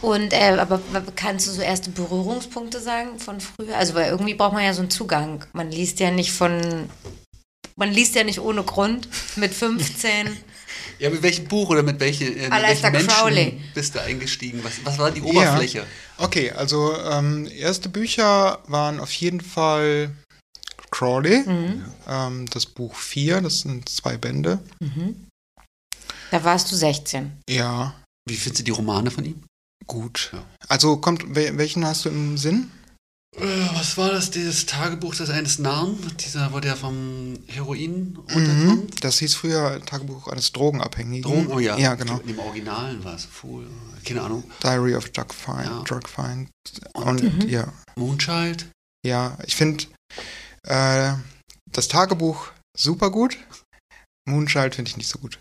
[0.01, 0.81] Und, äh, aber
[1.15, 3.77] kannst du so erste Berührungspunkte sagen von früher?
[3.77, 5.45] Also, weil irgendwie braucht man ja so einen Zugang.
[5.53, 6.89] Man liest ja nicht von,
[7.75, 10.37] man liest ja nicht ohne Grund mit 15.
[10.99, 13.61] Ja, mit welchem Buch oder mit, welche, äh, mit welchen Menschen Crowley.
[13.73, 14.63] bist du eingestiegen?
[14.63, 15.79] Was, was war die Oberfläche?
[15.79, 15.85] Ja.
[16.17, 20.11] Okay, also ähm, erste Bücher waren auf jeden Fall
[20.91, 21.85] Crawley, Mhm.
[22.07, 24.59] ähm, das Buch 4, das sind zwei Bände.
[24.79, 25.27] Mhm.
[26.31, 27.31] Da warst du 16.
[27.49, 27.93] Ja,
[28.27, 29.43] Wie findest du die Romane von ihm?
[29.85, 30.31] gut.
[30.33, 30.43] Ja.
[30.67, 32.69] Also kommt, wel- welchen hast du im Sinn?
[33.37, 35.97] Äh, was war das, dieses Tagebuch des eines Narren?
[36.17, 38.33] Dieser, wo der vom Heroin Mhm.
[38.33, 39.03] runterkommt?
[39.03, 41.21] Das hieß früher Tagebuch eines Drogenabhängigen.
[41.31, 41.47] Drogen?
[41.51, 41.77] Oh ja.
[41.77, 42.17] Ja, genau.
[42.19, 43.25] In dem Originalen war es.
[43.25, 43.67] Fool.
[44.03, 44.43] Keine Ahnung.
[44.63, 45.65] Diary of Doug Fine.
[45.65, 45.83] Ja.
[45.83, 46.47] Drug Fine.
[46.93, 47.49] Und Und Mhm.
[47.49, 48.69] ja, Moonchild?
[49.05, 49.85] ja, ich finde
[50.63, 51.13] äh,
[51.71, 53.37] das Tagebuch super gut.
[54.27, 55.39] Moonchild finde ich nicht so gut.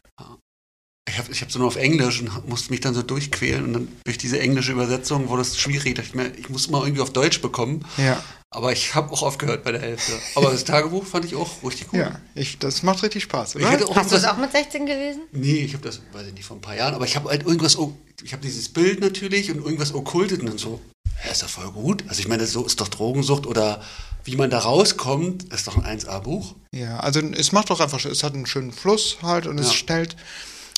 [1.09, 3.73] Ich habe ich hab so nur auf Englisch und musste mich dann so durchquälen und
[3.73, 5.95] dann durch diese englische Übersetzung wurde es schwierig.
[5.95, 7.85] Da dachte ich mir, ich muss mal irgendwie auf Deutsch bekommen.
[7.97, 10.13] Ja, Aber ich habe auch aufgehört bei der Hälfte.
[10.35, 12.01] Aber das Tagebuch fand ich auch richtig gut.
[12.01, 13.71] ja, ich, das macht richtig Spaß, Ich oder?
[13.71, 13.85] Hast du
[14.17, 15.23] es irgendwas- auch mit 16 gelesen?
[15.31, 17.45] Nee, ich habe das, weiß ich nicht, vor ein paar Jahren, aber ich habe halt
[17.47, 17.79] irgendwas,
[18.25, 20.81] ich habe dieses Bild natürlich und irgendwas okkultet und dann so,
[21.19, 22.03] hä, ist doch voll gut.
[22.09, 23.81] Also ich meine, so ist doch Drogensucht oder
[24.25, 26.57] wie man da rauskommt, ist doch ein 1A-Buch.
[26.75, 29.73] Ja, also es macht doch einfach, es hat einen schönen Fluss halt und es Ja.
[29.75, 30.17] stellt,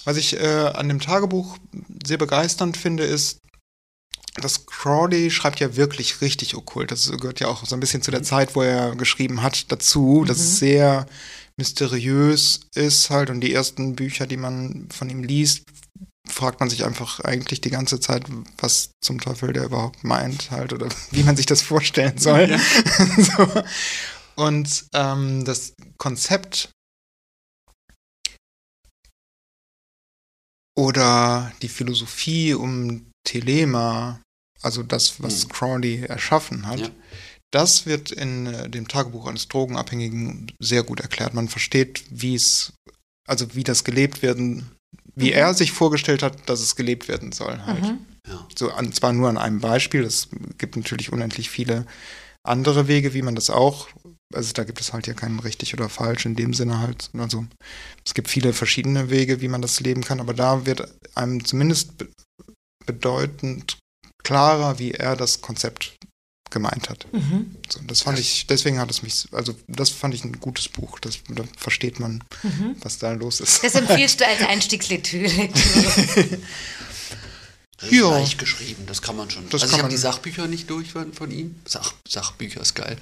[0.04, 1.58] was ich äh, an dem Tagebuch
[2.06, 3.38] sehr begeisternd finde, ist,
[4.40, 6.90] dass Crawley schreibt ja wirklich richtig okkult.
[6.90, 10.24] Das gehört ja auch so ein bisschen zu der Zeit, wo er geschrieben hat, dazu,
[10.24, 11.06] dass es sehr
[11.56, 15.64] mysteriös ist halt und die ersten Bücher, die man von ihm liest,
[16.28, 18.24] fragt man sich einfach eigentlich die ganze Zeit,
[18.58, 22.48] was zum Teufel der überhaupt meint halt oder wie man sich das vorstellen soll.
[23.18, 23.62] so.
[24.36, 26.70] Und ähm, das Konzept
[30.78, 34.20] oder die Philosophie um Telema,
[34.62, 35.48] also das, was Hm.
[35.48, 36.88] Crowley erschaffen hat, Ja.
[37.50, 41.34] das wird in äh, dem Tagebuch eines Drogenabhängigen sehr gut erklärt.
[41.34, 42.72] Man versteht, wie es,
[43.26, 44.70] also wie das gelebt werden,
[45.16, 45.32] wie Mhm.
[45.36, 47.82] er sich vorgestellt hat, dass es gelebt werden soll halt.
[47.82, 47.98] Mhm.
[48.28, 48.46] Ja.
[48.56, 51.86] So an, zwar nur an einem Beispiel, es gibt natürlich unendlich viele
[52.44, 53.88] andere Wege, wie man das auch,
[54.34, 57.46] also da gibt es halt ja keinen richtig oder falsch in dem Sinne halt, also
[58.04, 61.96] es gibt viele verschiedene Wege, wie man das leben kann, aber da wird einem zumindest
[61.98, 62.08] be
[62.86, 63.76] bedeutend
[64.24, 65.96] klarer, wie er das Konzept
[66.50, 67.06] gemeint hat.
[67.12, 67.54] Mhm.
[67.68, 70.98] So, das fand ich, deswegen hat es mich, also das fand ich ein gutes Buch,
[70.98, 72.76] das, da versteht man, Mhm.
[72.80, 73.62] was da los ist.
[73.62, 75.28] Das empfiehlst du als Einstiegslektüre.
[77.80, 78.10] Das Ja.
[78.10, 79.48] leicht geschrieben, das kann man schon.
[79.50, 81.60] Das also kann ich habe man- die Sachbücher nicht durch von, ihm.
[81.66, 82.96] Sach, Sachbücher ist geil.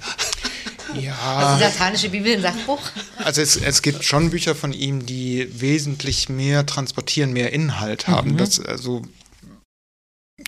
[0.89, 1.57] Also ja.
[1.59, 2.81] satanische Bibel, ein Sachbuch.
[3.17, 8.33] Also es, es gibt schon Bücher von ihm, die wesentlich mehr transportieren, mehr Inhalt haben.
[8.33, 8.37] Mhm.
[8.37, 9.01] Das, also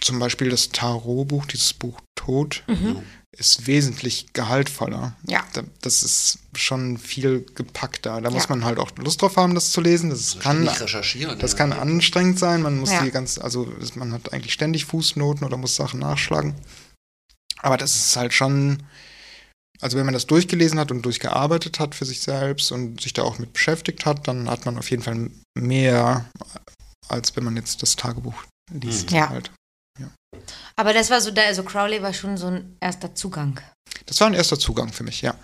[0.02, 3.02] zum Beispiel das Tarotbuch, dieses Buch Tod, Mhm.
[3.38, 5.16] Ist wesentlich gehaltvoller.
[5.28, 5.46] Ja.
[5.54, 8.20] Da- Das ist schon viel gepackter.
[8.22, 8.50] Da muss Ja.
[8.50, 10.10] man halt auch Lust drauf haben, das zu lesen.
[10.10, 11.38] Das Also kann, recherchieren.
[11.40, 11.58] das ja.
[11.60, 12.62] kann anstrengend sein.
[12.64, 13.04] Man muss Ja.
[13.04, 16.56] die ganz, also man hat eigentlich ständig Fußnoten oder muss Sachen nachschlagen.
[17.62, 18.84] Aber das ist halt schon,
[19.80, 23.22] also wenn man das durchgelesen hat und durchgearbeitet hat für sich selbst und sich da
[23.24, 26.30] auch mit beschäftigt hat, dann hat man auf jeden Fall mehr,
[27.08, 29.12] als wenn man jetzt das Tagebuch liest.
[29.12, 29.18] Mhm.
[29.18, 29.30] Ja.
[29.30, 29.52] Halt.
[30.76, 33.60] Aber das war so da, also Crowley war schon so ein erster Zugang.
[34.06, 35.36] Das war ein erster Zugang für mich, ja.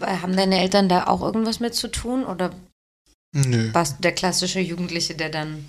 [0.00, 2.24] Haben deine Eltern da auch irgendwas mit zu tun?
[2.26, 2.50] Oder
[3.32, 3.72] Nö.
[3.72, 5.64] warst du der klassische Jugendliche, der dann.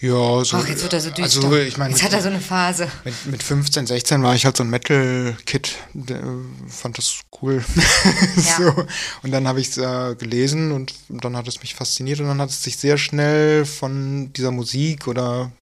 [0.00, 0.56] Ja, so.
[0.56, 1.22] Ach, jetzt wird er so düster.
[1.44, 2.88] Also ich meine, Jetzt hat er so eine Phase.
[3.04, 5.74] mit, mit 15, 16 war ich halt so ein Metal-Kid,
[6.08, 6.14] äh,
[6.68, 7.64] fand das cool.
[8.36, 8.56] Ja.
[8.58, 8.86] so.
[9.22, 12.40] Und dann habe ich es äh, gelesen und dann hat es mich fasziniert und dann
[12.40, 15.52] hat es sich sehr schnell von dieser Musik oder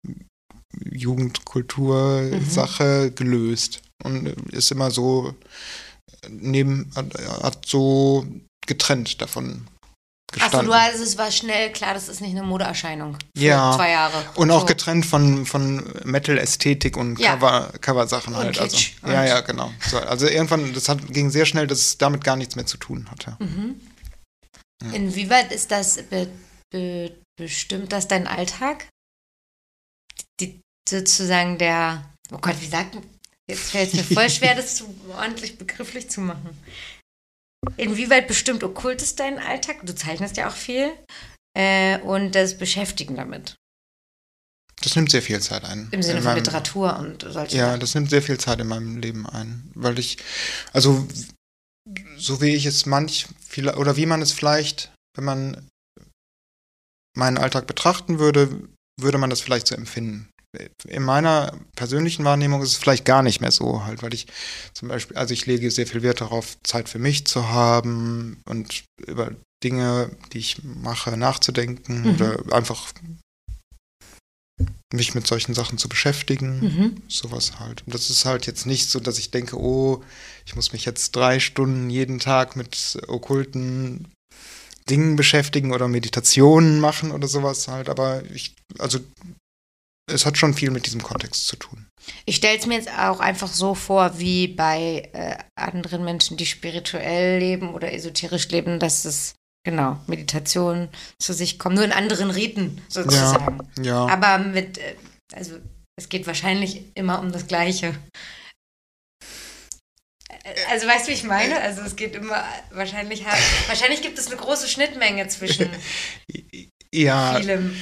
[0.91, 5.35] Jugendkultur-Sache gelöst und ist immer so
[6.29, 8.27] neben, hat, so
[8.67, 9.67] getrennt davon
[10.33, 10.67] Ach verstanden.
[10.67, 13.17] du also es war schnell klar, das ist nicht eine Modeerscheinung.
[13.37, 13.73] Ja.
[13.77, 14.25] Zwei Jahre.
[14.35, 14.67] Und auch So.
[14.67, 17.35] getrennt von, von Metal-Ästhetik und Ja.
[17.37, 18.59] Cover, Cover-Sachen Und halt.
[18.59, 18.93] Also, Kitsch.
[19.07, 19.71] ja, Und- ja, genau.
[19.89, 22.79] So, also irgendwann, das hat, ging sehr schnell, dass es damit gar nichts mehr zu
[22.79, 23.37] tun hatte.
[23.39, 23.81] Mhm.
[24.93, 26.27] Inwieweit ist das, be,
[26.71, 28.89] be, bestimmt das dein Alltag?
[30.89, 33.05] Sozusagen der, oh Gott, wie sagt man,
[33.49, 36.57] jetzt fällt es mir voll schwer, das zu, ordentlich begrifflich zu machen.
[37.77, 39.79] Inwieweit bestimmt Okkultes deinen Alltag?
[39.85, 40.93] Du zeichnest ja auch viel.
[41.57, 43.55] Äh, und das Beschäftigen damit.
[44.83, 45.89] Das nimmt sehr viel Zeit ein.
[45.93, 47.81] Im Sinne In von meinem- Literatur und solche Ja, Sachen.
[47.81, 50.19] das nimmt sehr viel Zeit in meinem Leben ein, weil ich,
[50.73, 51.07] also
[52.19, 55.69] so wie ich es manch, viel, oder wie man es vielleicht, wenn man
[57.17, 58.69] meinen Alltag betrachten würde,
[59.01, 60.29] würde man das vielleicht so empfinden.
[60.87, 64.27] In meiner persönlichen Wahrnehmung ist es vielleicht gar nicht mehr so, halt, weil ich
[64.73, 68.85] zum Beispiel, also ich lege sehr viel Wert darauf, Zeit für mich zu haben und
[69.07, 69.33] über
[69.63, 72.15] Dinge, die ich mache, nachzudenken Mhm.
[72.15, 72.93] oder einfach
[74.93, 77.03] mich mit solchen Sachen zu beschäftigen Mhm.
[77.09, 77.83] sowas halt.
[77.87, 80.05] Und das ist halt jetzt nicht so, dass ich denke, oh,
[80.47, 84.07] ich muss mich jetzt drei Stunden jeden Tag mit okkulten
[84.89, 87.89] Dingen beschäftigen oder Meditationen machen oder sowas halt.
[87.89, 89.01] Aber ich, also
[90.07, 91.87] es hat schon viel mit diesem Kontext zu tun.
[92.27, 96.47] Ich stelle es mir jetzt auch einfach so vor, wie bei äh, anderen Menschen, die
[96.47, 99.35] spirituell leben oder esoterisch leben, dass es,
[99.65, 100.89] genau, Meditation
[101.19, 103.59] zu sich kommt, nur in anderen Riten sozusagen.
[103.83, 104.07] Ja.
[104.07, 104.97] Aber mit, äh,
[105.33, 105.59] also
[105.97, 107.95] es geht wahrscheinlich immer um das Gleiche.
[110.29, 111.59] Äh, Also weißt du, wie ich meine?
[111.61, 113.25] Also es geht immer, wahrscheinlich,
[113.67, 115.71] wahrscheinlich gibt es eine große Schnittmenge zwischen
[116.93, 117.75] ja, vielem.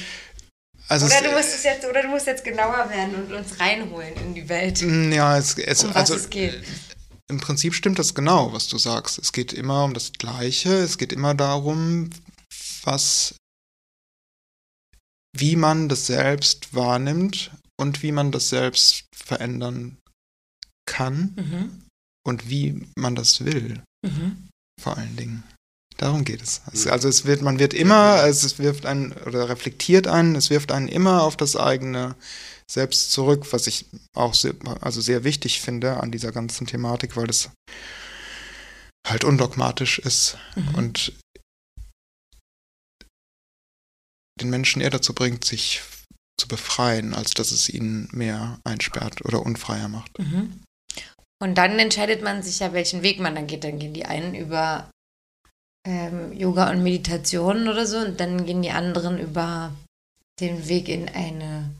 [0.89, 4.13] Also Oder du musst es jetzt, oder du musst jetzt genauer werden und uns reinholen
[4.15, 4.81] in die Welt.
[4.81, 6.63] ja, es, es Um was also es geht.
[7.29, 9.17] im Prinzip stimmt das genau, was du sagst.
[9.19, 10.73] Es geht immer um das Gleiche.
[10.73, 12.09] Es geht immer darum,
[12.83, 13.35] was,
[15.35, 19.97] wie man das selbst wahrnimmt und wie man das selbst verändern
[20.85, 21.85] kann Mhm.
[22.25, 24.49] und wie man das will, Mhm.
[24.81, 25.43] vor allen Dingen.
[25.97, 26.61] Darum geht es.
[26.71, 26.91] Es- Mhm.
[26.91, 30.87] Also es wird, man wird immer, es wirft einen oder reflektiert einen, es wirft einen
[30.87, 32.15] immer auf das eigene
[32.71, 33.85] Selbst zurück, was ich
[34.15, 37.49] auch sehr, also sehr wichtig finde an dieser ganzen Thematik, weil es
[39.07, 40.75] halt undogmatisch ist Mhm.
[40.75, 41.13] und
[44.39, 45.81] den Menschen eher dazu bringt, sich
[46.39, 50.17] zu befreien, als dass es ihnen mehr einsperrt oder unfreier macht.
[50.17, 50.63] Mhm.
[51.41, 53.63] Und dann entscheidet man sich ja, welchen Weg man dann geht.
[53.65, 54.89] Dann gehen die einen über
[55.87, 59.73] ähm, Yoga und Meditation oder so und dann gehen die anderen über
[60.39, 61.71] den Weg in eine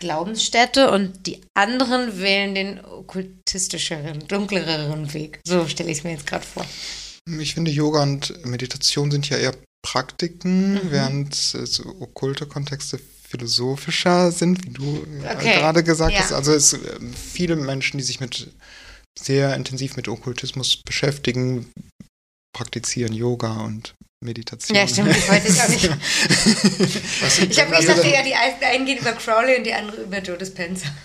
[0.00, 5.40] Glaubensstätte und die anderen wählen den okkultistischeren, dunkleren Weg.
[5.46, 6.64] So stelle ich es mir jetzt gerade vor.
[7.40, 10.90] Ich finde, Yoga und Meditation sind ja eher Praktiken, Mhm.
[10.90, 16.20] während äh, so okkulte Kontexte philosophischer sind, wie du äh, Okay, gerade gesagt ja.
[16.20, 16.32] hast.
[16.32, 16.78] Also es äh,
[17.14, 18.48] viele Menschen, die sich mit
[19.18, 21.70] sehr intensiv mit Okkultismus beschäftigen,
[22.52, 24.76] praktizieren Yoga und Meditation.
[24.76, 25.84] Ja, stimmt, ich wollte es auch nicht.
[27.50, 30.36] Ich habe also, gedacht, ja, die einen gehen über Crowley und die andere über Joe
[30.36, 30.88] Dispenza.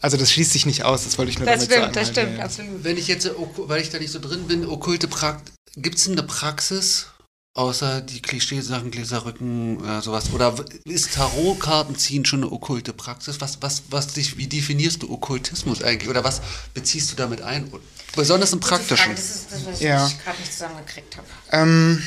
[0.00, 1.94] Also das schließt sich nicht aus, das wollte ich nur Das damit stimmt, sagen.
[1.94, 2.44] das stimmt, ja.
[2.44, 2.82] absolut.
[2.82, 6.08] wenn ich jetzt, äh, weil ich da nicht so drin bin, okkulte Praktik, gibt es
[6.08, 7.06] eine Praxis,
[7.54, 10.32] außer die Klischeesachen, Gläserrücken, äh, sowas?
[10.32, 10.54] Oder
[10.84, 13.40] ist Tarotkartenziehen schon eine okkulte Praxis?
[13.40, 16.08] Was, was, was dich, wie definierst du Okkultismus eigentlich?
[16.08, 16.40] Oder was
[16.74, 17.72] beziehst du damit ein?
[18.16, 19.14] Besonders im Praktischen.
[19.14, 20.06] Das ist das, was Ja.
[20.06, 21.26] ich gerade nicht zusammengekriegt habe.
[21.52, 22.02] Ähm,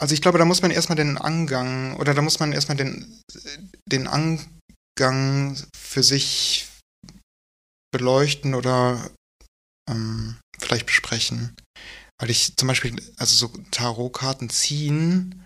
[0.00, 3.20] also ich glaube, da muss man erstmal den Angang oder da muss man erstmal den,
[3.90, 6.68] den Angang für sich
[7.92, 9.10] beleuchten oder
[9.88, 11.54] ähm, vielleicht besprechen.
[12.20, 15.44] Weil ich zum Beispiel, also so Tarotkarten ziehen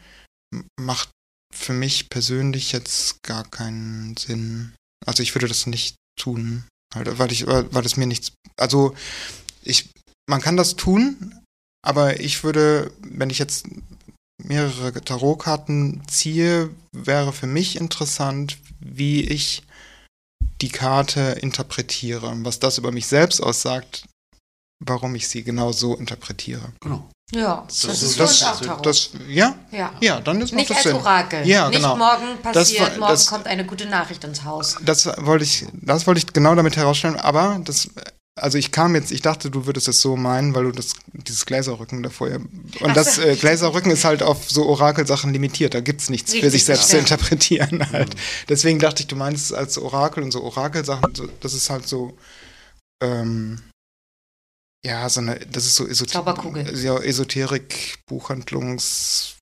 [0.81, 1.11] macht
[1.57, 4.75] für mich persönlich jetzt gar keinen Sinn.
[5.05, 6.65] Also ich würde das nicht tun.
[6.95, 8.33] Halt, weil ich, weil es mir nichts.
[8.57, 8.95] Also
[9.63, 9.91] ich,
[10.29, 11.35] man kann das tun,
[11.85, 13.67] aber ich würde, wenn ich jetzt
[14.43, 19.63] mehrere Tarotkarten ziehe, wäre für mich interessant, wie ich
[20.63, 24.07] die Karte interpretiere, was das über mich selbst aussagt,
[24.85, 26.73] warum ich sie genau so interpretiere.
[26.81, 27.09] Genau.
[27.35, 29.93] Ja, das, Das- ist für Das, das, ja, ja.
[30.01, 30.97] ja, dann ist Nicht das als Sinn.
[30.97, 31.45] Orakel.
[31.47, 31.97] Ja, Nicht genau.
[31.97, 34.77] morgen Das passiert, war- morgen das- kommt eine gute Nachricht ins Haus.
[34.85, 37.89] Das wollte ich, das wollte ich genau damit herausstellen, aber das,
[38.39, 41.47] also ich kam jetzt, ich dachte, du würdest es so meinen, weil du das, dieses
[41.47, 42.51] Gläserrücken davor ja, und
[42.91, 46.53] Ach das äh, Gläserrücken ist halt auf so Orakelsachen limitiert, da gibt's nichts für Richtig,
[46.53, 46.91] sich selbst ja.
[46.91, 48.15] zu interpretieren halt.
[48.49, 51.89] Deswegen dachte ich, du meinst es als Orakel und so Orakelsachen, so, das ist halt
[51.89, 52.17] so,
[53.03, 53.63] ähm,
[54.87, 56.79] ja, so eine, das ist so Esot Zauberkugel.
[56.79, 59.37] Ja, Esoterik, Buchhandlungs,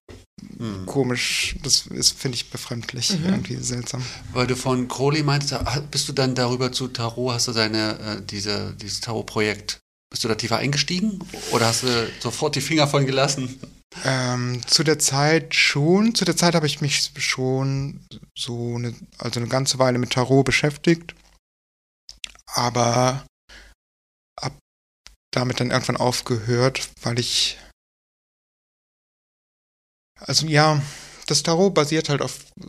[0.57, 0.85] Hm.
[0.85, 1.55] komisch.
[1.63, 4.03] Das ist, finde ich, befremdlich, irgendwie seltsam.
[4.33, 7.99] Weil du von Crowley meintest, ah, bist du dann darüber zu Tarot, hast du deine,
[7.99, 9.79] äh, diese, dieses Tarot-Projekt,
[10.09, 11.19] bist du da tiefer eingestiegen?
[11.51, 13.59] Oder hast du sofort die Finger von gelassen?
[14.03, 16.13] Ähm, zu der Zeit schon.
[16.15, 18.05] Zu der Zeit habe ich mich schon
[18.37, 21.15] so eine, also eine ganze Weile mit Tarot beschäftigt.
[22.53, 23.25] Aber
[25.35, 27.57] damit dann irgendwann aufgehört, weil ich.
[30.19, 30.81] Also ja,
[31.27, 32.63] das Tarot basiert halt auf äh,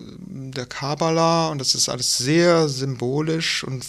[0.51, 3.85] der Kabbala und das ist alles sehr symbolisch und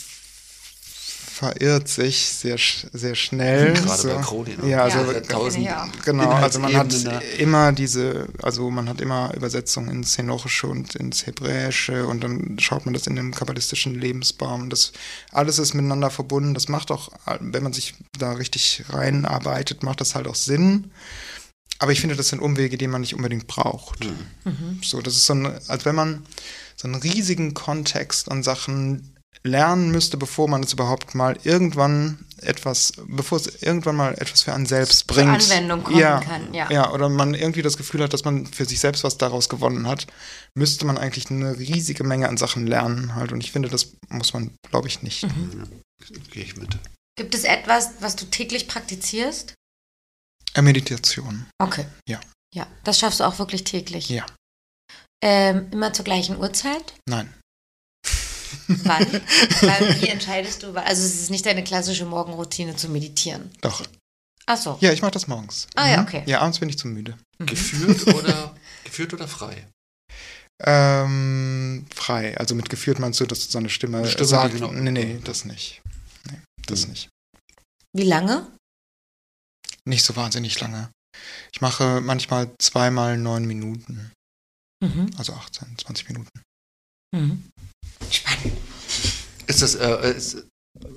[1.38, 2.57] verirrt sich sehr,
[2.93, 3.73] sehr schnell.
[3.73, 4.07] Gerade so.
[4.07, 4.69] bei Crowley, ne?
[4.69, 5.88] Ja, also Ja, tausend ja.
[6.03, 6.91] Genau, also man hat
[7.38, 12.85] immer diese, also man hat immer Übersetzungen ins Henorische und ins Hebräische und dann schaut
[12.85, 14.71] man das in dem kabbalistischen Lebensbaum.
[14.71, 14.93] Das
[15.31, 16.55] alles ist miteinander verbunden.
[16.55, 20.89] Das macht auch, wenn man sich da richtig reinarbeitet, macht das halt auch Sinn.
[21.77, 24.03] Aber ich finde, das sind Umwege, die man nicht unbedingt braucht.
[24.43, 24.79] Hm.
[24.83, 26.25] So, das ist so ein, als wenn man
[26.75, 32.93] so einen riesigen Kontext an Sachen lernen müsste, bevor man es überhaupt mal irgendwann etwas,
[33.07, 35.43] bevor es irgendwann mal etwas für einen selbst Zur bringt.
[35.43, 36.69] Anwendung kommen ja, kann, ja.
[36.71, 39.88] Ja, oder man irgendwie das Gefühl hat, dass man für sich selbst was daraus gewonnen
[39.88, 40.07] hat,
[40.55, 43.32] müsste man eigentlich eine riesige Menge an Sachen lernen halt.
[43.32, 45.23] Und ich finde, das muss man, glaube ich, nicht.
[45.23, 45.82] Mhm.
[46.32, 46.78] Gehe ich mit.
[47.17, 49.55] Gibt es etwas, was du täglich praktizierst?
[50.53, 51.47] Äh, Meditation.
[51.59, 51.86] Okay.
[52.07, 52.19] Ja.
[52.53, 54.09] Ja, das schaffst du auch wirklich täglich.
[54.09, 54.25] Ja.
[55.23, 56.93] Ähm, immer zur gleichen Uhrzeit?
[57.07, 57.34] Nein.
[58.67, 59.05] Wann?
[59.61, 60.71] Weil, wie entscheidest du?
[60.73, 63.49] Also es ist nicht deine klassische Morgenroutine zu meditieren.
[63.61, 63.83] Doch.
[64.45, 64.77] Ach so.
[64.81, 65.67] Ja, ich mache das morgens.
[65.75, 66.03] Ah, ja, Mhm.
[66.07, 66.23] okay.
[66.25, 67.17] Ja, abends bin ich zu müde.
[67.39, 69.67] Geführt oder geführt oder frei?
[70.63, 72.37] Ähm, frei.
[72.37, 75.45] Also mit geführt meinst du, dass so eine Stimme, Stimme, sagt, genau- nee, nee, das
[75.45, 75.81] nicht.
[76.31, 76.91] Nee, das Mhm.
[76.91, 77.09] nicht.
[77.95, 78.47] Wie lange?
[79.85, 80.89] Nicht so wahnsinnig lange.
[81.53, 84.11] Ich mache manchmal zweimal neun Minuten.
[84.83, 85.11] Mhm.
[85.17, 86.41] Also 18, 20 Minuten.
[87.15, 87.49] Mhm.
[88.11, 88.57] Spannend.
[89.47, 90.45] Ist das, äh, ist,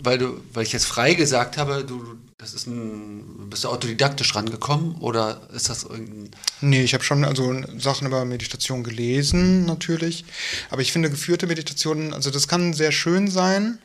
[0.03, 4.35] weil du, weil ich jetzt frei gesagt habe, du, das ist ein, bist du autodidaktisch
[4.35, 6.31] rangekommen oder ist das irgendein,
[6.61, 10.25] Nee, ich habe schon also Sachen über Meditation gelesen, natürlich.
[10.71, 13.79] Aber ich finde geführte Meditationen, also das kann sehr schön sein,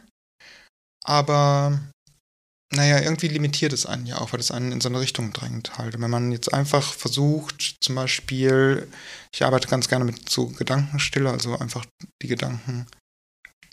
[1.04, 1.80] aber
[2.74, 5.78] naja, irgendwie limitiert es einen ja auch, weil es einen in so eine Richtung drängt
[5.78, 5.96] halt.
[5.96, 8.88] Und wenn man jetzt einfach versucht, zum Beispiel,
[9.34, 11.86] ich arbeite ganz gerne mit so Gedankenstille, also einfach
[12.22, 12.88] die Gedanken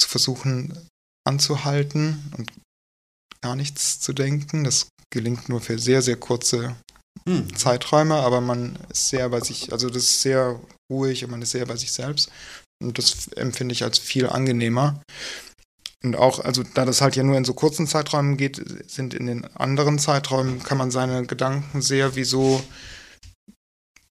[0.03, 0.89] zu versuchen
[1.27, 2.53] anzuhalten und
[3.43, 4.65] gar nichts zu denken.
[4.65, 6.77] Das gelingt nur für sehr, sehr kurze
[7.27, 11.43] hm, Zeiträume, aber man ist sehr bei sich, also das ist sehr ruhig und man
[11.43, 12.31] ist sehr bei sich selbst.
[12.83, 15.01] Und das empfinde ich als viel angenehmer.
[16.03, 19.27] Und auch, also da das halt ja nur in so kurzen Zeiträumen geht, sind in
[19.27, 22.63] den anderen Zeiträumen, kann man seine Gedanken sehr wie so,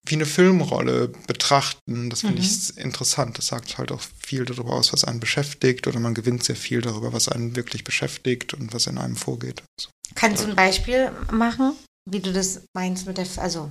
[0.06, 2.10] wie eine Filmrolle betrachten.
[2.10, 2.48] Das finde Mhm.
[2.48, 3.38] ich interessant.
[3.38, 6.80] Das sagt halt auch viel darüber aus, was einen beschäftigt oder man gewinnt sehr viel
[6.80, 9.62] darüber, was einen wirklich beschäftigt und was in einem vorgeht.
[9.80, 9.88] So.
[10.14, 11.72] Kannst du ein Beispiel machen,
[12.10, 13.70] wie du das meinst mit der, also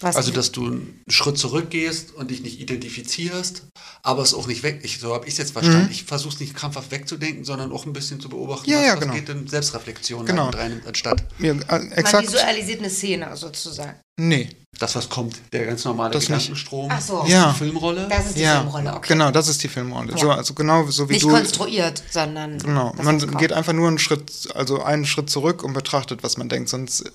[0.00, 0.14] was?
[0.14, 3.64] also dass du einen Schritt zurückgehst und dich nicht identifizierst,
[4.04, 5.90] aber es auch nicht weg, ich, so habe ich es jetzt verstanden, Mhm.
[5.90, 8.92] ich versuche es nicht krampfhaft wegzudenken, sondern auch ein bisschen zu beobachten, Ja, was, ja,
[8.94, 9.14] was genau.
[9.14, 10.50] geht in Selbstreflexion Genau.
[10.50, 12.28] rein anstatt Ja, äh, man exakt.
[12.28, 13.98] visualisiert eine Szene sozusagen.
[14.20, 14.48] Nee,
[14.78, 16.26] das, was kommt, der ganz normale Das.
[16.26, 17.24] Gedankenstrom, Ach so.
[17.26, 17.52] Ja.
[17.52, 18.06] die Filmrolle.
[18.08, 19.08] Das ist die ja, Filmrolle, okay.
[19.08, 20.10] genau, das ist die Filmrolle.
[20.12, 20.18] Ja.
[20.18, 21.30] So, also genau so wie Nicht du.
[21.30, 22.58] konstruiert, sondern.
[22.58, 26.48] Genau, man geht einfach nur einen Schritt, also einen Schritt zurück und betrachtet, was man
[26.48, 26.68] denkt.
[26.68, 27.10] Sonst,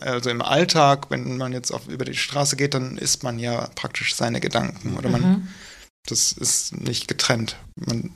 [0.00, 3.68] also im Alltag, wenn man jetzt auf, über die Straße geht, dann ist man ja
[3.74, 5.48] praktisch seine Gedanken oder man, Mhm.
[6.08, 7.56] das ist nicht getrennt.
[7.74, 8.14] Man,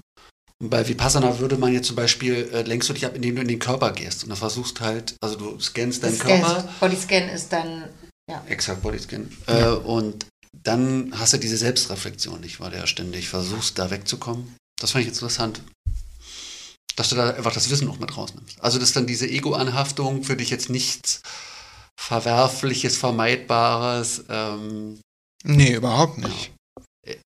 [0.63, 3.49] Bei Vipassana würde man jetzt zum Beispiel, äh, lenkst du dich ab, indem du in
[3.49, 7.53] den Körper gehst und dann versuchst halt, also du scannst deinen Körper, Scan, Bodyscan ist
[7.53, 7.85] dann.
[8.31, 8.43] Ja.
[8.49, 10.27] exakt Bodyscan, äh, und
[10.63, 14.57] dann hast du diese Selbstreflexion nicht, weil du ja ständig versuchst, da wegzukommen.
[14.81, 15.63] Das fand ich interessant.
[16.97, 18.61] Dass du da einfach das Wissen noch mit rausnimmst.
[18.61, 21.23] Also, dass dann diese Ego-Anhaftung für dich jetzt nichts
[21.99, 25.01] Verwerfliches, Vermeidbares, ähm,
[25.45, 26.53] nee, überhaupt nicht.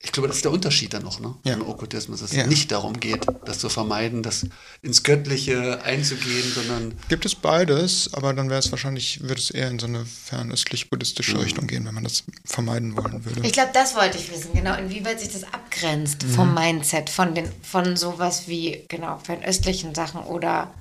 [0.02, 1.34] Ich glaube, das ist der Unterschied dann noch, ne?
[1.44, 1.54] Ja.
[1.54, 2.42] Im Okkultismus, dass Ja.
[2.42, 4.46] es nicht darum geht, das zu vermeiden, das
[4.82, 9.68] ins Göttliche einzugehen, sondern Gibt es beides, aber dann wäre es wahrscheinlich, würde es eher
[9.70, 11.40] in so eine fernöstlich-buddhistische Mhm.
[11.40, 13.40] Richtung gehen, wenn man das vermeiden wollen würde.
[13.46, 16.30] Ich glaube, das wollte ich wissen, genau, inwieweit sich das abgrenzt Mhm.
[16.30, 20.72] vom Mindset, von den, von sowas wie, genau, fernöstlichen Sachen oder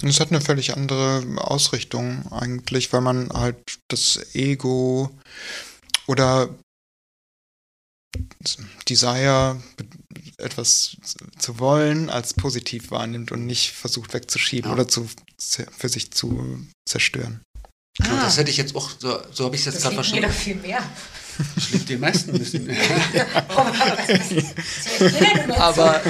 [0.00, 3.56] Und Es hat eine völlig andere Ausrichtung eigentlich, weil man halt
[3.88, 5.10] das Ego
[6.06, 6.48] oder
[8.88, 9.60] Desire,
[10.38, 10.96] etwas
[11.38, 14.74] zu wollen, als positiv wahrnimmt und nicht versucht wegzuschieben Ja.
[14.74, 15.08] oder zu,
[15.38, 17.40] für sich zu zerstören.
[17.98, 18.24] Genau, Ah.
[18.24, 20.24] Das hätte ich jetzt auch, so, so habe ich es jetzt Das gerade verstanden.
[20.26, 20.80] doch viel mehr.
[21.54, 22.66] Das liegt den meisten ein bisschen.
[22.66, 22.76] Denn
[23.12, 24.42] dazu?
[25.58, 26.00] Aber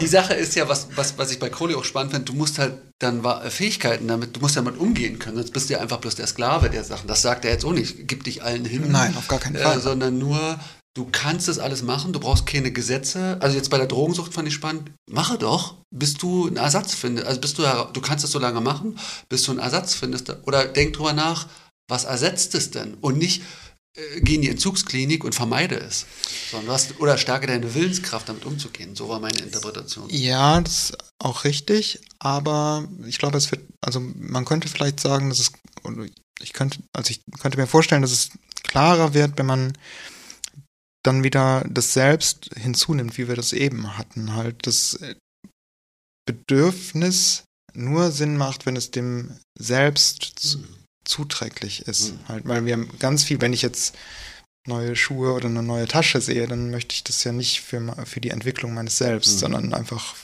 [0.00, 2.58] die Sache ist ja, was, was, was ich bei Crowley auch spannend finde, du musst
[2.58, 6.16] halt dann Fähigkeiten damit, du musst damit umgehen können, sonst bist du ja einfach bloß
[6.16, 7.06] der Sklave der Sachen.
[7.08, 8.90] Das sagt er jetzt auch nicht, gib dich allen hin.
[8.90, 9.78] Nein, auf gar keinen Fall.
[9.78, 10.58] Äh, sondern nur,
[10.98, 13.38] du kannst das alles machen, du brauchst keine Gesetze.
[13.40, 17.28] Also jetzt bei der Drogensucht fand ich spannend, mache doch, bis du einen Ersatz findest.
[17.28, 17.62] Also bist du,
[17.92, 18.98] du kannst es so lange machen,
[19.28, 20.28] bis du einen Ersatz findest.
[20.42, 21.46] Oder denk drüber nach,
[21.88, 22.94] was ersetzt es denn?
[22.94, 23.42] Und nicht,
[23.96, 26.04] äh, geh in die Entzugsklinik und vermeide es.
[26.50, 28.96] Sondern was, oder stärke deine Willenskraft, damit umzugehen.
[28.96, 30.10] So war meine Interpretation.
[30.10, 35.28] Ja, das ist auch richtig, aber ich glaube, es wird, also man könnte vielleicht sagen,
[35.28, 35.52] dass es,
[36.40, 38.30] ich könnte, also ich könnte mir vorstellen, dass es
[38.64, 39.74] klarer wird, wenn man
[41.04, 44.98] dann wieder das Selbst hinzunimmt, wie wir das eben hatten, halt das
[46.26, 47.44] Bedürfnis
[47.74, 50.62] nur Sinn macht, wenn es dem Selbst zu,
[51.04, 52.18] zuträglich ist, Mhm.
[52.28, 53.94] halt, weil wir haben ganz viel, wenn ich jetzt
[54.66, 58.20] neue Schuhe oder eine neue Tasche sehe, dann möchte ich das ja nicht für, für
[58.20, 59.38] die Entwicklung meines Selbst, Mhm.
[59.38, 60.16] sondern einfach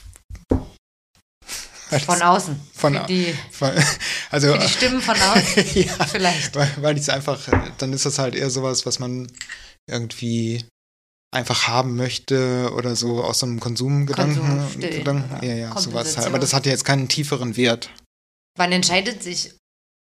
[2.05, 2.60] Von außen.
[2.74, 3.70] Von die, von,
[4.30, 5.64] also für die Stimmen von außen.
[5.74, 6.55] ja, Vielleicht.
[6.56, 7.40] weil, weil ich es einfach,
[7.78, 9.30] dann ist das halt eher sowas, was man
[9.90, 10.65] irgendwie
[11.35, 14.47] einfach haben möchte oder so aus so einem Konsumgedanken.
[14.47, 15.55] Konsum, Gedanken, ja.
[15.55, 16.27] ja, sowas halt.
[16.27, 17.90] Aber das hat ja jetzt keinen tieferen Wert.
[18.56, 19.55] Wann entscheidet sich,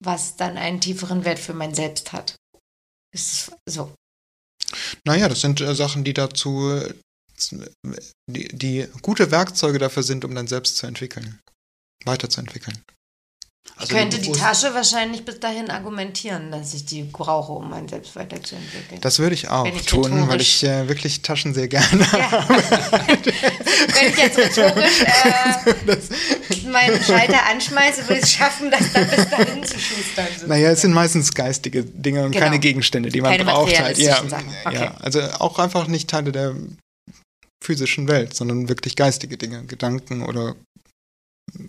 [0.04, 2.36] was dann einen tieferen Wert für mein Selbst hat?
[3.14, 3.94] Ist so.
[5.06, 6.82] Naja, das sind äh, Sachen, die dazu,
[8.30, 11.40] die, die gute Werkzeuge dafür sind, um dann selbst zu entwickeln,
[12.06, 12.84] weiterzuentwickeln.
[13.80, 17.88] Also ich könnte die Tasche wahrscheinlich bis dahin argumentieren, dass ich die brauche, um mein
[17.88, 19.02] Selbst weiterzuentwickeln.
[19.02, 22.48] Das würde ich auch ich tun, weil ich äh, wirklich Taschen sehr gerne ja.
[22.50, 25.02] Wenn ich jetzt rhetorisch
[26.66, 30.28] äh, meinen Schalter anschmeiße, würde ich es schaffen, das dann bis dahin zu schustern.
[30.48, 32.46] Naja, es sind meistens geistige Dinge und Genau.
[32.46, 33.80] keine Gegenstände, die man Keine braucht.
[33.80, 33.98] Halt.
[33.98, 34.22] Ja.
[34.66, 34.76] Okay.
[34.76, 36.56] ja, also auch einfach nicht Teile der
[37.64, 40.56] physischen Welt, sondern wirklich geistige Dinge, Gedanken oder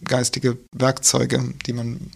[0.04, 2.10] geistige Werkzeuge, die man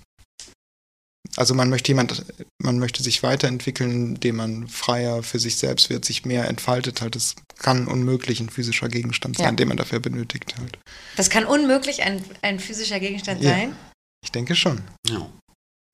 [1.37, 2.27] also man möchte jemand,
[2.63, 7.15] man möchte sich weiterentwickeln, indem man freier für sich selbst wird, sich mehr entfaltet halt.
[7.15, 9.53] Das kann unmöglich ein physischer Gegenstand sein, Ja.
[9.53, 10.79] den man dafür benötigt halt.
[11.17, 13.51] Das kann unmöglich ein, ein physischer Gegenstand Ja.
[13.51, 13.77] sein.
[14.23, 14.83] Ich denke schon.
[15.09, 15.31] Ja.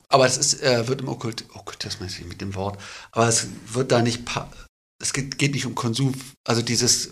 [0.08, 2.80] Aber es ist, äh, wird im Okkult, Okkultismus nicht mit dem Wort,
[3.12, 4.50] aber es wird da nicht, pa-
[5.00, 6.14] es geht, geht nicht um Konsum,
[6.48, 7.10] also dieses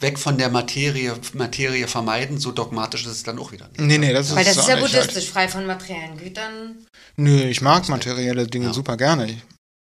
[0.00, 3.80] weg von der Materie, Materie vermeiden, so dogmatisch ist es dann auch wieder nicht.
[3.80, 5.06] Nee, nee, das Weil das ist ist ja auch nicht halt.
[5.06, 6.76] buddhistisch, frei von materiellen Gütern.
[7.16, 8.72] Nö, ich mag materielle Dinge Ja.
[8.72, 9.26] super gerne.
[9.30, 9.38] Ich,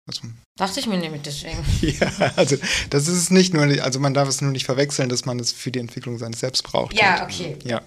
[0.09, 0.23] also,
[0.59, 1.59] Dachte ich mir nämlich deswegen.
[2.01, 2.57] ja, also
[2.91, 5.53] das ist es nicht nur, also man darf es nur nicht verwechseln, dass man es
[5.53, 6.95] für die Entwicklung seines Selbst braucht.
[6.95, 7.23] Ja, halt.
[7.25, 7.57] okay.
[7.65, 7.83] Ja,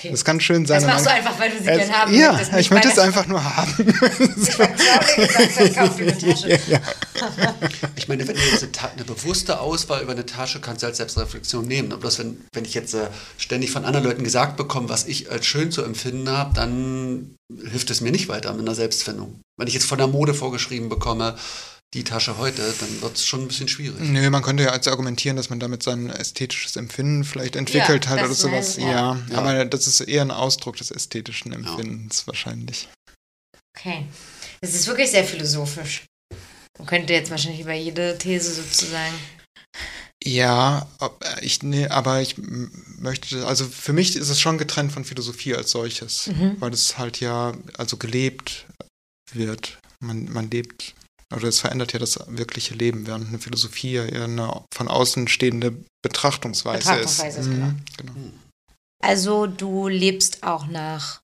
[0.00, 0.10] okay.
[0.10, 0.76] das kann schön sein.
[0.76, 2.58] Das und machst du einfach, weil du sie es, gern haben Ja, möchtest.
[2.58, 3.70] ich möchte es einfach nur haben.
[4.40, 6.48] Ich gesagt, eine Tasche.
[6.68, 6.80] ja.
[7.96, 10.96] Ich meine, wenn du jetzt eine, eine bewusste Auswahl über eine Tasche kannst du als
[10.96, 11.92] Selbstreflexion nehmen.
[11.92, 15.30] Aber bloß wenn, wenn ich jetzt äh, ständig von anderen Leuten gesagt bekomme, was ich
[15.30, 17.34] als schön zu empfinden habe, dann
[17.70, 19.40] hilft es mir nicht weiter mit einer Selbstfindung.
[19.58, 21.36] Wenn ich jetzt von der Mode vorgeschrieben bekomme,
[21.94, 23.98] die Tasche heute, dann wird es schon ein bisschen schwierig.
[24.00, 28.10] Nö, man könnte ja jetzt argumentieren, dass man damit sein ästhetisches Empfinden vielleicht entwickelt Ja,
[28.12, 28.76] hat oder sowas.
[28.76, 29.16] Ja.
[29.28, 29.36] ja.
[29.36, 32.88] aber das ist eher ein Ausdruck des ästhetischen Empfindens wahrscheinlich.
[33.76, 34.06] Okay.
[34.60, 36.04] Das ist wirklich sehr philosophisch.
[36.78, 39.14] Man könnte jetzt wahrscheinlich über jede These sozusagen.
[40.22, 42.36] Ja, ob- äh, ich, nee, aber ich
[42.98, 46.56] möchte, also für mich ist es schon getrennt von Philosophie als solches, Mhm.
[46.60, 48.66] weil es halt ja, also gelebt
[49.32, 49.78] wird.
[50.00, 50.94] Man, man lebt,
[51.34, 55.28] oder es verändert ja das wirkliche Leben, während eine Philosophie ja eher eine von außen
[55.28, 57.46] stehende Betrachtungsweise, Betrachtungsweise ist.
[57.46, 58.12] ist, Mhm, genau.
[59.02, 61.20] Also du lebst auch nach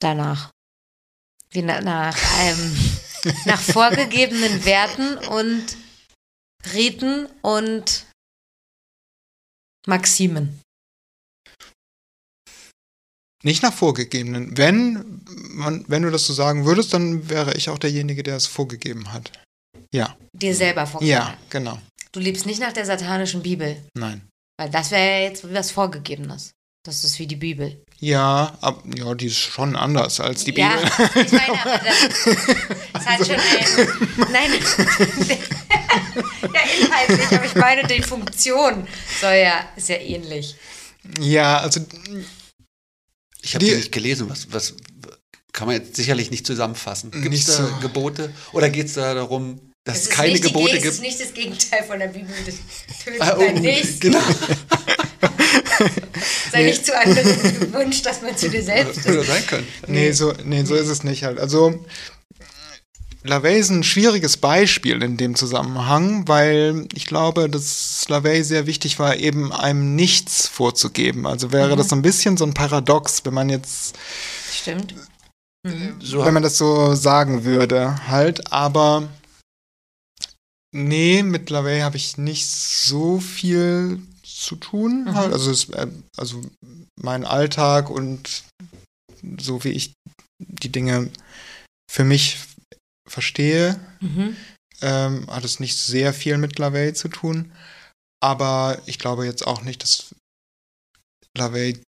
[0.00, 0.50] danach.
[1.50, 2.76] Wie na, nach ähm,
[3.44, 5.76] nach vorgegebenen Werten und
[6.74, 8.06] Riten und
[9.86, 10.60] Maximen.
[13.42, 14.56] Nicht nach vorgegebenen.
[14.56, 18.46] Wenn, man, wenn du das so sagen würdest, dann wäre ich auch derjenige, der es
[18.46, 19.30] vorgegeben hat.
[19.92, 21.18] Ja, Dir selber vorgegeben.
[21.18, 21.78] ja, genau.
[22.12, 24.22] Du lebst nicht nach der satanischen Bibel, Nein.
[24.58, 26.52] weil das wäre ja jetzt was Vorgegebenes.
[26.86, 27.82] Das ist wie die Bibel.
[27.98, 31.24] Ja, ab, ja, die ist schon anders als die ja, Bibel.
[31.26, 32.36] ich meine, aber das,
[32.92, 34.32] das hat schon ein.
[34.32, 34.50] Nein.
[36.54, 38.86] ja, inhaltlich, aber ich meine, die Funktion
[39.20, 40.54] soll ja, ist ja ähnlich.
[41.20, 41.80] Ja, also
[43.46, 44.74] Ich habe Die- die nicht gelesen, was, was
[45.52, 47.12] kann man jetzt sicherlich nicht zusammenfassen.
[47.12, 47.76] Gibt es da so.
[47.80, 50.84] Gebote oder geht es da darum, dass es ist keine Gebote gibt?
[50.86, 52.34] ist nicht das Gegenteil von der Bibel.
[52.44, 52.56] Das
[53.04, 54.00] tötet Ah, oh, dein Nächsten.
[54.00, 54.20] genau.
[56.52, 59.26] Sei nicht zu anderen gewünscht, dass man zu dir selbst Würde ist.
[59.28, 59.66] sein können.
[59.86, 61.38] Nee, so, nee, so ist es nicht halt.
[61.38, 61.84] Also
[63.26, 68.98] LaVey ist ein schwieriges Beispiel in dem Zusammenhang, weil ich glaube, dass LaVey sehr wichtig
[68.98, 71.26] war, eben einem nichts vorzugeben.
[71.26, 71.78] Also wäre Mhm.
[71.78, 73.96] das so ein bisschen so ein Paradox, wenn man jetzt,
[74.52, 74.94] Stimmt.
[75.66, 75.96] Mhm.
[76.00, 78.52] So, wenn man das so sagen würde, halt.
[78.52, 79.08] Aber
[80.72, 85.04] nee, mit LaVey habe ich nicht so viel zu tun.
[85.04, 85.14] Mhm.
[85.14, 85.32] Halt.
[85.32, 85.86] Also, es, äh,
[86.16, 86.40] also
[87.00, 88.44] mein Alltag und
[89.38, 89.92] so wie ich
[90.38, 91.10] die Dinge
[91.90, 92.38] für mich
[93.06, 94.36] verstehe, Mhm.
[94.82, 97.52] ähm, hat es nicht sehr viel mit LaVey zu tun.
[98.20, 100.14] Aber ich glaube jetzt auch nicht, dass
[101.36, 101.82] LaVey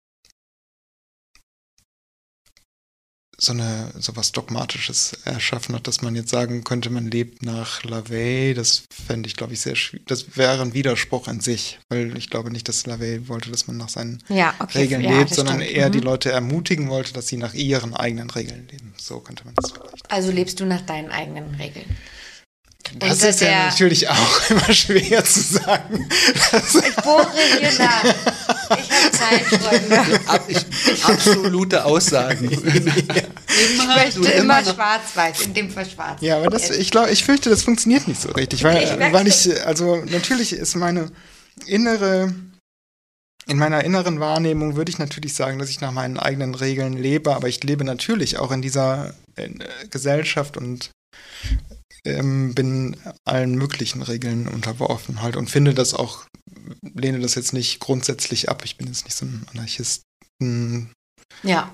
[3.37, 7.83] so eine so was Dogmatisches erschaffen hat, dass man jetzt sagen könnte, man lebt nach
[7.83, 8.53] LaVey.
[8.53, 10.07] Das fände ich, glaube ich, sehr schwierig.
[10.07, 13.77] Das wäre ein Widerspruch in sich, weil ich glaube nicht, dass LaVey wollte, dass man
[13.77, 14.79] nach seinen Ja, okay.
[14.79, 15.71] Regeln ja, lebt, sondern stimmt.
[15.75, 15.93] eher Mhm.
[15.93, 18.93] die Leute ermutigen wollte, dass sie nach ihren eigenen Regeln leben.
[18.97, 20.11] So könnte man das vielleicht.
[20.11, 21.97] Also lebst du nach deinen eigenen Regeln.
[22.99, 26.07] Das ist ja natürlich auch immer schwer zu sagen.
[26.07, 27.27] Ich bohre
[27.59, 28.03] hier nach.
[30.27, 32.49] ab, ich, absolute Aussagen.
[33.57, 36.21] Ich immer, möchte immer noch- schwarz-weiß, in dem Fall schwarz.
[36.21, 39.27] ja, aber das, ich glaube, ich fürchte, das funktioniert nicht so richtig, weil, Ich weil
[39.27, 41.09] ich, also natürlich ist meine
[41.65, 42.33] innere,
[43.47, 47.33] in meiner inneren Wahrnehmung würde ich natürlich sagen, dass ich nach meinen eigenen Regeln lebe,
[47.33, 49.49] aber ich lebe natürlich auch in dieser äh,
[49.89, 50.89] Gesellschaft und
[52.05, 52.95] ähm, bin
[53.25, 56.25] allen möglichen Regeln unterworfen halt und finde das auch,
[56.81, 58.61] lehne das jetzt nicht grundsätzlich ab.
[58.63, 60.91] Ich bin jetzt nicht so ein Anarchisten.
[61.43, 61.71] Ja.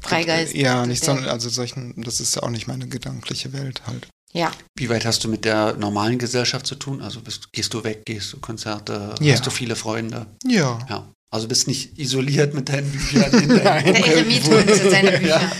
[0.00, 0.54] Freigeist.
[0.54, 4.08] Ja, nicht so, also solchen, das ist auch nicht meine gedankliche Welt halt.
[4.32, 4.50] Ja.
[4.76, 7.00] Wie weit hast du mit der normalen Gesellschaft zu tun?
[7.00, 9.32] Also bist, gehst du weg, gehst du Konzerte, Ja.
[9.34, 10.26] hast du viele Freunde?
[10.44, 10.78] Ja.
[10.88, 11.12] Ja.
[11.30, 13.48] Also bist nicht isoliert mit deinen Büchern in.
[13.56, 15.40] Der Eremit holt seine Bücher.
[15.40, 15.52] Ja.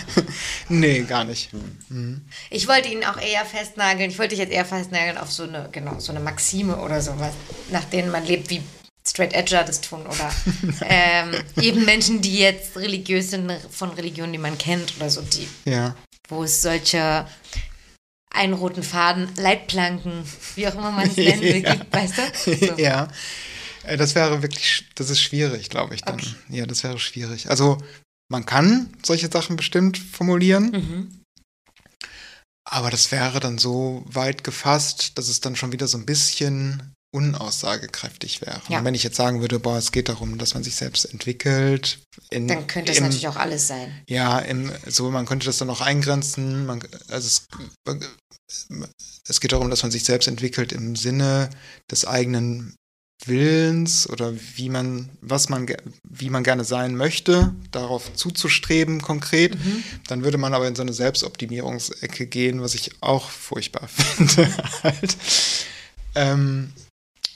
[0.69, 1.49] Nee, gar nicht.
[1.89, 2.21] Mhm.
[2.49, 4.09] Ich wollte ihn auch eher festnageln.
[4.09, 7.33] Ich wollte dich jetzt eher festnageln auf so eine, genau, so eine Maxime oder sowas,
[7.69, 8.61] nach denen man lebt, wie
[9.05, 10.31] Straight Edger das tun oder
[10.89, 11.31] ähm,
[11.61, 15.95] eben Menschen, die jetzt religiös sind von Religionen, die man kennt oder so, die, Ja.
[16.29, 17.25] wo es solche
[18.29, 20.23] einen roten Faden, Leitplanken,
[20.55, 21.75] wie auch immer man es nennen will, Ja.
[21.75, 22.55] gibt, weißt du?
[22.67, 22.73] So.
[22.77, 23.07] ja.
[23.87, 26.15] Äh, Das wäre wirklich, das ist schwierig, glaube ich dann.
[26.15, 26.35] Okay.
[26.49, 27.49] Ja, das wäre schwierig.
[27.49, 27.77] Also
[28.29, 31.21] man kann solche Sachen bestimmt formulieren, Mhm.
[32.69, 36.93] aber das wäre dann so weit gefasst, dass es dann schon wieder so ein bisschen
[37.15, 38.61] unaussagekräftig wäre.
[38.67, 38.79] Ja.
[38.79, 41.99] Und wenn ich jetzt sagen würde, boah, es geht darum, dass man sich selbst entwickelt.
[42.29, 44.03] In, Dann könnte es im, natürlich auch alles sein.
[44.09, 46.65] Ja, im, so man könnte das dann auch eingrenzen.
[46.65, 47.45] Man, also es,
[49.27, 51.49] es geht darum, dass man sich selbst entwickelt im Sinne
[51.89, 52.75] des eigenen
[53.25, 55.67] Willens oder wie man, was man,
[56.03, 59.55] wie man gerne sein möchte, darauf zuzustreben konkret.
[59.55, 59.83] Mhm.
[60.07, 64.49] Dann würde man aber in so eine Selbstoptimierungsecke gehen, was ich auch furchtbar finde.
[64.83, 65.17] halt.
[66.15, 66.71] ähm,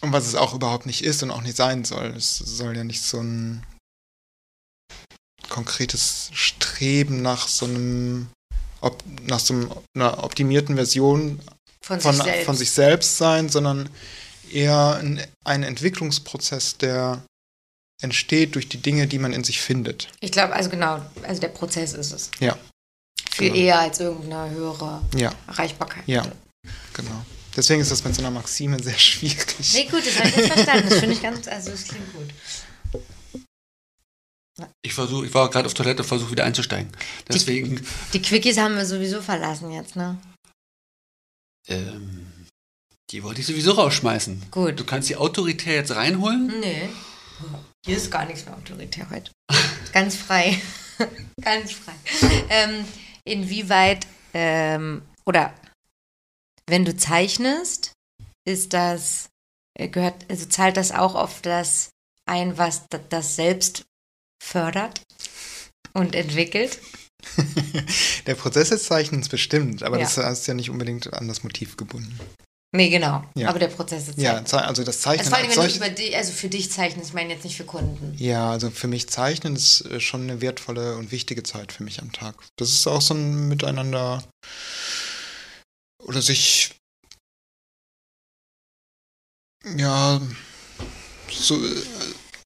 [0.01, 2.13] und was es auch überhaupt nicht ist und auch nicht sein soll.
[2.15, 3.63] Es soll ja nicht so ein
[5.49, 8.27] konkretes Streben nach so einem,
[8.81, 11.39] op, nach so einer optimierten Version
[11.81, 13.89] Von, von, sich von sich selbst sein, sondern
[14.53, 17.23] eher ein, ein Entwicklungsprozess, der
[18.01, 20.09] entsteht durch die Dinge, die man in sich findet.
[20.19, 22.31] Ich glaube, also genau, also der Prozess ist es.
[22.39, 22.57] Ja.
[23.31, 23.61] Viel Genau.
[23.61, 26.03] eher als irgendeine höhere Ja, Erreichbarkeit.
[26.07, 26.23] Ja.
[26.93, 27.25] genau.
[27.55, 29.73] Deswegen ist das mit so einer Maxime sehr schwierig.
[29.73, 30.89] Nee, gut, das habe ich jetzt verstanden.
[30.89, 32.27] Das finde ich ganz, also das klingt gut.
[34.83, 36.91] Ich versuche, ich war gerade auf Toilette und versuche wieder einzusteigen.
[37.27, 40.17] Deswegen, Die Quickies haben wir sowieso verlassen jetzt, ne?
[41.67, 42.30] ähm,
[43.11, 44.51] die wollte ich sowieso rausschmeißen.
[44.51, 44.79] Gut.
[44.79, 46.47] Du kannst die Autorität jetzt reinholen.
[46.59, 46.89] Nee.
[47.85, 49.31] Hier ist gar nichts mehr autoritär heute.
[49.93, 50.61] Ganz frei.
[51.41, 51.93] Ganz frei.
[52.49, 52.85] Ähm,
[53.25, 55.53] inwieweit, ähm, oder
[56.67, 57.93] wenn du zeichnest,
[58.47, 59.29] ist das,
[59.77, 61.89] äh, gehört, also zahlt das auch auf das
[62.25, 63.83] ein, was das selbst
[64.41, 65.01] fördert
[65.93, 66.79] und entwickelt?
[68.25, 70.03] Der Prozess des Zeichnens bestimmt, aber Ja.
[70.03, 72.19] das ist ja nicht unbedingt an das Motiv gebunden.
[72.73, 73.21] Nee, genau.
[73.35, 73.49] Ja.
[73.49, 75.77] Aber der Prozess ist Ja, ze- also das Zeichnen Also vor allem, als wenn solches.
[75.77, 78.15] über die, also für dich zeichnest, ich meine jetzt nicht für Kunden.
[78.17, 82.01] Ja, also für mich Zeichnen ist äh, schon eine wertvolle und wichtige Zeit für mich
[82.01, 82.35] am Tag.
[82.57, 84.23] Das ist auch so ein Miteinander
[86.01, 86.73] oder sich
[89.75, 90.21] ja
[91.29, 91.81] so äh,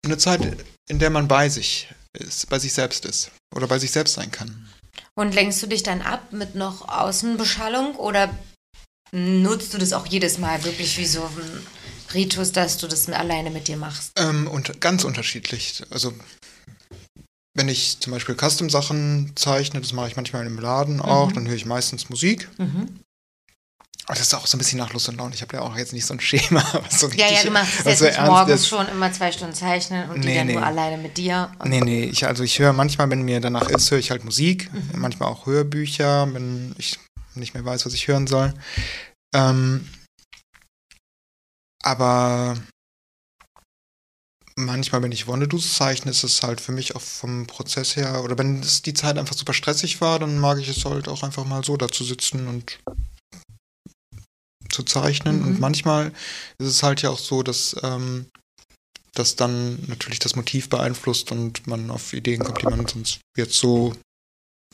[0.06, 0.42] eine Zeit,
[0.90, 4.32] in der man bei sich ist, bei sich selbst ist oder bei sich selbst sein
[4.32, 4.70] kann.
[5.16, 8.36] Und lenkst du dich dann ab mit noch Außenbeschallung oder
[9.16, 11.66] nutzt du das auch jedes Mal wirklich wie so ein
[12.14, 14.12] Ritus, dass du das alleine mit dir machst?
[14.18, 15.82] Ähm, und ganz unterschiedlich.
[15.90, 16.14] Also
[17.58, 21.56] wenn ich zum Beispiel Custom-Sachen zeichne, das mache ich manchmal im Laden auch, dann höre
[21.56, 22.50] ich meistens Musik.
[22.58, 23.00] Mhm.
[24.08, 25.34] Aber das ist auch so ein bisschen nach Lust und Laune.
[25.34, 27.80] Ich habe ja auch jetzt nicht so ein Schema, was so Ja, ja, du machst
[27.80, 28.68] es jetzt so nicht morgens ist.
[28.68, 30.54] schon immer zwei Stunden zeichnen und die Nee, dann nee.
[30.54, 31.52] nur alleine mit dir.
[31.64, 34.72] Nee, nee, ich, also ich höre manchmal, wenn mir danach ist, höre ich halt Musik,
[34.74, 35.00] Mhm.
[35.00, 37.00] manchmal auch Hörbücher, wenn ich
[37.40, 38.54] nicht mehr weiß, was ich hören soll.
[39.34, 39.88] Ähm,
[41.84, 42.58] aber
[44.56, 48.38] manchmal, wenn ich Wonnedoos zeichne, ist es halt für mich auch vom Prozess her, oder
[48.38, 51.46] wenn es die Zeit einfach super stressig war, dann mag ich es halt auch einfach
[51.46, 52.80] mal so da zu sitzen und
[54.70, 55.42] zu zeichnen.
[55.42, 55.48] Mhm.
[55.48, 56.12] Und manchmal
[56.58, 58.28] ist es halt ja auch so, dass ähm,
[59.14, 63.56] das dann natürlich das Motiv beeinflusst und man auf Ideen kommt, die man sonst jetzt
[63.56, 63.94] so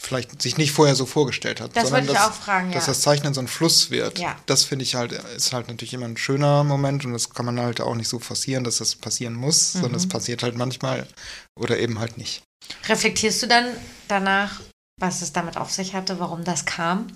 [0.01, 1.75] vielleicht sich nicht vorher so vorgestellt hat.
[1.75, 2.73] das sondern wollte ich dass, auch fragen, ja.
[2.73, 4.17] dass das Zeichnen so ein Fluss wird.
[4.17, 4.35] Ja.
[4.47, 7.59] Das finde ich halt, ist halt natürlich immer ein schöner Moment und das kann man
[7.59, 10.09] halt auch nicht so forcieren, dass das passieren muss, sondern es Mhm.
[10.09, 11.07] passiert halt manchmal
[11.55, 12.41] oder eben halt nicht.
[12.89, 13.65] Reflektierst du dann
[14.07, 14.59] danach,
[14.99, 17.07] was es damit auf sich hatte, warum das kam?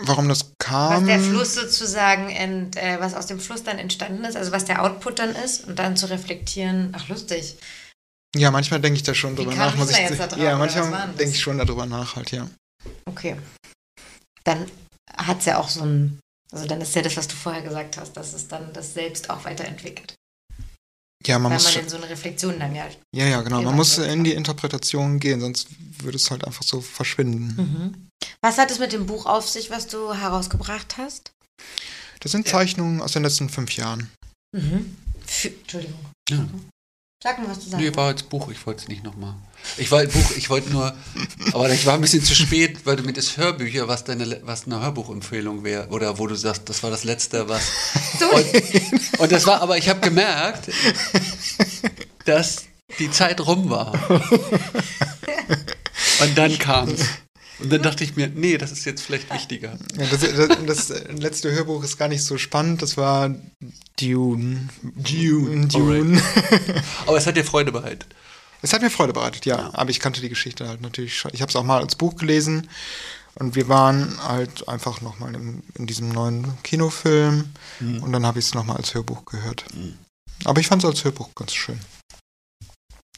[0.00, 1.02] Warum das kam.
[1.02, 4.64] Was der Fluss sozusagen, ent, äh, was aus dem Fluss dann entstanden ist, also was
[4.64, 7.56] der Output dann ist und dann zu reflektieren, ach lustig.
[8.38, 9.74] Ja, manchmal denke ich da schon Wie drüber nach.
[9.76, 12.48] Muss ich, jetzt da drauf, ja, manchmal denke ich schon darüber nach halt, ja.
[13.06, 13.36] Okay.
[14.44, 14.66] Dann
[15.16, 16.20] hat es ja auch so ein,
[16.52, 19.30] also dann ist ja das, was du vorher gesagt hast, dass es dann das selbst
[19.30, 20.14] auch weiterentwickelt.
[21.26, 22.86] Ja, man weil muss man schon, in so eine Reflexion dann ja.
[23.14, 23.60] ja, ja, genau.
[23.62, 25.68] Man muss in die Interpretation gehen, sonst
[26.02, 27.54] würde es halt einfach so verschwinden.
[27.56, 28.08] Mhm.
[28.40, 31.32] Was hat es mit dem Buch auf sich, was du herausgebracht hast?
[32.20, 34.10] Das sind Zeichnungen aus den letzten fünf Jahren.
[34.56, 34.96] Mhm.
[35.26, 36.00] Für, Entschuldigung.
[36.30, 36.48] Ja.
[37.20, 37.84] Sag mal, was du sagst.
[37.84, 39.34] Nee, war jetzt Buch, ich wollte es nicht nochmal.
[39.76, 40.96] Ich wollte Buch, ich wollte nur,
[41.52, 44.66] aber ich war ein bisschen zu spät, weil du mit das Hörbücher, was deine, was
[44.66, 47.72] eine Hörbuchempfehlung wäre, oder wo du sagst, das war das letzte, was.
[48.20, 50.70] Und, und das war, aber ich habe gemerkt,
[52.24, 52.66] dass
[53.00, 53.92] die Zeit rum war.
[56.20, 57.04] Und dann kam es.
[57.60, 59.78] Und dann dachte ich mir, nee, das ist jetzt vielleicht wichtiger.
[59.96, 62.82] Ja, das, das, das letzte Hörbuch ist gar nicht so spannend.
[62.82, 63.34] Das war
[64.00, 64.68] Dune.
[64.82, 65.66] Dune.
[65.66, 66.22] Dune.
[67.06, 68.06] Aber es hat dir Freude bereitet.
[68.62, 69.70] Es hat mir Freude bereitet, ja.
[69.72, 71.32] Aber ich kannte die Geschichte halt natürlich schon.
[71.34, 72.68] Ich habe es auch mal als Buch gelesen.
[73.34, 77.50] Und wir waren halt einfach nochmal in, in diesem neuen Kinofilm.
[77.80, 79.64] Und dann habe ich es nochmal als Hörbuch gehört.
[80.44, 81.78] Aber ich fand es als Hörbuch ganz schön.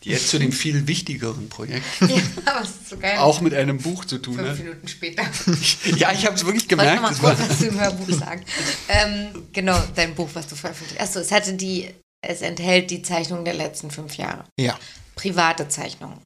[0.03, 2.17] Jetzt zu dem viel wichtigeren Projekt, Ja,
[2.47, 3.19] aber es ist so geil.
[3.19, 4.59] auch mit einem Buch zu tun fünf.
[4.59, 5.25] Minuten später.
[5.97, 7.03] Ja, ich habe es wirklich Ich gemerkt.
[7.11, 8.45] es mal kurz was zu dem Hörbuch sagen.
[8.89, 11.09] ähm, genau, dein Buch, was du veröffentlicht hast.
[11.11, 11.91] Achso, es hatte die,
[12.27, 14.45] es enthält die Zeichnungen der letzten fünf Jahre.
[14.59, 14.79] Ja.
[15.17, 16.19] Private Zeichnungen.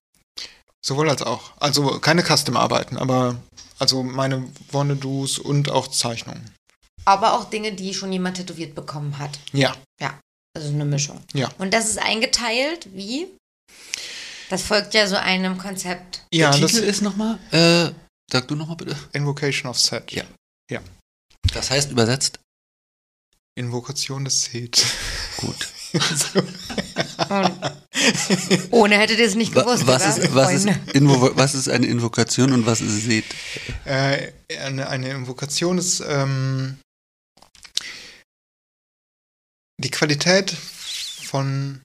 [0.87, 1.53] Sowohl als auch.
[1.59, 3.37] Also keine Custom-Arbeiten, aber
[3.81, 6.53] also meine Wonnedoos und auch Zeichnungen.
[7.07, 9.39] Aber auch Dinge, die schon jemand tätowiert bekommen hat.
[9.53, 9.75] Ja.
[10.57, 11.21] Also eine Mischung.
[11.33, 11.49] Ja.
[11.59, 13.27] Und das ist eingeteilt wie?
[14.55, 16.23] Das folgt ja so einem Konzept.
[16.33, 17.91] Ja, der das Titel ist nochmal, äh,
[18.31, 18.97] sag du nochmal bitte.
[19.13, 20.13] Invocation of Set.
[20.13, 20.23] Ja.
[21.53, 22.39] Das heißt übersetzt,
[23.57, 24.81] Invokation des Set.
[25.39, 25.69] gut.
[28.71, 30.25] Ohne hättet ihr es nicht Wa- gewusst, was, oder?
[30.25, 30.69] ist, was, ist?
[30.95, 33.25] Invo was ist eine Invokation und was ist Seht?
[33.85, 36.79] Äh, eine, eine Invokation ist ähm,
[39.83, 41.83] die Qualität von,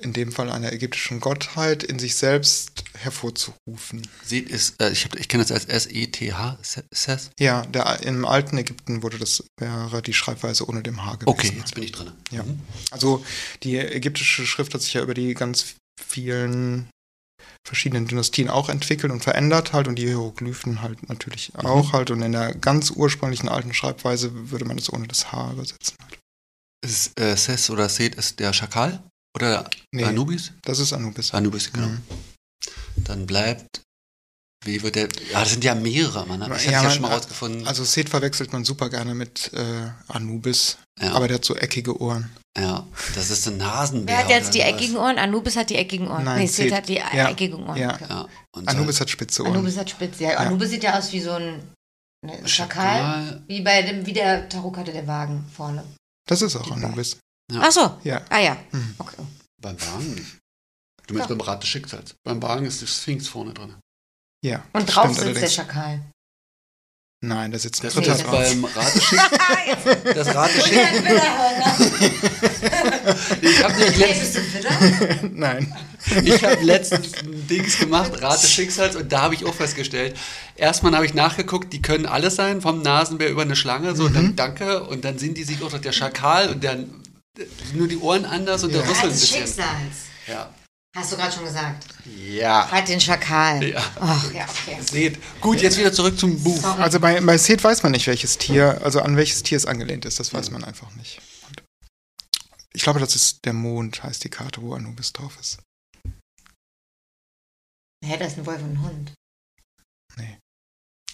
[0.00, 4.06] in dem Fall einer ägyptischen Gottheit, in sich selbst hervorzurufen.
[4.24, 7.30] Seht ist, äh, ich, ich kenne das als S-E-T-H, Se- Seth.
[7.38, 11.28] Ja, der, im alten Ägypten wurde das, wäre die Schreibweise ohne dem H gewesen.
[11.28, 12.12] Okay, jetzt bin ich drin.
[12.30, 12.42] Ja.
[12.42, 12.60] Mhm.
[12.90, 13.24] Also
[13.62, 16.88] die ägyptische Schrift hat sich ja über die ganz vielen
[17.66, 21.66] verschiedenen Dynastien auch entwickelt und verändert halt und die Hieroglyphen halt natürlich Mhm.
[21.66, 25.52] auch halt und in der ganz ursprünglichen alten Schreibweise würde man es ohne das H
[25.52, 25.94] übersetzen.
[26.02, 26.18] Halt.
[26.82, 29.02] Ist äh, Seth oder Seht ist der Schakal?
[29.36, 30.04] Oder Nee.
[30.04, 30.52] Anubis?
[30.62, 31.32] Das ist Anubis.
[31.32, 31.86] Anubis, genau.
[31.88, 32.02] Mhm.
[32.96, 33.82] Dann bleibt,
[34.64, 36.42] wie wird der, ja, das sind ja mehrere, man.
[36.52, 37.66] Ich Ja, ja, ja man- schon mal rausgefunden.
[37.66, 41.98] Also Seth verwechselt man super gerne mit äh, Anubis, ja, aber der hat so eckige
[42.00, 42.30] Ohren.
[42.58, 44.16] ja, das ist ein Nasenbär.
[44.16, 45.18] Wer hat jetzt die eckigen Ohren?
[45.18, 46.24] Anubis hat die eckigen Ohren.
[46.24, 47.30] Nein, nee, Seth hat die Ja.
[47.30, 47.76] eckigen Ohren.
[47.78, 47.96] Ja.
[48.08, 49.52] Ja, und Anubis hat spitze Ohren.
[49.52, 50.24] Anubis hat spitze.
[50.24, 50.38] Ja, Ja.
[50.38, 51.62] Anubis sieht ja aus wie so ein
[52.26, 52.98] ne, Schakal.
[52.98, 53.42] Schakal.
[53.46, 55.84] Wie bei dem, wie der Tarotkarte der Wagen vorne.
[56.28, 57.16] Das ist auch Die Anubis.
[57.50, 57.60] Ja.
[57.62, 57.98] Ach so.
[58.04, 58.22] Ja.
[58.30, 58.56] Ah ja.
[58.72, 58.94] Mhm.
[58.98, 59.16] Okay.
[59.60, 60.26] Beim Wagen nicht.
[61.06, 61.34] Du meinst Ja.
[61.36, 62.14] beim Rat des Schicksals.
[62.22, 63.74] Beim Wagen ist die Sphinx vorne drin.
[64.44, 64.62] Ja.
[64.72, 65.54] Und das drauf stimmt sitzt der allerdings.
[65.54, 66.00] Schakal.
[67.22, 68.30] Nein, da sitzt ein Das ist drauf.
[68.30, 69.18] beim Rateschick.
[70.14, 70.78] Das Rateschick.
[73.42, 75.30] Ich habe nämlich Hey, letztens, bist du Widder?
[75.34, 75.74] Nein.
[76.24, 80.16] ich hab letztens ein Dings gemacht, Rate Schicksals, und da habe ich auch festgestellt,
[80.56, 84.12] erstmal habe ich nachgeguckt, die können alles sein, vom Nasenbär über eine Schlange, so, und
[84.12, 84.14] Mhm.
[84.14, 86.99] dann danke, und dann sind die sich auch noch der Schakal und dann
[87.74, 88.82] nur die Ohren anders und der.
[88.88, 89.38] Rüssel ein bisschen.
[89.38, 89.96] Schicksals.
[90.26, 90.54] Ja.
[90.96, 91.86] Hast du gerade schon gesagt.
[92.04, 92.68] Ja.
[92.70, 93.62] Hat den Schakal.
[93.62, 93.82] Ja.
[94.00, 94.78] Ach, ja, okay.
[94.82, 95.18] Seht.
[95.40, 96.56] Gut, jetzt wieder zurück zum Buch.
[96.56, 96.82] Sorry.
[96.82, 100.04] Also bei, bei Seth weiß man nicht, welches Tier, also an welches Tier es angelehnt
[100.04, 100.18] ist.
[100.18, 101.20] Das weiß man einfach nicht.
[101.48, 101.62] Und
[102.72, 105.60] ich glaube, das ist der Mond, heißt die Karte, wo Anubis drauf ist.
[108.04, 109.12] Hä, da ist ein Wolf und ein Hund.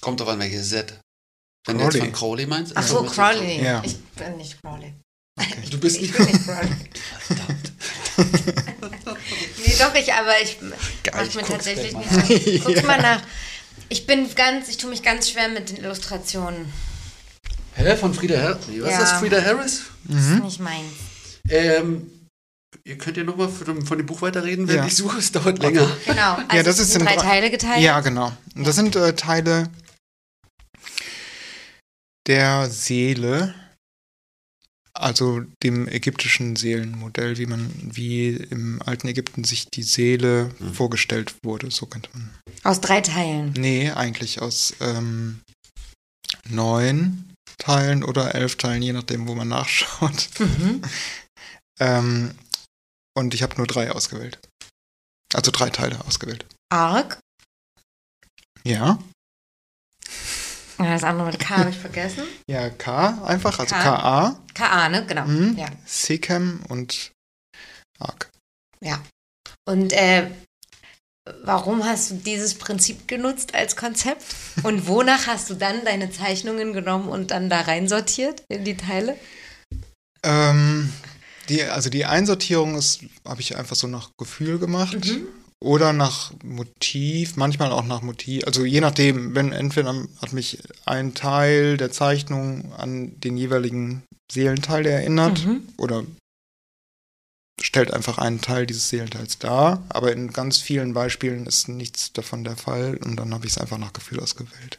[0.01, 1.01] Kommt auf an, welches Set.
[1.67, 2.11] Wenn du jetzt Crowley.
[2.11, 2.77] von Crowley meinst?
[2.77, 3.63] Ach so, Crowley.
[3.63, 3.83] Ja.
[3.85, 4.95] Ich bin nicht Crowley.
[5.71, 6.17] Du bist Ich nicht.
[6.17, 6.69] bin nicht Crowley.
[7.21, 7.73] Verdammt.
[9.67, 10.59] Nee, doch, ich, aber ich
[11.03, 12.65] Geil, mach ich mir tatsächlich nicht so.
[12.65, 13.21] Guck's mal nach.
[13.89, 16.73] Ich bin ganz, ich tue mich ganz schwer mit den Illustrationen.
[17.75, 17.97] Hä?
[17.97, 18.59] Von Frieda Harris?
[18.69, 18.89] Was Ja.
[18.91, 19.83] ist das, Frieda Harris?
[20.05, 20.43] Das ist Mhm.
[20.45, 20.93] nicht meins.
[21.51, 22.11] Ähm,
[22.85, 24.87] ihr könnt ja nochmal von, von dem Buch weiterreden, wenn Ja.
[24.87, 25.87] ich suche, es dauert länger.
[26.07, 26.39] Genau.
[26.49, 27.83] Also das es ist sind in drei drei- Teile geteilt.
[27.83, 28.33] Ja, genau.
[28.55, 29.69] Und das sind äh, Teile
[32.27, 33.55] der Seele,
[35.01, 40.75] also dem ägyptischen Seelenmodell, wie man, wie im alten Ägypten sich die Seele Mhm.
[40.75, 42.31] vorgestellt wurde, so könnte man.
[42.65, 43.53] Aus drei Teilen.
[43.57, 45.41] Nee, eigentlich aus ähm,
[46.49, 50.29] neun Teilen oder elf Teilen, je nachdem, wo man nachschaut.
[50.39, 50.83] Mhm.
[51.81, 52.35] Ähm,
[53.17, 54.39] und ich habe nur drei ausgewählt.
[55.35, 56.47] Also drei Teile ausgewählt.
[56.73, 57.19] Ark.
[58.65, 58.99] Ja.
[60.79, 62.25] Ja, Das andere mit K habe ich vergessen.
[62.49, 63.75] Ja, K einfach, also.
[63.75, 64.37] K-A.
[64.55, 65.07] K.A., ne?
[65.07, 65.25] Genau.
[65.25, 65.57] Mhm.
[65.57, 65.69] Ja.
[65.85, 67.13] Sekem und
[67.99, 68.31] Ark.
[69.69, 70.31] Und äh,
[71.43, 74.25] warum hast du dieses Prinzip genutzt als Konzept?
[74.63, 79.17] Und wonach hast du dann deine Zeichnungen genommen und dann da reinsortiert in die Teile?
[80.23, 80.93] Ähm,
[81.49, 85.05] die, also die Einsortierung ist, habe ich einfach so nach Gefühl gemacht.
[85.05, 85.27] Mhm.
[85.65, 88.45] Oder nach Motiv, manchmal auch nach Motiv.
[88.47, 94.85] Also je nachdem, wenn entweder hat mich ein Teil der Zeichnung an den jeweiligen Seelenteil
[94.87, 95.63] erinnert Mhm.
[95.79, 96.05] oder
[97.61, 99.83] stellt einfach einen Teil dieses Seelenteils dar.
[99.89, 103.59] Aber in ganz vielen Beispielen ist nichts davon der Fall und dann habe ich es
[103.59, 104.79] einfach nach Gefühl ausgewählt.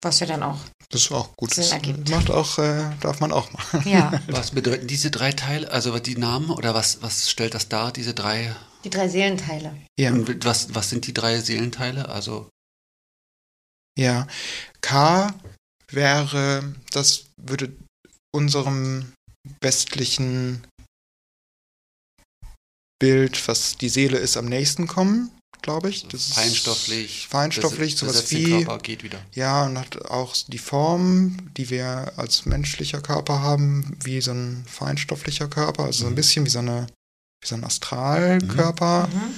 [0.00, 0.60] Was wir dann auch.
[0.90, 1.58] Das ist auch gut.
[1.58, 1.72] Das
[2.08, 3.82] macht auch, äh, darf man auch machen.
[3.84, 7.90] Ja, Was bedeuten diese drei Teile, also die Namen oder was, was stellt das dar,
[7.92, 8.54] diese drei?
[8.90, 9.76] Die drei Seelenteile.
[9.98, 10.12] Ja.
[10.12, 12.08] Und was, was sind die drei Seelenteile?
[12.08, 12.48] Also,
[13.98, 14.26] Ja,
[14.80, 15.34] K
[15.90, 17.74] wäre, das würde
[18.34, 19.12] unserem
[19.62, 20.66] westlichen
[23.00, 25.30] Bild, was die Seele ist, am nächsten kommen,
[25.62, 26.06] glaube ich.
[26.08, 27.28] Das ist feinstofflich.
[27.28, 29.24] Feinstofflich, bes- sowas wie, Körper, geht wieder.
[29.34, 34.64] ja, und hat auch die Form, die wir als menschlicher Körper haben, wie so ein
[34.66, 36.16] feinstofflicher Körper, also so ein Mhm.
[36.16, 36.86] bisschen wie so eine
[37.42, 39.08] wie so ein Astralkörper.
[39.08, 39.34] Mhm.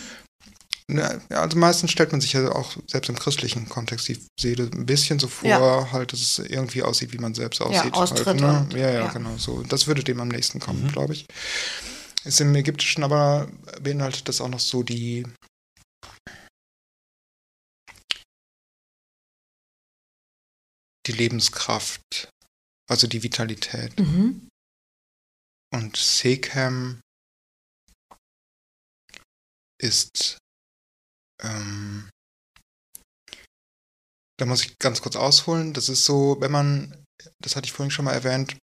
[0.97, 4.65] Ne, Ja, also meistens stellt man sich ja auch selbst im christlichen Kontext die Seele
[4.73, 5.93] ein bisschen so vor, Ja.
[5.93, 7.95] halt, dass es irgendwie aussieht, wie man selbst aussieht.
[7.95, 8.59] Austritt halt, ne?
[8.61, 9.13] und- ja, ja, ja.
[9.13, 9.63] genau so.
[9.63, 10.89] Das würde dem am nächsten kommen, Mhm.
[10.93, 11.27] glaube ich.
[12.25, 13.49] Ist im Ägyptischen aber
[13.81, 15.25] beinhaltet das auch noch so die
[21.07, 22.29] die Lebenskraft,
[22.89, 23.99] also die Vitalität.
[23.99, 24.49] Mhm.
[25.73, 27.01] Und Sekhem
[29.81, 30.39] ist,
[31.43, 32.09] ähm,
[34.39, 35.73] da muss ich ganz kurz ausholen.
[35.75, 37.05] Das ist so, wenn man,
[37.43, 38.57] das hatte ich vorhin schon mal erwähnt,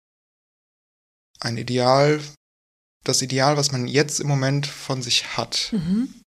[1.42, 2.22] ein Ideal,
[3.04, 6.22] das Ideal, was man jetzt im Moment von sich hat, Mhm.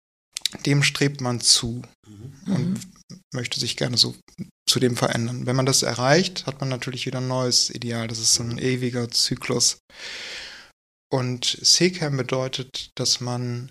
[0.65, 2.55] dem strebt man zu Mhm.
[2.55, 2.81] und
[3.35, 4.17] möchte sich gerne so
[4.69, 5.47] zu dem verändern.
[5.47, 8.09] Wenn man das erreicht, hat man natürlich wieder ein neues Ideal.
[8.09, 9.79] Das ist so ein ewiger Zyklus.
[11.13, 13.71] Und Sekhem bedeutet, dass man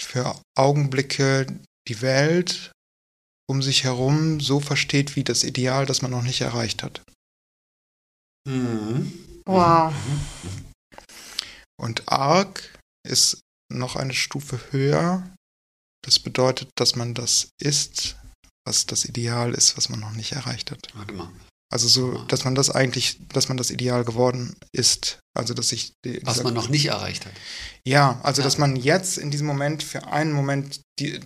[0.00, 1.46] für Augenblicke
[1.88, 2.72] die Welt
[3.48, 7.02] um sich herum so versteht wie das Ideal, das man noch nicht erreicht hat.
[8.48, 9.12] Mhm.
[9.46, 9.94] Wow.
[11.80, 13.40] Und Arc ist
[13.72, 15.28] noch eine Stufe höher.
[16.04, 18.16] Das bedeutet, dass man das ist,
[18.66, 20.88] was das Ideal ist, was man noch nicht erreicht hat.
[20.94, 21.30] Warte mal.
[21.72, 25.18] Also so, dass man das eigentlich, dass man das Ideal geworden ist.
[25.36, 27.32] Also dass sich die- Was man noch nicht erreicht hat.
[27.86, 28.44] ja, also Ja.
[28.46, 31.20] dass man jetzt in diesem Moment für einen Moment die,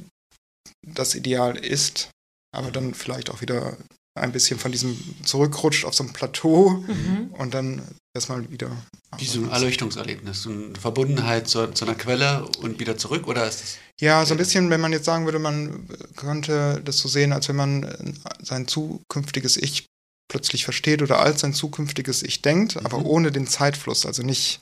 [0.86, 2.08] das Ideal ist,
[2.56, 3.76] aber dann vielleicht auch wieder
[4.18, 7.34] ein bisschen von diesem zurückrutscht auf so ein Plateau Mhm.
[7.38, 7.82] und dann
[8.16, 8.70] erstmal wieder.
[9.18, 13.46] Wie so ein Erleuchtungserlebnis, so eine Verbundenheit zu, zu einer Quelle und wieder zurück, oder
[13.46, 13.76] ist das?
[14.00, 15.86] Ja, so ein bisschen, wenn man jetzt sagen würde, man
[16.16, 19.86] könnte das so sehen, als wenn man sein zukünftiges Ich
[20.30, 23.06] plötzlich versteht oder als sein zukünftiges Ich denkt, aber Mhm.
[23.06, 24.06] ohne den Zeitfluss.
[24.06, 24.60] Also nicht,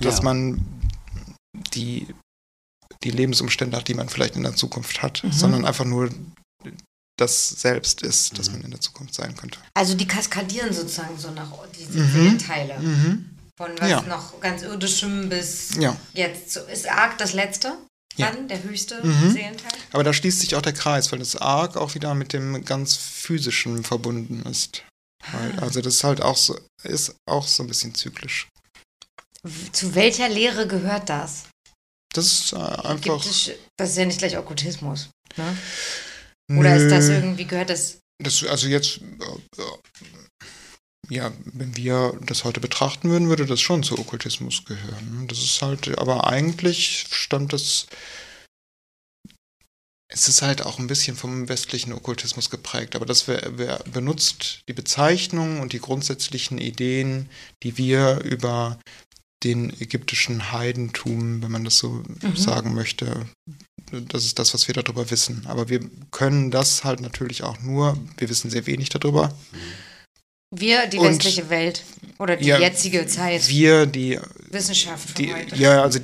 [0.00, 0.24] dass Ja.
[0.24, 0.66] man
[1.74, 2.08] die,
[3.04, 5.32] die Lebensumstände hat, die man vielleicht in der Zukunft hat, Mhm.
[5.32, 6.10] sondern einfach nur
[7.18, 8.54] das selbst ist, das Mhm.
[8.56, 9.58] man in der Zukunft sein könnte.
[9.74, 12.10] Also die kaskadieren sozusagen so nach diese Mhm.
[12.12, 12.78] Seelenteile.
[12.80, 13.28] Mhm.
[13.58, 14.00] Von was Ja.
[14.02, 16.52] noch ganz irdischem bis Ja, jetzt.
[16.52, 17.74] So, ist Arg das letzte?
[18.16, 18.30] Ja.
[18.30, 19.30] Dann der höchste Mhm.
[19.32, 19.72] Seelenteil?
[19.92, 22.94] aber da schließt sich auch der Kreis, weil das Arg auch wieder mit dem ganz
[22.96, 24.82] physischen verbunden ist.
[25.22, 25.62] Ah.
[25.62, 28.48] also das ist halt auch so, ist auch so ein bisschen zyklisch.
[29.72, 31.44] Zu welcher Lehre gehört das?
[32.12, 33.24] Das ist äh, einfach.
[33.24, 35.08] Es, das ist ja nicht gleich Okkultismus.
[35.36, 35.56] Ne?
[36.58, 37.98] Oder ist das irgendwie, gehört das.
[38.22, 39.62] Das, also jetzt, äh,
[41.08, 45.26] ja, wenn wir das heute betrachten würden, würde das schon zu Okkultismus gehören.
[45.28, 47.86] Das ist halt, aber eigentlich stammt das,
[50.14, 54.60] es ist halt auch ein bisschen vom westlichen Okkultismus geprägt, aber das wer, wer benutzt
[54.68, 57.28] die Bezeichnung und die grundsätzlichen Ideen,
[57.62, 58.78] die wir über
[59.42, 62.36] den ägyptischen Heidentum, wenn man das so Mhm.
[62.36, 63.26] sagen möchte,
[63.90, 65.44] das ist das, was wir darüber wissen.
[65.46, 65.80] Aber wir
[66.12, 69.34] können das halt natürlich auch nur, wir wissen sehr wenig darüber.
[70.54, 71.82] Wir, die Und- westliche Welt
[72.18, 74.18] oder die Ja, jetzige Zeit, Wir, die,
[74.50, 75.56] Wissenschaft von die heute.
[75.56, 75.98] ja, also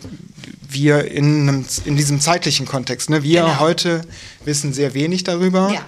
[0.68, 3.22] wir in, einem, in diesem zeitlichen Kontext, ne?
[3.22, 3.60] Wir Genau.
[3.60, 4.02] heute
[4.44, 5.70] wissen sehr wenig darüber.
[5.72, 5.84] ja.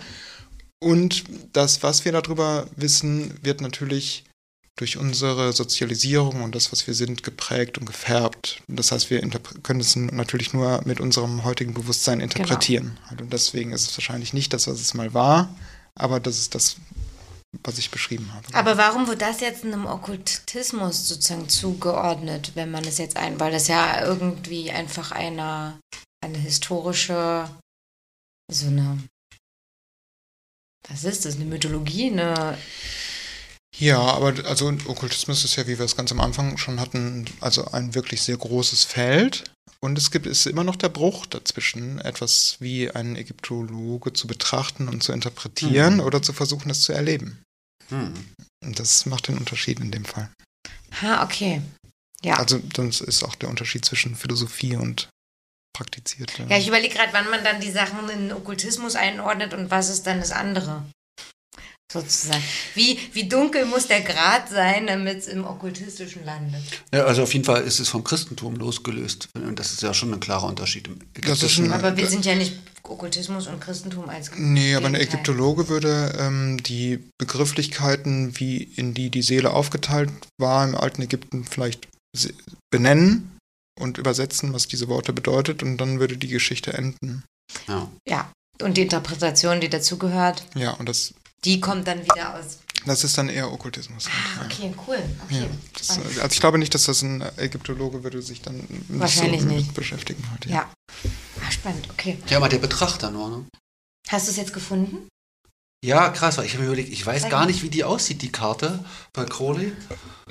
[0.82, 4.24] Und das, was wir darüber wissen, wird natürlich
[4.76, 8.62] durch unsere Sozialisierung und das, was wir sind, geprägt und gefärbt.
[8.66, 9.20] Das heißt, wir
[9.62, 12.96] können es natürlich nur mit unserem heutigen Bewusstsein interpretieren.
[13.10, 13.22] Genau.
[13.24, 15.54] Und deswegen ist es wahrscheinlich nicht das, was es mal war,
[15.94, 16.76] aber das ist das,
[17.64, 18.54] was ich beschrieben habe.
[18.54, 23.52] Aber warum wird das jetzt einem Okkultismus sozusagen zugeordnet, wenn man es jetzt ein, weil
[23.52, 25.78] das ja irgendwie einfach eine,
[26.24, 27.50] eine historische,
[28.50, 29.02] so eine,
[30.88, 32.56] was ist das, eine Mythologie, eine,
[33.80, 37.64] Ja, aber also Okkultismus ist ja, wie wir es ganz am Anfang schon hatten, also
[37.72, 39.50] ein wirklich sehr großes Feld.
[39.82, 44.88] Und es gibt ist immer noch der Bruch dazwischen, etwas wie ein Ägyptologe zu betrachten
[44.88, 46.00] und zu interpretieren Mhm.
[46.00, 47.42] oder zu versuchen, es zu erleben.
[47.88, 48.12] Hm.
[48.62, 50.30] Und das macht den Unterschied in dem Fall.
[51.00, 51.62] ha, okay.
[52.22, 52.34] Ja.
[52.34, 55.08] Also das ist auch der Unterschied zwischen Philosophie und
[55.74, 56.44] praktizierte.
[56.50, 59.88] Ja, ich überlege gerade, wann man dann die Sachen in den Okkultismus einordnet und was
[59.88, 60.84] ist dann das andere.
[61.92, 62.42] Sozusagen.
[62.74, 66.62] Wie, wie dunkel muss der Grad sein, damit es im okkultistischen landet?
[66.94, 69.28] Ja, also auf jeden Fall ist es vom Christentum losgelöst.
[69.34, 71.64] Und das ist ja schon ein klarer Unterschied im Das ist Ägyptischen.
[71.66, 72.52] ein- Aber wir sind ja nicht
[72.84, 74.94] Okkultismus und Christentum als Nee, aber ein.
[74.94, 80.10] Ägyptologe würde ähm, die Begrifflichkeiten, wie in die die Seele aufgeteilt
[80.40, 81.88] war im alten Ägypten, vielleicht
[82.72, 83.36] benennen
[83.80, 87.24] und übersetzen, was diese Worte bedeutet, und dann würde die Geschichte enden.
[87.68, 87.88] Ja.
[88.08, 91.14] Ja, und die Interpretation, die dazugehört, Ja, und das,
[91.44, 92.58] die kommt dann wieder aus.
[92.86, 94.06] das ist dann eher Okkultismus.
[94.06, 94.46] Ah, ja.
[94.46, 94.98] okay, cool.
[95.26, 95.40] Okay.
[95.40, 95.46] Ja,
[95.78, 99.46] das, also ich glaube nicht, dass das ein Ägyptologe würde sich dann nicht Wahrscheinlich so
[99.48, 99.66] nicht.
[99.68, 100.22] mit beschäftigen.
[100.30, 100.70] Halt, Ja.
[101.46, 102.18] Ah, spannend, okay.
[102.28, 103.44] ja, mal der Betrachter nur, ne?
[104.08, 105.08] Hast du es jetzt gefunden?
[105.82, 108.30] Ja, krass, weil ich habe mir überlegt, ich weiß gar nicht, wie die aussieht, die
[108.30, 108.84] Karte
[109.14, 109.72] bei Crowley.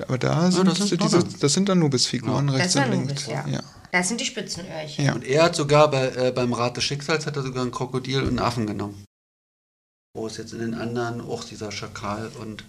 [0.07, 2.53] Aber da sind, das sind diese, das sind Anubis-Figuren Ja.
[2.53, 3.27] rechts Das und ist links.
[3.29, 3.63] Anubis, ja.
[3.91, 5.03] Das sind die Spitzenöhrchen.
[5.05, 5.13] Ja.
[5.13, 8.21] Und er hat sogar bei, äh, beim Rat des Schicksals hat er sogar ein Krokodil
[8.21, 9.03] und einen Affen genommen.
[10.15, 12.63] Wo ist jetzt in den anderen auch dieser Schakal und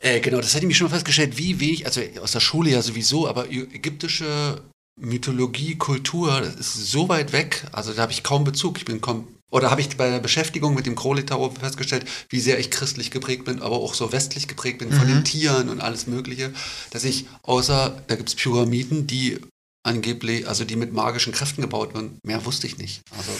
[0.00, 2.70] äh, genau, das hätte ich mir schon mal festgestellt, wie wenig, also aus der Schule
[2.70, 4.60] ja sowieso, aber ägyptische
[5.00, 8.76] Mythologie, Kultur, das ist so weit weg, also da habe ich kaum Bezug.
[8.76, 12.58] Ich bin kaum, oder habe ich bei der Beschäftigung mit dem Crowley-Tarot festgestellt, wie sehr
[12.58, 15.08] ich christlich geprägt bin, aber auch so westlich geprägt bin von Mhm.
[15.08, 16.52] den Tieren und alles Mögliche,
[16.90, 19.38] dass ich außer, da gibt es Pyramiden, die
[19.86, 23.00] angeblich, also die mit magischen Kräften gebaut wurden, mehr wusste ich nicht.
[23.16, 23.32] Also,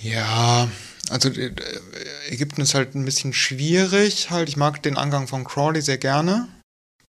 [0.00, 0.68] Ja,
[1.10, 1.52] also äh,
[2.28, 4.30] Ägypten ist halt ein bisschen schwierig.
[4.30, 6.48] Halt, ich mag den Angang von Crawley sehr gerne,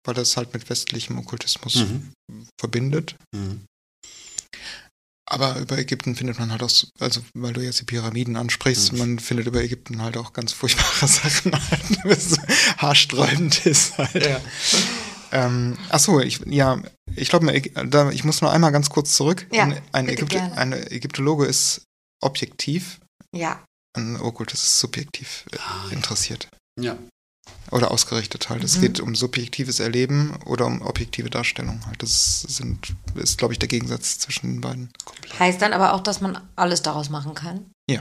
[0.07, 2.13] weil das halt mit westlichem Okkultismus mhm.
[2.61, 3.17] verbindet.
[3.35, 3.65] Mhm.
[5.27, 8.93] Aber über Ägypten findet man halt auch, so- also weil du jetzt die Pyramiden ansprichst,
[8.93, 8.99] Mhm.
[8.99, 12.37] man findet über Ägypten halt auch ganz furchtbare Sachen, halt, was so
[12.77, 14.27] haarsträubend ist halt.
[14.27, 14.41] Ja.
[15.33, 16.81] Ähm, ach so, ich, ja,
[17.17, 19.47] ich glaube, ich muss nur einmal ganz kurz zurück.
[19.51, 20.57] Ja, ein, ein, bitte Ägypte, gerne.
[20.59, 21.83] ein Ägyptologe ist
[22.23, 23.01] objektiv,
[23.35, 23.65] Ja.
[23.95, 25.93] Ein Okkult ist subjektiv äh, Ah, ja.
[25.93, 26.49] interessiert.
[26.81, 26.97] ja.
[27.71, 28.65] Oder ausgerichtet halt.
[28.65, 28.81] Es Mhm.
[28.81, 32.03] geht um subjektives Erleben oder um objektive Darstellung halt.
[32.03, 34.91] Das sind, ist, glaube ich, der Gegensatz zwischen den beiden.
[35.39, 37.71] Heißt dann aber auch, dass man alles daraus machen kann?
[37.91, 38.01] Ja.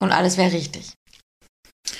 [0.00, 0.92] Und alles wäre richtig.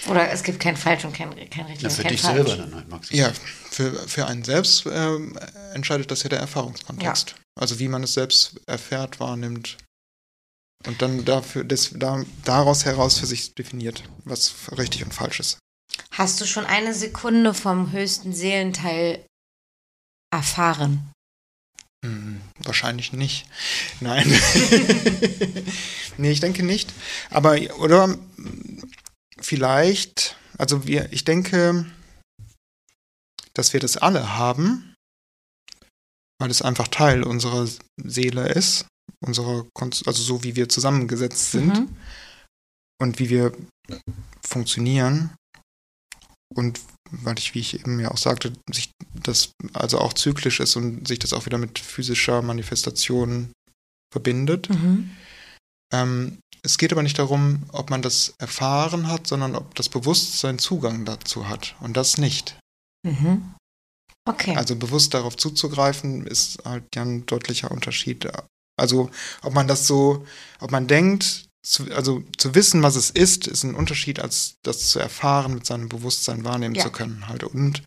[0.08, 2.34] Oder es gibt kein Falsch und kein, kein richtig ja und für kein dich Falsch.
[2.48, 3.10] selber dann halt, Max.
[3.10, 3.32] Ja,
[3.70, 5.36] für, für einen selbst ähm,
[5.72, 7.34] entscheidet das ja der Erfahrungskontext.
[7.58, 9.78] Also wie man es selbst erfährt, wahrnimmt.
[10.86, 15.58] Und dann dafür, das, da, daraus heraus für sich definiert, was richtig und falsch ist.
[16.12, 19.24] Hast du schon eine Sekunde vom höchsten Seelenteil
[20.32, 21.12] erfahren?
[22.04, 23.46] Hm, wahrscheinlich nicht.
[24.00, 24.26] Nein.
[26.18, 26.92] nee, ich denke nicht.
[27.30, 28.16] Aber, oder
[29.40, 31.86] vielleicht, also wir, ich denke,
[33.54, 34.94] dass wir das alle haben,
[36.38, 38.86] weil es einfach Teil unserer Seele ist,
[39.24, 41.96] unserer, also so wie wir zusammengesetzt sind Mhm.
[43.00, 43.52] und wie wir
[44.42, 45.34] funktionieren.
[46.54, 46.80] Und
[47.10, 51.06] weil ich, wie ich eben ja auch sagte, sich das also auch zyklisch ist und
[51.06, 53.52] sich das auch wieder mit physischer Manifestation
[54.12, 54.70] verbindet.
[54.70, 55.10] Mhm.
[55.92, 60.58] Ähm, es geht aber nicht darum, ob man das erfahren hat, sondern ob das Bewusstsein
[60.58, 61.76] Zugang dazu hat.
[61.80, 62.58] Und das nicht.
[63.06, 63.54] Mhm.
[64.28, 64.56] Okay.
[64.56, 68.28] Also bewusst darauf zuzugreifen, ist halt ja ein deutlicher Unterschied.
[68.76, 69.10] Also
[69.42, 70.26] ob man das so,
[70.60, 74.88] ob man denkt, zu, also zu wissen, was es ist, ist ein Unterschied, als das
[74.88, 76.84] zu erfahren, mit seinem Bewusstsein wahrnehmen Ja.
[76.84, 77.26] zu können.
[77.28, 77.42] Halt.
[77.42, 77.82] Und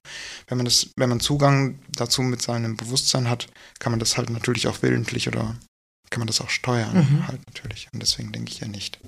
[0.48, 3.48] wenn man das, wenn man Zugang dazu mit seinem Bewusstsein hat,
[3.80, 5.56] kann man das halt natürlich auch willentlich oder
[6.10, 7.28] kann man das auch steuern, Mhm.
[7.28, 7.88] halt natürlich.
[7.94, 9.00] Und deswegen denke ich ja nicht.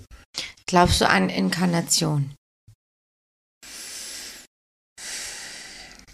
[0.68, 2.34] Glaubst du an Inkarnation?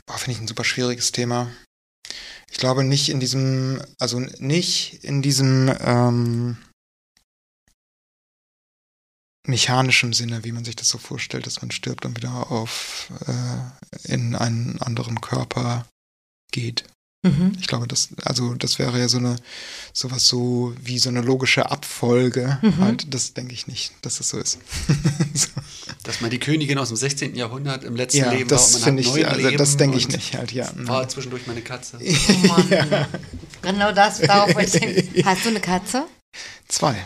[0.08, 1.52] Boah, finde ich ein super schwieriges Thema.
[2.50, 6.58] Ich glaube nicht in diesem, also nicht in diesem ähm,
[9.48, 14.12] mechanischen Sinne, wie man sich das so vorstellt, dass man stirbt und wieder auf äh,
[14.14, 15.88] in einen anderen Körper
[16.52, 16.86] geht.
[17.24, 17.54] Mhm.
[17.60, 19.38] Ich glaube, das, also das wäre ja so eine,
[19.92, 22.60] sowas so wie so eine logische Abfolge.
[22.62, 22.78] Mhm.
[22.78, 24.60] Halt, das denke ich nicht, dass es so ist.
[25.34, 25.48] so.
[26.04, 27.36] Dass man die Königin aus dem 16.
[27.36, 29.78] Jahrhundert im letzten Ja, Leben war das und man hat ich, neun also Leben das
[29.78, 30.70] denke ich nicht halt, ja.
[30.76, 32.00] War zwischendurch meine Katze.
[32.30, 33.06] Oh Mann.
[33.62, 35.24] Genau das, darauf wollte ich.
[35.26, 36.06] Hast du eine Katze?
[36.68, 37.06] Zwei.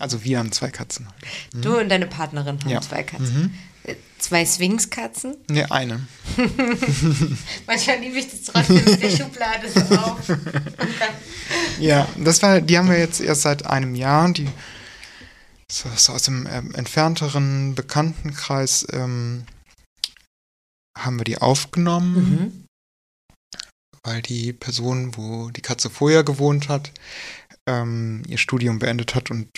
[0.00, 1.08] Also wir haben zwei Katzen.
[1.52, 2.80] Du und deine Partnerin haben Ja.
[2.80, 3.54] zwei Katzen.
[3.84, 5.36] Äh, Zwei Sphinx-Katzen?
[5.50, 6.06] Ne, eine.
[7.66, 10.20] Manchmal liebe ich das trotzdem mit der Schublade so auf.
[11.78, 14.32] Ja, das war, die haben wir jetzt erst seit einem Jahr.
[14.32, 14.48] Die
[15.70, 19.44] so, so aus dem ähm, entfernteren Bekanntenkreis ähm,
[20.96, 22.66] haben wir die aufgenommen, mhm.
[24.04, 26.92] weil die Person, wo die Katze vorher gewohnt hat,
[27.68, 29.48] ähm, ihr Studium beendet hat und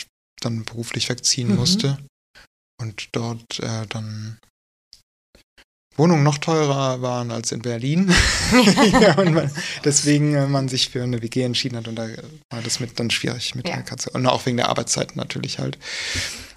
[0.41, 1.57] dann beruflich wegziehen Mhm.
[1.57, 1.99] musste
[2.81, 4.39] und dort äh, dann
[5.97, 8.15] Wohnungen noch teurer waren als in Berlin.
[9.01, 9.51] ja, und man,
[9.85, 12.07] deswegen äh, man sich für eine WG entschieden hat und da
[12.51, 13.77] war das mit dann schwierig mit Ja.
[13.77, 14.11] der Katze.
[14.11, 15.79] Und auch wegen der Arbeitszeiten natürlich halt.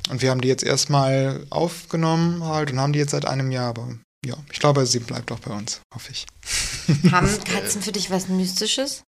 [0.10, 3.70] Und wir haben die jetzt erstmal aufgenommen halt und haben die jetzt seit einem Jahr,
[3.70, 6.26] aber ja, ich glaube, sie bleibt auch bei uns, hoffe ich.
[7.12, 9.04] Haben Katzen für dich was Mystisches?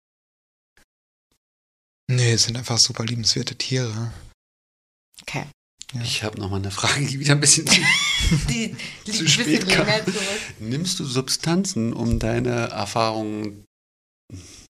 [2.10, 4.14] Nee, es sind einfach super liebenswerte Tiere.
[5.24, 5.46] Okay.
[5.94, 6.02] Ja.
[6.04, 7.76] Ich habe noch mal eine Frage, die wieder ein bisschen zu
[8.50, 9.88] Die liegt Zu spät bisschen kam.
[10.60, 13.66] Nimmst du Substanzen, um deine Erfahrungen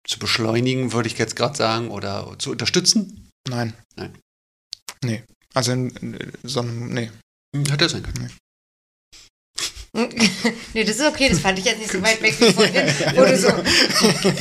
[0.06, 3.28] zu beschleunigen, würde ich jetzt gerade sagen, oder zu unterstützen?
[3.48, 3.74] Nein.
[3.96, 4.14] Nein.
[5.04, 5.22] Nee.
[5.54, 7.10] Also in, in so einem, nee.
[7.54, 8.30] Hm, Hätte sein können.
[10.72, 12.86] nee, das ist okay, das fand ich jetzt nicht so weit weg wie vorhin,
[13.16, 13.50] wo du so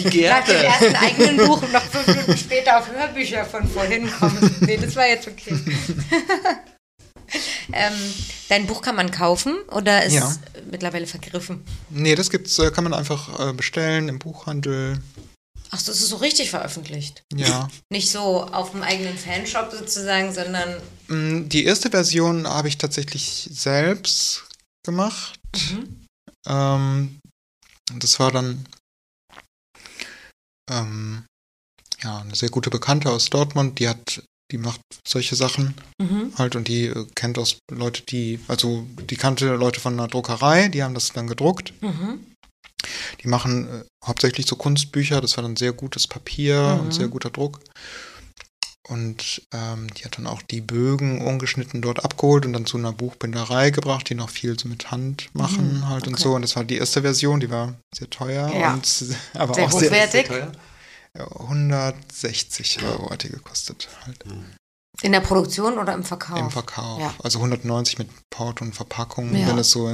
[0.09, 4.09] Die nach dem ersten eigenen Buch und noch fünf Minuten später auf Hörbücher von vorhin
[4.11, 4.61] kommst.
[4.61, 5.57] Nee, das war jetzt okay.
[7.73, 7.93] ähm,
[8.49, 10.35] dein Buch kann man kaufen oder ist Ja.
[10.69, 11.63] mittlerweile vergriffen?
[11.89, 15.01] Nee, das gibt's, äh, kann man einfach äh, bestellen im Buchhandel.
[15.71, 17.21] Ach, so, das ist so richtig veröffentlicht.
[17.35, 17.67] Ja.
[17.91, 23.49] Nicht so auf dem eigenen Fanshop sozusagen, sondern Mm, Die erste Version habe ich tatsächlich
[23.51, 24.45] selbst
[24.85, 25.39] gemacht.
[25.55, 26.05] Mhm.
[26.47, 27.19] Ähm,
[27.95, 28.65] das war dann
[30.69, 31.25] ähm,
[32.03, 36.33] ja eine sehr gute Bekannte aus Dortmund, die hat, die macht solche Sachen mhm.
[36.37, 40.69] halt und die äh, kennt aus Leute, die, also die kannte Leute von einer Druckerei,
[40.69, 41.73] die haben das dann gedruckt.
[41.81, 42.25] Mhm.
[43.23, 46.79] Die machen äh, hauptsächlich so Kunstbücher, das war dann sehr gutes Papier Mhm.
[46.81, 47.59] und sehr guter Druck.
[48.87, 52.91] Und ähm, die hat dann auch die Bögen ungeschnitten dort abgeholt und dann zu einer
[52.91, 56.23] Buchbinderei gebracht, die noch viel so mit Hand machen Mhm, halt und okay.
[56.23, 56.33] so.
[56.33, 58.73] Und das war die erste Version, die war sehr teuer Ja.
[58.73, 59.05] und
[59.35, 60.27] aber Sehr auch hochwertig.
[60.27, 60.51] sehr Teuer?
[61.19, 64.23] Ja, 160 Euro hat die gekostet halt
[65.01, 66.39] In der Produktion oder im Verkauf?
[66.39, 66.99] im Verkauf.
[66.99, 67.13] Ja.
[67.23, 69.47] Also 190 mit Port und Verpackung, Ja.
[69.47, 69.85] wenn es so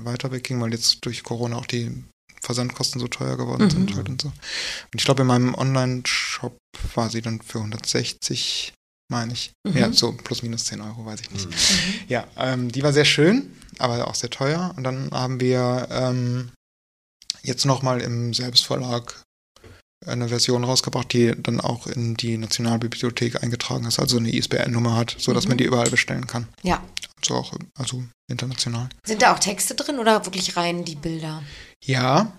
[0.00, 2.04] weiter wegging, weil jetzt durch Corona auch die
[2.42, 3.70] Versandkosten so teuer geworden Mhm.
[3.70, 4.28] sind halt und so.
[4.28, 4.34] Und
[4.98, 6.56] ich glaube, in meinem Online-Shop
[6.94, 8.74] war sie dann für 160,
[9.10, 9.52] meine ich.
[9.66, 9.76] Mhm.
[9.76, 11.46] Ja, so plus minus 10 Euro, weiß ich nicht.
[11.48, 11.54] Mhm.
[12.08, 14.74] Ja, ähm, die war sehr schön, aber auch sehr teuer.
[14.76, 16.50] Und dann haben wir ähm,
[17.42, 19.22] jetzt nochmal im Selbstverlag
[20.06, 25.14] eine Version rausgebracht, die dann auch in die Nationalbibliothek eingetragen ist, also eine ISBN-Nummer hat,
[25.18, 25.50] sodass Mhm.
[25.50, 26.48] man die überall bestellen kann.
[26.62, 26.82] Ja.
[27.24, 28.88] so auch, also international.
[29.06, 31.42] Sind da auch Texte drin oder wirklich rein die Bilder?
[31.84, 32.32] Ja,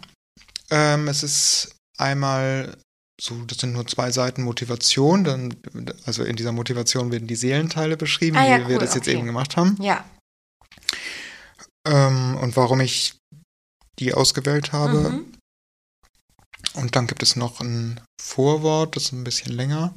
[0.69, 2.77] ähm, es ist einmal
[3.21, 5.55] so, das sind nur zwei Seiten Motivation, dann,
[6.05, 9.07] also in dieser Motivation werden die Seelenteile beschrieben, Ah ja, wie wir cool, das jetzt
[9.07, 9.15] okay.
[9.17, 9.77] eben gemacht haben.
[9.81, 10.03] Ja.
[11.87, 13.15] Ähm, und warum ich
[13.99, 15.11] die ausgewählt habe.
[15.11, 15.33] Mhm.
[16.73, 19.93] Und dann gibt es noch ein Vorwort, das ist ein bisschen länger.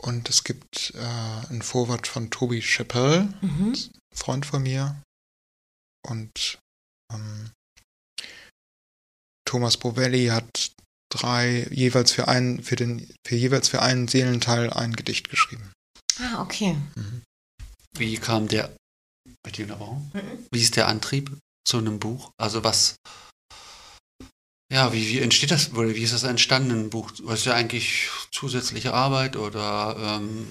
[0.00, 3.76] Und es gibt äh, ein Vorwort von Toby Chappelle, Mhm.
[4.14, 5.00] Freund von mir.
[6.08, 6.58] Und
[7.12, 7.50] ähm,
[9.44, 10.72] Thomas Bovelli hat
[11.10, 15.72] drei jeweils für einen, für den, für jeweils für einen Seelenteil ein Gedicht geschrieben.
[16.18, 16.76] Ah, okay.
[17.96, 18.74] Wie kam der
[19.44, 20.10] bei dir warum?
[20.14, 20.46] Mhm.
[20.50, 22.30] Wie ist der Antrieb zu einem Buch?
[22.40, 22.96] Also was,
[24.72, 27.10] ja, wie, wie entsteht das, oder wie ist das entstanden, ein Buch?
[27.24, 30.46] Was ist ja eigentlich zusätzliche Arbeit oder ähm,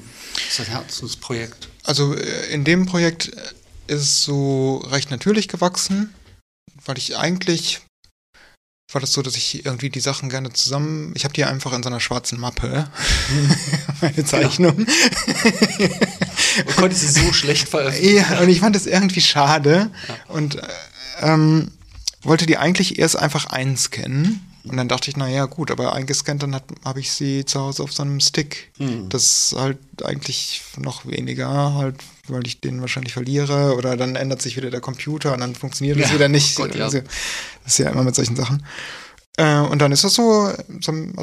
[0.48, 1.69] ist das ein Herzensprojekt?
[1.84, 3.31] Also äh, in dem Projekt
[3.88, 6.14] ist es so recht natürlich gewachsen,
[6.85, 7.81] weil ich eigentlich
[8.93, 11.81] war das so, dass ich irgendwie die Sachen gerne zusammen, ich habe die einfach in
[11.81, 12.91] so einer schwarzen Mappe,
[14.02, 14.85] meine Zeichnung.
[16.68, 18.18] Du konntest sie so schlecht veröffentlichen.
[18.18, 19.89] Ja, und ich fand das irgendwie schade
[20.27, 20.68] und äh,
[21.22, 21.72] ähm,
[22.22, 24.48] wollte die eigentlich erst einfach einscannen.
[24.64, 27.93] Und dann dachte ich, naja, gut, aber eingescannt, dann habe ich sie zu Hause auf
[27.93, 28.72] so einem Stick.
[28.77, 29.10] Hm.
[29.10, 31.95] Das ist halt eigentlich noch weniger, halt,
[32.27, 35.98] weil ich den wahrscheinlich verliere oder dann ändert sich wieder der Computer und dann funktioniert
[35.98, 36.56] es Ja, wieder nicht.
[36.56, 36.85] Gott, ja.
[36.85, 37.03] Das
[37.65, 38.64] ist ja immer mit solchen Sachen.
[39.41, 41.15] Äh, und dann ist das so, dann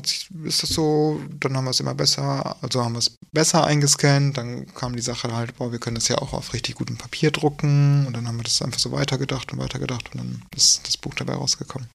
[0.45, 4.37] ist das so, dann haben wir es immer besser, also haben wir es besser eingescannt,
[4.37, 7.31] dann kam die Sache halt, boah, wir können das ja auch auf richtig gutem Papier
[7.31, 10.97] drucken und dann haben wir das einfach so weitergedacht und weitergedacht und dann ist das
[10.97, 11.89] Buch dabei rausgekommen.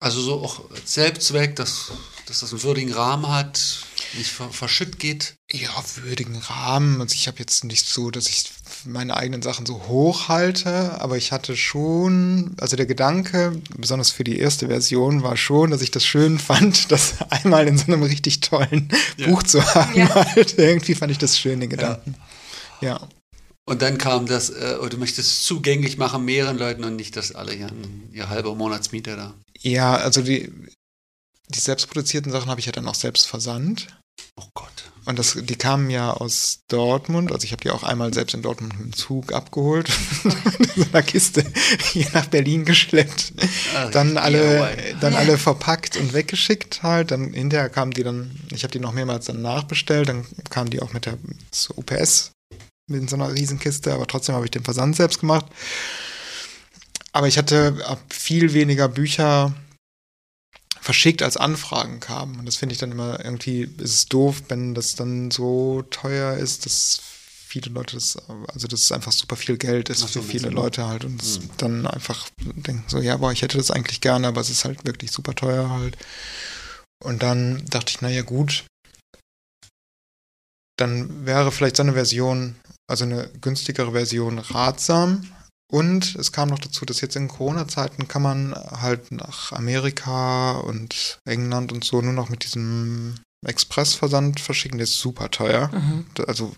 [0.00, 1.92] Also so auch Selbstzweck, dass,
[2.24, 3.82] dass das einen würdigen Rahmen hat,
[4.16, 5.34] nicht ver verschütt geht.
[5.52, 7.02] Ja, würdigen Rahmen.
[7.02, 8.50] Also ich habe jetzt nicht so, dass ich
[8.88, 14.24] meine eigenen Sachen so hoch halte, aber ich hatte schon, also der Gedanke, besonders für
[14.24, 18.02] die erste Version, war schon, dass ich das schön fand, das einmal in so einem
[18.02, 19.28] richtig tollen Ja.
[19.28, 19.94] Buch zu haben.
[19.96, 20.08] Ja.
[20.34, 20.58] Halt.
[20.58, 22.14] Irgendwie fand ich das schön, den Gedanken.
[22.80, 23.08] Ja.
[23.66, 27.16] Und dann kam das, äh, oder du möchtest es zugänglich machen, mehreren Leuten und nicht,
[27.16, 29.34] dass alle ihren, ihr halber Monatsmiete da.
[29.60, 30.50] Ja, also die,
[31.48, 33.88] die selbstproduzierten Sachen habe ich ja dann auch selbst versandt.
[34.36, 34.90] Oh Gott.
[35.08, 37.32] Und das, die kamen ja aus Dortmund.
[37.32, 39.88] Also ich habe die auch einmal selbst in Dortmund mit dem Zug abgeholt.
[40.24, 41.46] in so einer Kiste
[41.92, 43.32] hier nach Berlin geschleppt.
[43.74, 47.10] Ah, Dann alle, dann alle verpackt und weggeschickt halt.
[47.10, 50.10] Dann hinterher kamen die dann, ich habe die noch mehrmals dann nachbestellt.
[50.10, 51.16] Dann kamen die auch mit der
[51.52, 52.32] so UPS
[52.86, 53.94] mit so einer Riesenkiste.
[53.94, 55.46] Aber trotzdem habe ich den Versand selbst gemacht.
[57.12, 59.54] Aber ich hatte viel weniger Bücher
[60.88, 62.38] verschickt als Anfragen kamen.
[62.38, 66.38] Und das finde ich dann immer irgendwie, ist es doof, wenn das dann so teuer
[66.38, 67.02] ist, dass
[67.46, 68.16] viele Leute das,
[68.54, 70.48] also das ist einfach super viel Geld ist Ach für viele?
[70.48, 71.50] Leute halt und es Hm.
[71.58, 74.86] dann einfach denken so, ja, boah, ich hätte das eigentlich gerne, aber es ist halt
[74.86, 75.98] wirklich super teuer halt.
[77.04, 78.64] Und dann dachte ich, naja, gut,
[80.78, 82.56] dann wäre vielleicht so eine Version,
[82.90, 85.30] also eine günstigere Version ratsam.
[85.70, 91.18] Und es kam noch dazu, dass jetzt in Corona-Zeiten kann man halt nach Amerika und
[91.26, 93.16] England und so nur noch mit diesem
[93.46, 94.78] Expressversand verschicken.
[94.78, 95.70] Der ist super teuer.
[95.72, 96.06] Mhm.
[96.26, 96.54] Also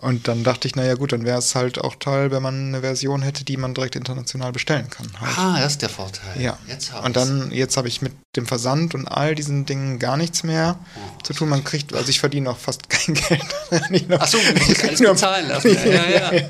[0.00, 2.80] und dann dachte ich, naja gut, dann wäre es halt auch toll, wenn man eine
[2.80, 5.06] Version hätte, die man direkt international bestellen kann.
[5.20, 5.38] Halt.
[5.38, 6.40] Ah, das ist der Vorteil.
[6.40, 6.58] Ja.
[6.68, 10.42] Jetzt Und dann, jetzt habe ich mit dem Versand und all diesen Dingen gar nichts
[10.44, 10.78] mehr
[11.18, 11.26] ich's.
[11.28, 11.48] zu tun.
[11.48, 14.08] Man kriegt, also ich verdiene auch fast kein Geld.
[14.08, 15.74] Nur- Ach so, du musst alles nur- bezahlen lassen.
[15.74, 16.42] Ja, ja, ja.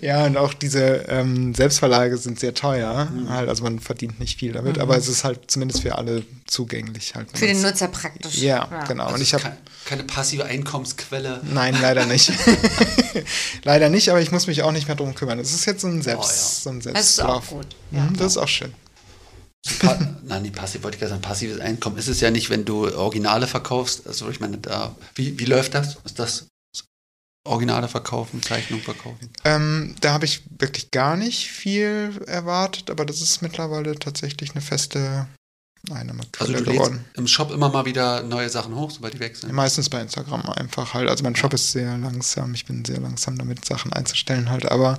[0.00, 3.06] ja, und auch diese ähm, Selbstverlage sind sehr teuer.
[3.06, 3.28] Mhm.
[3.30, 4.82] Halt, also man verdient nicht viel damit, Mhm.
[4.82, 7.14] aber es ist halt zumindest für alle zugänglich.
[7.14, 8.36] Halt, Für den Nutzer praktisch.
[8.38, 9.04] Ja, genau.
[9.04, 9.44] Also und ich habe
[9.84, 11.40] keine passive Einkommensquelle.
[11.44, 12.32] Nein, leider nicht.
[13.64, 15.38] leider nicht, aber ich muss mich auch nicht mehr drum kümmern.
[15.38, 16.34] Es ist jetzt so ein Selbst, Oh, ja.
[16.62, 17.48] so ein Das ist auch Selbstlauf.
[17.50, 17.66] gut.
[17.90, 18.08] Mhm, Ja.
[18.16, 18.72] Das ist auch schön.
[20.24, 22.94] Nein, die passiv wollte ich gerade sagen, passives Einkommen ist es ja nicht, wenn du
[22.96, 24.06] Originale verkaufst.
[24.06, 25.96] Also ich meine, da, wie, wie läuft das?
[26.04, 26.46] Ist das
[27.46, 29.30] Originale verkaufen, Zeichnung verkaufen?
[29.44, 34.60] Ähm, da habe ich wirklich gar nicht viel erwartet, aber das ist mittlerweile tatsächlich eine
[34.60, 35.26] feste
[35.84, 37.04] Also Einnahmequelle du lädst geworden.
[37.14, 39.52] im Shop immer mal wieder neue Sachen hoch, sobald die weg sind.
[39.52, 41.08] Meistens bei Instagram einfach halt.
[41.08, 42.54] Also mein Shop ist sehr langsam.
[42.54, 44.70] Ich bin sehr langsam damit, Sachen einzustellen halt.
[44.70, 44.98] Aber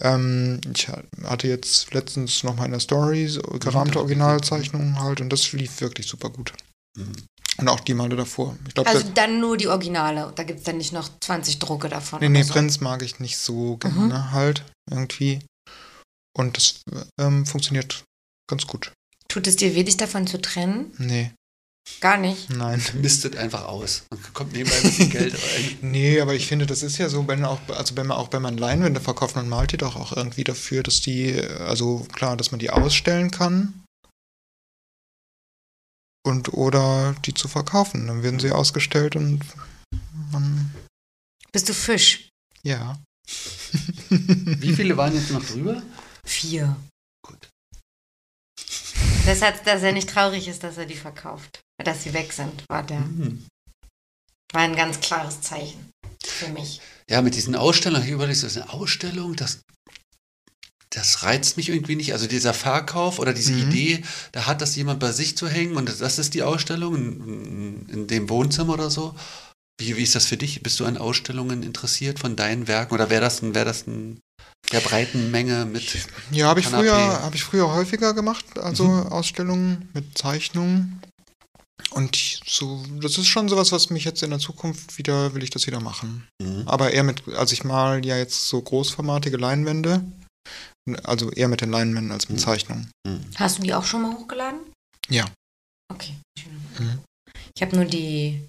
[0.00, 0.88] ähm, ich
[1.24, 5.80] hatte jetzt letztens noch mal in der Story so gerahmte Originalzeichnungen halt und das lief
[5.80, 6.52] wirklich super gut.
[6.96, 7.12] Mhm.
[7.58, 8.56] Und auch die Male davor.
[8.66, 10.32] Ich glaube, Also dann nur die Originale.
[10.34, 12.20] Da gibt es dann nicht noch 20 Drucke davon.
[12.20, 12.52] Nee, nee, so.
[12.54, 15.40] Prinz mag ich nicht so gerne halt irgendwie.
[16.36, 16.80] Und das
[17.20, 18.04] ähm, funktioniert
[18.48, 18.92] ganz gut.
[19.32, 20.92] Tut es dir weh, dich davon zu trennen?
[20.98, 21.32] Nee.
[22.00, 22.50] Gar nicht.
[22.50, 22.82] Nein.
[23.00, 25.78] Mistet einfach aus und kommt nebenbei ein bisschen Geld rein.
[25.80, 28.42] Nee, aber ich finde, das ist ja so, wenn auch, also wenn man auch wenn
[28.42, 32.50] man Leinwände verkauft, man malt die doch auch irgendwie dafür, dass die, also klar, dass
[32.50, 33.82] man die ausstellen kann.
[36.26, 38.08] Und oder die zu verkaufen.
[38.08, 39.40] Dann werden sie ausgestellt und
[40.30, 40.74] man.
[41.52, 42.28] Bist du Fisch?
[42.62, 43.00] Ja.
[44.10, 45.82] Wie viele waren jetzt noch drüber?
[46.26, 46.76] Vier.
[49.26, 51.60] Hat, dass er nicht traurig ist, dass er die verkauft.
[51.82, 52.98] Dass sie weg sind, war der.
[52.98, 53.44] Hm.
[54.52, 55.90] War ein ganz klares Zeichen
[56.22, 56.80] für mich.
[57.08, 59.60] Ja, mit diesen Ausstellungen, ich überlege, das ist eine Ausstellung, das,
[60.90, 62.12] das reizt mich irgendwie nicht.
[62.12, 63.68] Also dieser Verkauf oder diese Mhm.
[63.70, 67.88] Idee, da hat das jemand bei sich zu hängen und das ist die Ausstellung in,
[67.88, 69.14] in dem Wohnzimmer oder so.
[69.80, 70.62] Wie, wie ist das für dich?
[70.62, 74.20] Bist du an Ausstellungen interessiert von deinen Werken oder wäre das ein, wäre das ein
[74.70, 76.78] der breiten Menge mit Ja, habe ich Kanapé.
[76.78, 79.06] früher, habe ich früher häufiger gemacht, also Mhm.
[79.08, 81.02] Ausstellungen mit Zeichnungen.
[81.90, 82.16] Und
[82.46, 85.66] so, das ist schon sowas, was mich jetzt in der Zukunft wieder, will ich das
[85.66, 86.26] wieder machen.
[86.40, 86.62] Mhm.
[86.66, 90.02] Aber eher mit, also ich mal ja jetzt so großformatige Leinwände.
[91.04, 92.42] Also eher mit den Leinwänden als mit Mhm.
[92.42, 92.90] Zeichnungen.
[93.06, 93.20] Mhm.
[93.36, 94.60] Hast du die auch schon mal hochgeladen?
[95.08, 95.30] Ja.
[95.92, 96.14] Okay.
[96.78, 97.00] Mhm.
[97.54, 98.48] Ich habe nur die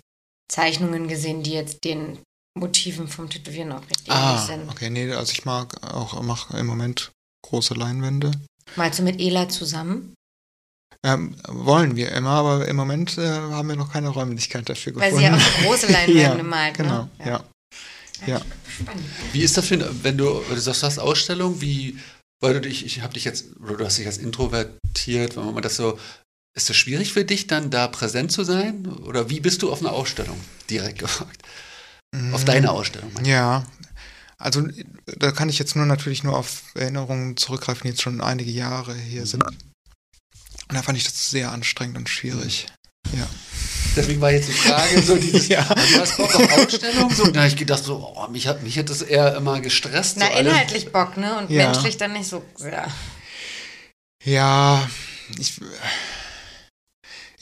[0.49, 2.19] Zeichnungen gesehen, die jetzt den
[2.63, 4.69] Motiven vom Tätowieren auch richtig ähnlich Ah, sind.
[4.69, 7.11] okay, nee, also ich mag auch, mache im Moment
[7.43, 8.31] große Leinwände.
[8.75, 10.13] Malst du mit Ela zusammen?
[11.05, 15.11] Ähm, wollen wir immer, aber im Moment äh, haben wir noch keine Räumlichkeit dafür Weil
[15.11, 15.17] gefunden.
[15.17, 17.25] sie ja auch große Leinwände Ja, malt, Genau, ne?
[17.25, 17.43] ja.
[18.25, 18.41] Ja.
[18.69, 19.03] Spannend.
[19.33, 21.97] Wie ist das für, wenn du, wenn du sagst, du hast Ausstellung, wie,
[22.41, 25.61] weil du dich, ich habe dich jetzt, oder du hast dich als introvertiert, wenn man
[25.63, 25.99] das so,
[26.55, 28.85] ist das schwierig für dich, dann da präsent zu sein?
[29.05, 30.39] Oder wie bist du auf einer Ausstellung?
[30.69, 31.41] Direkt gefragt.
[32.31, 33.11] Auf Mm, deine Ausstellung.
[33.23, 33.65] Ja,
[34.37, 34.67] also
[35.05, 38.93] da kann ich jetzt nur natürlich nur auf Erinnerungen zurückgreifen, die jetzt schon einige Jahre
[38.95, 39.43] hier sind.
[39.43, 39.57] Und
[40.69, 42.67] da fand ich das sehr anstrengend und schwierig.
[43.95, 45.61] Deswegen war jetzt die Frage, so dieses, Ja.
[45.63, 47.13] du hast Bock auf Ausstellung?
[47.13, 50.17] So, da habe ich gedacht, so, oh, mich hat, mich hat das eher immer gestresst.
[50.17, 50.51] Na, so alles.
[50.51, 51.37] inhaltlich Bock, ne?
[51.37, 51.65] Und Ja.
[51.71, 52.87] menschlich dann nicht so sehr.
[54.23, 54.89] Ja,
[55.37, 55.59] ich,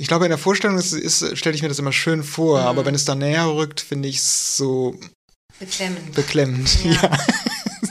[0.02, 2.68] ich glaube, in der Vorstellung ist, ist, stelle ich mir das immer schön vor, Mhm.
[2.68, 4.96] aber wenn es da näher rückt, finde ich es so
[5.60, 6.14] Beklemmend.
[6.16, 6.84] beklemmend.
[6.84, 6.92] Ja.
[6.94, 7.18] Ja.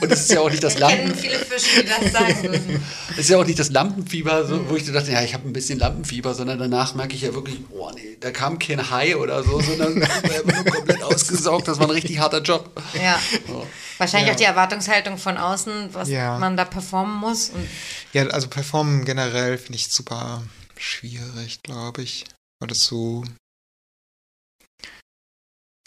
[0.01, 2.43] Und es ist ja auch nicht das Wir kennen Lampen, viele Fische, die das sagen
[2.43, 2.83] würden.
[3.11, 4.69] es ist ja auch nicht das Lampenfieber, so, Mhm.
[4.69, 7.59] wo ich dachte, ja, ich habe ein bisschen Lampenfieber, sondern danach merke ich ja wirklich,
[7.69, 11.67] oh nee, da kam kein Hai oder so, sondern ich war nur komplett ausgesaugt.
[11.67, 12.71] Das war ein richtig harter Job.
[13.01, 13.19] Ja.
[13.47, 13.67] So.
[13.99, 14.33] Wahrscheinlich Ja.
[14.33, 16.39] auch die Erwartungshaltung von außen, was Ja.
[16.39, 17.49] man da performen muss.
[17.49, 17.67] Und
[18.13, 20.41] ja, also Performen generell finde ich super
[20.81, 22.25] schwierig, glaube ich.
[22.59, 23.23] Weil das so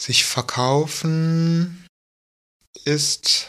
[0.01, 1.87] sich verkaufen
[2.83, 3.47] ist,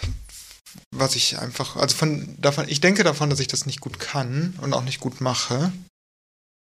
[0.94, 4.54] was ich einfach, also von davon, ich denke davon, dass ich das nicht gut kann
[4.60, 5.72] und auch nicht gut mache.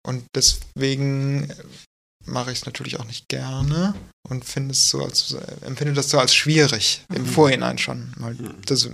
[0.07, 1.53] Und deswegen
[2.25, 3.95] mache ich es natürlich auch nicht gerne
[4.29, 5.33] und finde es so als,
[5.63, 7.27] empfinde das so als schwierig im Mhm.
[7.27, 8.13] Vorhinein schon.
[8.17, 8.63] Weil Mhm.
[8.67, 8.89] das,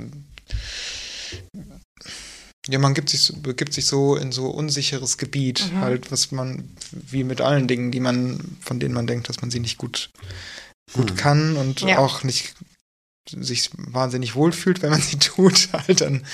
[2.69, 5.81] ja, man gibt sich, begibt sich so in so unsicheres Gebiet, Mhm.
[5.81, 9.51] halt, was man, wie mit allen Dingen, die man, von denen man denkt, dass man
[9.51, 10.11] sie nicht gut,
[10.93, 11.17] gut Mhm.
[11.17, 11.99] kann und Ja.
[11.99, 12.55] auch nicht
[13.31, 16.27] sich wahnsinnig wohlfühlt, wenn man sie tut, halt, dann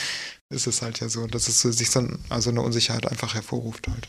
[0.53, 4.09] ist es halt ja so, dass es sich so also eine Unsicherheit einfach hervorruft halt.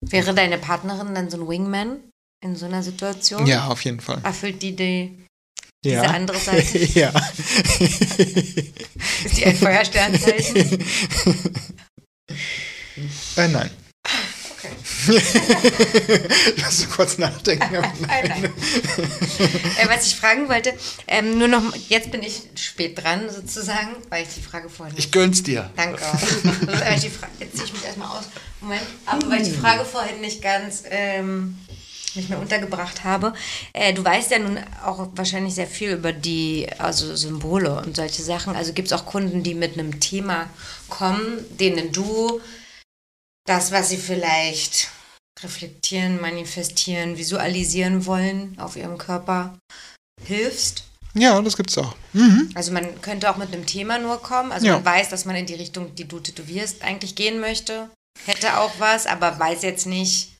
[0.00, 1.98] wäre deine Partnerin dann so ein Wingman
[2.42, 3.46] in so einer Situation?
[3.46, 4.20] Ja, auf jeden Fall.
[4.24, 5.25] Erfüllt die, die
[5.86, 6.10] diese Ja.
[6.10, 6.78] andere Seite?
[6.98, 7.10] ja.
[9.24, 10.84] Ist die ein Feuersternzeichen?
[13.36, 13.70] äh, nein.
[14.58, 14.70] Okay.
[16.56, 17.66] Lass du kurz nachdenken.
[17.72, 18.44] Nein, nein.
[18.44, 20.72] äh, was ich fragen wollte,
[21.06, 25.12] ähm, nur noch, jetzt bin ich spät dran sozusagen, weil ich die Frage vorhin Ich
[25.12, 25.70] gönn's dir.
[25.76, 26.02] Danke.
[27.38, 28.24] Jetzt ziehe ich mich erstmal aus.
[28.60, 28.82] Moment.
[29.04, 31.58] Aber weil ich die Frage vorhin nicht ganz ähm,
[32.16, 33.34] nicht mehr untergebracht habe.
[33.72, 38.22] Äh, du weißt ja nun auch wahrscheinlich sehr viel über die also Symbole und solche
[38.22, 38.56] Sachen.
[38.56, 40.48] Also gibt es auch Kunden, die mit einem Thema
[40.88, 42.40] kommen, denen du
[43.46, 44.88] das, was sie vielleicht
[45.42, 49.58] reflektieren, manifestieren, visualisieren wollen auf ihrem Körper,
[50.24, 50.84] hilfst.
[51.14, 51.94] Ja, das gibt's auch.
[52.12, 52.50] Mhm.
[52.54, 54.52] Also man könnte auch mit einem Thema nur kommen.
[54.52, 54.74] Also Ja.
[54.74, 57.90] man weiß, dass man in die Richtung, die du tätowierst, eigentlich gehen möchte.
[58.26, 60.35] Hätte auch was, aber weiß jetzt nicht,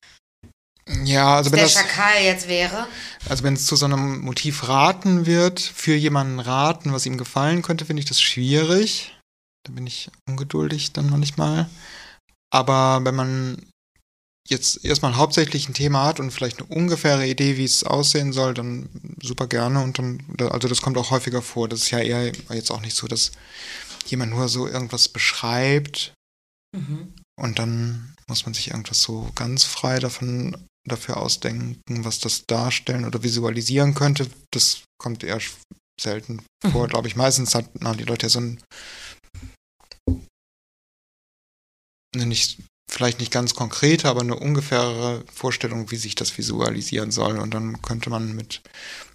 [1.05, 2.87] Ja, also wenn der das, Schakal jetzt wäre.
[3.29, 7.63] also wenn es zu so einem Motiv raten wird, für jemanden raten, was ihm gefallen
[7.63, 9.13] könnte, finde ich das schwierig.
[9.65, 11.69] Da bin ich ungeduldig dann manchmal.
[12.53, 13.67] Aber wenn man
[14.49, 18.55] jetzt erstmal hauptsächlich ein Thema hat und vielleicht eine ungefähre Idee, wie es aussehen soll,
[18.55, 18.89] dann
[19.21, 19.83] super gerne.
[19.83, 21.69] Und dann, also das kommt auch häufiger vor.
[21.69, 23.33] Das ist ja eher jetzt auch nicht so, dass
[24.07, 26.13] jemand nur so irgendwas beschreibt
[26.75, 27.15] Mhm.
[27.41, 30.57] und dann muss man sich irgendwas so ganz frei davon
[30.87, 34.29] dafür ausdenken, was das darstellen oder visualisieren könnte.
[34.53, 35.41] Das kommt eher
[36.01, 36.91] selten vor, Mhm.
[36.91, 37.17] glaube ich.
[37.17, 38.61] Meistens hat, haben die Leute ja so ein
[42.15, 42.59] eine nicht,
[42.91, 47.39] vielleicht nicht ganz konkrete, aber eine ungefähre Vorstellung, wie sich das visualisieren soll.
[47.39, 48.63] Und dann könnte man mit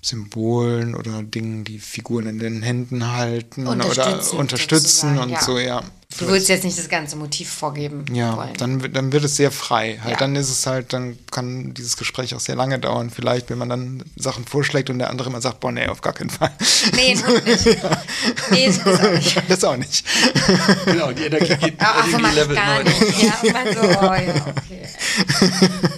[0.01, 5.41] Symbolen oder Dingen, die Figuren in den Händen halten oder Unterstützen, unterstützen sozusagen, und ja.
[5.41, 5.83] so, ja.
[6.19, 8.53] Du würdest jetzt nicht das ganze Motiv vorgeben Ja, wollen.
[8.57, 9.99] dann, wird- dann wird es sehr frei.
[10.03, 10.17] Halt, Ja.
[10.17, 13.09] Dann ist es halt, dann kann dieses Gespräch auch sehr lange dauern.
[13.09, 16.13] Vielleicht, wenn man dann Sachen vorschlägt und der andere immer sagt, boah, nee, auf gar
[16.13, 16.51] keinen Fall.
[16.95, 17.15] Nee,
[17.45, 17.65] nicht.
[18.51, 19.43] Nee, das auch nicht.
[19.49, 20.05] das auch nicht.
[20.85, 22.83] Genau, die Energie geht Ach, irgendwie mach ich Level gar 9.
[22.83, 23.23] nicht.
[23.23, 25.79] Ja, und man so, oh ja, okay.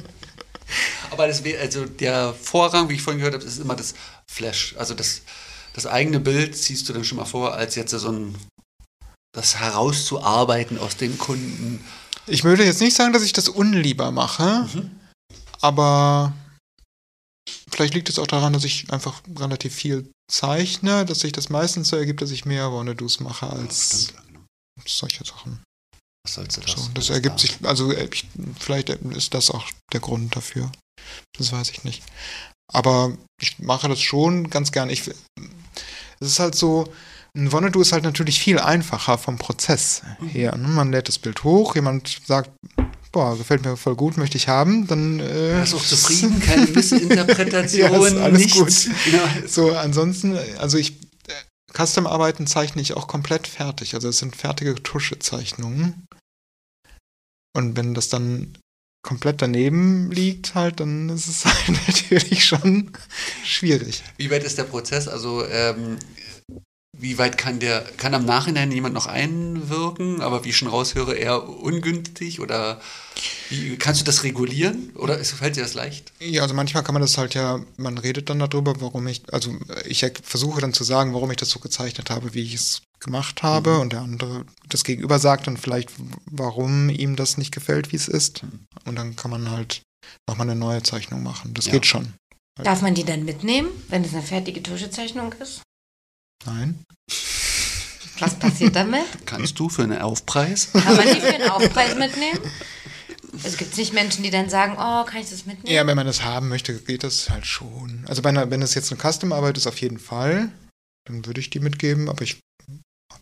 [1.11, 3.93] Aber das also der Vorrang, wie ich vorhin gehört habe, ist immer das
[4.25, 4.75] Flash.
[4.77, 5.21] Also das,
[5.73, 8.35] das eigene Bild ziehst du dann schon mal vor, als jetzt so ein
[9.33, 11.83] das herauszuarbeiten aus den Kunden.
[12.27, 14.91] Ich würde jetzt nicht sagen, dass ich das unlieber mache, Mhm.
[15.59, 16.33] aber
[17.69, 21.89] vielleicht liegt es auch daran, dass ich einfach relativ viel zeichne, dass sich das meistens
[21.89, 24.39] so ergibt, dass ich mehr Wannadoos mache als genau.
[24.87, 25.61] solche Sachen.
[26.25, 26.71] Was sollst du das?
[26.71, 27.39] So, das ergibt da?
[27.39, 28.25] sich, also äh, ich,
[28.57, 30.71] vielleicht ist das auch der Grund dafür.
[31.37, 32.03] Das weiß ich nicht.
[32.71, 34.89] Aber ich mache das schon ganz gern.
[34.89, 35.15] Ich, es
[36.19, 36.93] ist halt so,
[37.35, 40.55] ein Wannado ist halt natürlich viel einfacher vom Prozess her.
[40.55, 40.67] Ne?
[40.67, 42.51] Man lädt das Bild hoch, jemand sagt,
[43.11, 46.67] boah, gefällt mir voll gut, möchte ich haben, dann äh, Er ist auch zufrieden, keine
[46.67, 48.57] Missinterpretation, Ja, alles nichts.
[48.57, 48.95] gut.
[49.05, 49.47] Genau.
[49.47, 50.91] So, ansonsten, also ich,
[51.27, 53.95] äh, Custom-Arbeiten zeichne ich auch komplett fertig.
[53.95, 56.05] Also es sind fertige Tuschezeichnungen.
[57.55, 58.57] Und wenn das dann
[59.03, 62.91] komplett daneben liegt, halt, dann ist es halt natürlich schon
[63.43, 64.03] schwierig.
[64.17, 65.07] Wie weit ist der Prozess?
[65.07, 65.97] Also ähm,
[66.95, 71.15] wie weit kann der, kann am Nachhinein jemand noch einwirken, aber wie ich schon raushöre,
[71.15, 72.79] eher ungünstig oder
[73.49, 76.13] wie, kannst du das regulieren oder ist, fällt dir das leicht?
[76.19, 79.55] Ja, also manchmal kann man das halt ja, man redet dann darüber, warum ich, also
[79.85, 82.81] ich er- versuche dann zu sagen, warum ich das so gezeichnet habe, wie ich es
[82.99, 83.79] gemacht habe Mhm.
[83.81, 85.89] und der andere das Gegenüber sagt dann vielleicht,
[86.25, 88.43] warum ihm das nicht gefällt, wie es ist.
[88.43, 88.65] Mhm.
[88.85, 89.81] Und dann kann man halt
[90.29, 91.53] nochmal eine neue Zeichnung machen.
[91.53, 91.71] Das Ja.
[91.73, 92.13] geht schon.
[92.61, 95.61] Darf man die dann mitnehmen, wenn es eine fertige Tuschezeichnung ist?
[96.45, 96.83] Nein.
[98.19, 99.05] Was passiert damit?
[99.25, 100.69] Kannst du für einen Aufpreis?
[100.71, 102.39] Kann man die für einen Aufpreis mitnehmen?
[103.43, 105.75] Es gibt nicht Menschen, die dann sagen, oh, kann ich das mitnehmen?
[105.75, 108.05] Ja, wenn man das haben möchte, geht das halt schon.
[108.07, 110.51] Also bei einer, wenn es jetzt eine Custom-Arbeit ist, auf jeden Fall,
[111.05, 112.39] dann würde ich die mitgeben, aber ich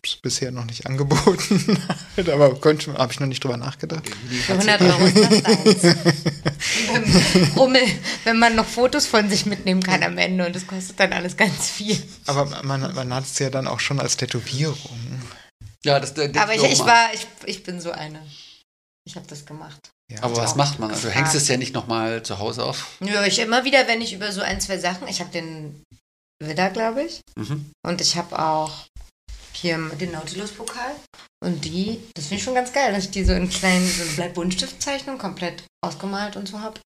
[0.04, 1.78] es bisher noch nicht angeboten.
[2.32, 4.02] aber könnte, habe ich noch nicht drüber nachgedacht.
[4.46, 5.96] Für 100 Euro ist das eins.
[7.56, 7.82] Rummel,
[8.24, 11.36] wenn man noch Fotos von sich mitnehmen kann am Ende und das kostet dann alles
[11.36, 12.00] ganz viel.
[12.26, 15.22] Aber man, man hat es ja dann auch schon als Tätowierung.
[15.84, 18.20] Ja, das der Aber ich, ich war, ich, ich bin so eine.
[19.04, 19.90] Ich habe das gemacht.
[20.10, 20.90] Ja, Aber was macht man?
[20.90, 22.98] Also, du hängst es ja nicht nochmal zu Hause auf.
[23.00, 25.82] Ja, ich immer wieder, wenn ich über so ein, zwei Sachen, ich habe den
[26.42, 27.70] Widder, glaube ich, Mhm.
[27.84, 28.86] und ich habe auch
[29.62, 30.92] hier den Nautilus-Pokal.
[31.44, 34.22] Und die, das finde ich schon ganz geil, dass ich die so in kleinen, so
[34.22, 36.80] eine komplett ausgemalt und so habe.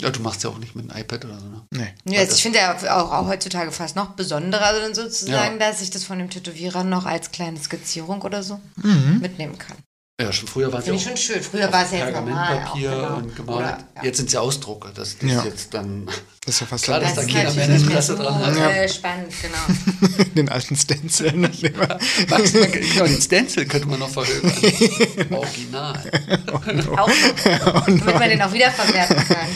[0.00, 1.62] Ja, du machst ja auch nicht mit einem iPad oder so, ne?
[1.70, 1.94] Nee.
[2.06, 5.90] Ja, also ich finde ja auch, auch heutzutage fast noch besonderer dann sozusagen, dass ich
[5.90, 9.20] das von dem Tätowierer noch als kleine Skizzierung oder so Mhm.
[9.20, 9.76] mitnehmen kann.
[10.20, 11.42] Ja, schon früher war es ja Finde ich auch schon schön.
[11.42, 12.34] Früher war es ja jetzt normal.
[12.34, 13.16] Auch, Pergamentpapier genau.
[13.16, 13.58] und gemalt.
[13.58, 14.04] Oder, ja.
[14.04, 14.92] Jetzt sind es ja Ausdrucke.
[14.94, 15.38] Das, das Ja.
[15.40, 18.16] ist jetzt dann Das ist ja fast Klar, dass da Das ist keiner mehr Interesse
[18.16, 18.56] so dran hat.
[18.56, 20.24] äh, spannend, genau.
[20.36, 21.32] den alten Stencil.
[21.32, 21.50] ne?
[21.50, 24.52] Genau, den Stencil könnte man noch verhökern.
[25.32, 26.00] Original.
[26.52, 27.06] Auch noch,
[27.86, 29.48] damit man den auch wiederverwerten kann.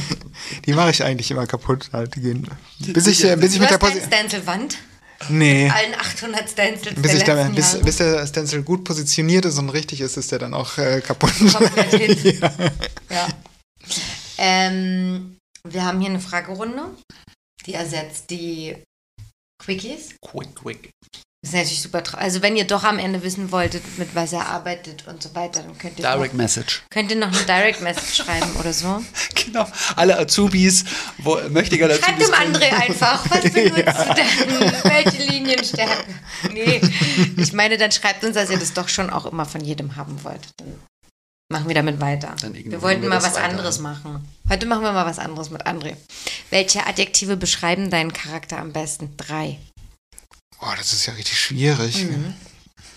[0.66, 1.88] Die mache ich eigentlich immer kaputt.
[1.92, 2.16] Halt.
[2.16, 2.48] Die gehen,
[2.80, 4.76] bis ich, äh, bis ich mit der Stencil-Wand,
[5.28, 5.68] Nee.
[5.68, 9.70] allen 800 Stencils Bis, ich der da, bis, bis der Stencil gut positioniert ist und
[9.70, 11.32] richtig ist, ist der dann auch äh, kaputt.
[11.52, 11.90] Komplett
[12.20, 12.38] hin.
[12.40, 12.52] ja.
[13.10, 13.28] Ja.
[14.38, 16.90] Ähm, wir haben hier eine Fragerunde,
[17.66, 18.76] die ersetzt die
[19.60, 20.14] Quickies.
[20.24, 20.90] Quick, quick.
[21.50, 22.24] Das ist natürlich super traurig.
[22.24, 25.62] Also wenn ihr doch am Ende wissen wolltet, mit was er arbeitet und so weiter,
[25.62, 26.82] dann könnt ihr, Direct noch, Message.
[26.90, 29.02] könnt ihr noch eine Direct Message schreiben oder so.
[29.48, 29.66] Genau.
[29.96, 30.84] Alle Azubis,
[31.16, 32.26] wo, möchte gerne Schreibt Azubis.
[32.26, 34.72] dem André einfach, was benutzt du denn?
[34.84, 36.04] Welche Linienstärke?
[36.52, 36.82] Nee,
[37.38, 40.22] ich meine, dann schreibt uns, dass ihr das doch schon auch immer von jedem haben
[40.22, 40.48] wollt.
[40.58, 40.74] Dann
[41.50, 42.34] machen wir damit weiter.
[42.52, 43.44] Wir wollten wir mal was weiter.
[43.44, 44.28] anderes machen.
[44.50, 45.96] Heute machen wir mal was anderes mit André.
[46.50, 49.14] Welche Adjektive beschreiben deinen Charakter am besten?
[49.16, 49.58] Drei.
[50.60, 52.04] Boah, das ist ja richtig schwierig.
[52.04, 52.34] Mhm.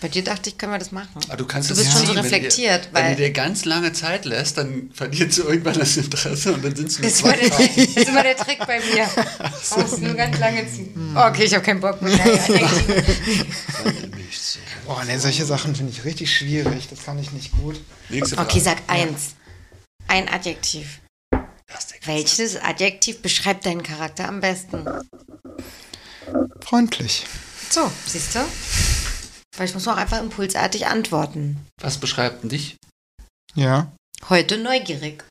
[0.00, 1.10] Bei dir dachte ich, können wir das machen.
[1.28, 3.22] Aber du kannst Du es bist schon ziehen, so wenn du reflektiert, wenn weil- du
[3.22, 6.98] dir ganz lange Zeit lässt, dann verliert sie irgendwann das Interesse und dann sind es
[6.98, 9.08] nur zwei das ist immer der Trick bei mir.
[9.92, 11.16] Du nur ganz lange ziehen.
[11.16, 12.18] Okay, ich habe keinen Bock mehr.
[14.86, 16.88] Boah, ne, solche Sachen finde ich richtig schwierig.
[16.88, 17.80] Das kann ich nicht gut.
[18.08, 19.34] Nächste Okay, sag eins.
[20.08, 21.00] Ein Adjektiv.
[22.04, 24.84] Welches Adjektiv beschreibt deinen Charakter am besten?
[26.60, 27.24] Freundlich.
[27.72, 28.40] So, siehst du?
[29.56, 31.66] Weil ich muss auch einfach impulsartig antworten.
[31.80, 32.76] Was beschreibt denn dich?
[33.54, 33.90] Ja.
[34.28, 35.24] Heute neugierig.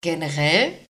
[0.00, 0.84] Generell,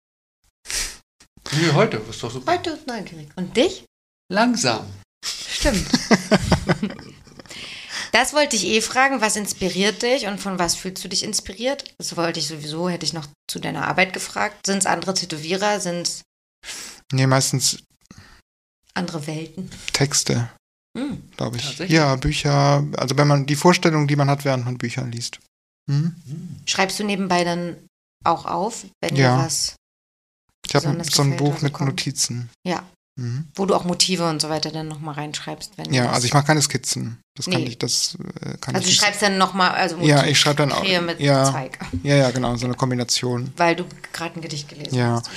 [1.53, 2.53] Nee, heute, ist doch super.
[2.53, 3.29] heute ist neugierig.
[3.37, 3.85] Und dich?
[4.33, 4.87] Langsam.
[5.25, 5.87] Stimmt.
[8.13, 11.93] Das wollte ich eh fragen, was inspiriert dich und von was fühlst du dich inspiriert?
[11.99, 14.65] Das wollte ich sowieso, hätte ich noch zu deiner Arbeit gefragt.
[14.65, 15.81] Sind es andere Tätowierer?
[15.81, 16.23] Sind es
[17.11, 17.83] Nee, meistens
[18.95, 19.71] andere Welten?
[19.93, 20.49] Texte,
[20.97, 21.23] Hm.
[21.37, 21.79] glaube ich.
[21.89, 22.85] Ja, Bücher.
[22.97, 25.41] Also wenn man die Vorstellung, die man hat, während man Bücher liest.
[25.91, 26.15] Hm?
[26.67, 27.77] Schreibst du nebenbei dann
[28.25, 29.37] auch auf, wenn Ja.
[29.39, 29.75] dir was,
[30.67, 31.91] Ich habe so ein Buch mit kommt.
[31.91, 32.49] Notizen.
[32.67, 32.83] Ja.
[33.17, 33.47] Mhm.
[33.55, 35.75] wo du auch Motive und so weiter dann nochmal reinschreibst?
[35.79, 37.21] Wenn Ja, also ich mache keine Skizzen.
[37.37, 37.69] Das kann Nee.
[37.69, 38.87] ich, das äh, kann Also du ich.
[38.87, 39.01] nicht.
[39.01, 40.83] schreibst dann nochmal, also Ja, ich schreibe dann auch.
[40.83, 43.53] Mit Ja, Zweig, ja, ja, genau, so eine Kombination.
[43.57, 45.13] weil du gerade ein Gedicht gelesen Ja.
[45.13, 45.27] hast.
[45.27, 45.31] so.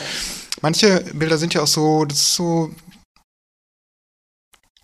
[0.63, 2.73] Manche Bilder sind ja auch so, das ist so.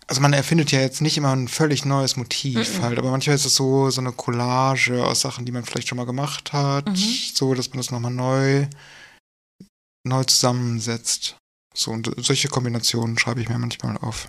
[0.06, 2.82] Also man erfindet ja jetzt nicht immer ein völlig neues Motiv Mhm.
[2.82, 5.96] halt, aber manchmal ist es so, so eine Collage aus Sachen, die man vielleicht schon
[5.96, 6.94] mal gemacht hat, Mhm.
[7.34, 8.66] so, dass man das nochmal neu,
[10.06, 11.36] neu zusammensetzt.
[11.74, 14.28] So, und solche Kombinationen schreibe ich mir manchmal auf.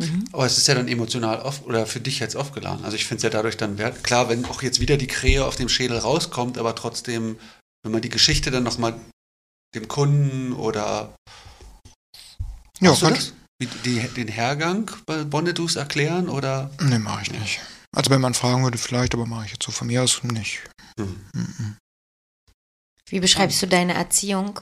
[0.00, 0.24] Mhm.
[0.32, 2.84] Aber es ist ja dann emotional oft oder für dich jetzt aufgeladen.
[2.84, 4.04] Also ich finde es ja dadurch dann wert.
[4.04, 7.38] Klar, wenn auch jetzt wieder die Krähe auf dem Schädel rauskommt, aber trotzdem,
[7.82, 8.94] wenn man die Geschichte dann nochmal
[9.74, 11.14] dem Kunden oder
[12.80, 16.70] Ja, Machst die, den Hergang bei Bonnedus erklären oder?
[16.80, 17.60] Nee, mache ich nicht.
[17.94, 20.62] Also wenn man fragen würde, vielleicht, aber mache ich jetzt so von mir aus nicht.
[20.98, 21.24] Hm.
[21.32, 21.76] Mhm.
[23.06, 24.60] Wie beschreibst du deine Erziehung?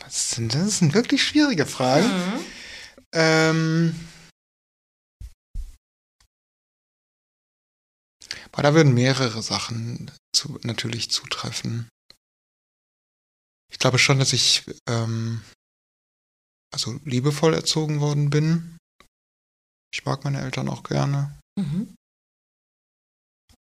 [0.00, 0.64] Was sind das?
[0.64, 2.08] Das sind wirklich schwierige Fragen.
[2.08, 2.44] Mhm.
[3.14, 4.08] Ähm,
[8.50, 11.88] aber da würden mehrere Sachen zu, natürlich zutreffen.
[13.72, 15.42] Ich glaube schon, dass ich ähm,
[16.72, 18.76] also liebevoll erzogen worden bin.
[19.92, 21.94] Ich mag meine Eltern auch gerne, Mhm.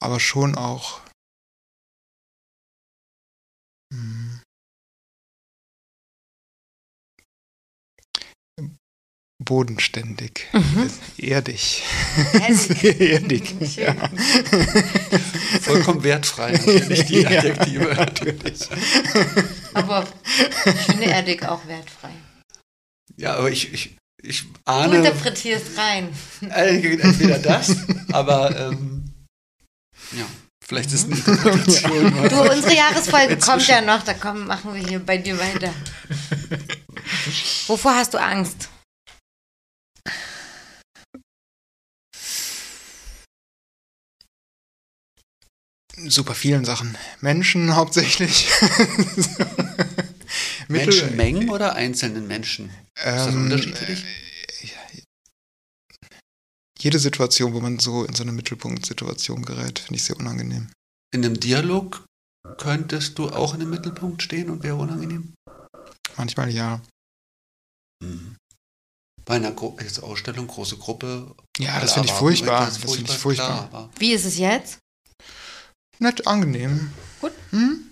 [0.03, 1.01] aber schon auch
[3.93, 4.41] hm,
[9.43, 10.91] bodenständig, Mhm.
[11.17, 11.83] erdig.
[12.35, 12.85] Erdig.
[13.01, 13.77] erdig.
[13.77, 13.95] Ja.
[15.63, 17.95] Vollkommen wertfrei natürlich die Ja, Adjektive.
[17.95, 18.69] natürlich.
[19.79, 20.07] Aber
[20.65, 22.11] ich finde erdig auch wertfrei.
[23.17, 26.09] Ja, aber ich, ich, ich Du ahne interpretierst rein.
[26.51, 27.77] äh, entweder das,
[28.13, 29.11] aber ähm,
[30.13, 30.25] ja,
[30.65, 32.29] vielleicht ist eine Interpretation.
[32.29, 33.71] Du, unsere Jahresfolge kommt Inzwischen.
[33.71, 35.73] ja noch, da kommen, machen wir hier bei dir weiter.
[37.67, 38.69] Wovor hast du Angst?
[46.07, 46.97] Super vielen Sachen.
[47.21, 48.49] Menschen hauptsächlich.
[50.69, 52.71] Menschenmengen oder einzelnen Menschen?
[52.95, 54.05] das ein Ähm, Unterschied für dich?
[54.05, 54.07] äh,
[56.81, 60.71] Jede Situation, wo man so in so eine Mittelpunktsituation gerät, finde ich sehr unangenehm.
[61.13, 62.05] In einem Dialog
[62.57, 65.35] könntest du auch in dem Mittelpunkt stehen und wäre unangenehm?
[66.17, 66.81] Manchmal ja.
[68.05, 68.37] Mhm.
[69.25, 71.35] Bei einer jetzt Ausstellung, große Gruppe.
[71.59, 72.67] Ja, das finde ich furchtbar.
[72.67, 74.79] Das finde ich furchtbar, klar, Wie ist es jetzt?
[75.99, 76.93] Nett, angenehm.
[77.21, 77.33] Gut.
[77.51, 77.85] Hm?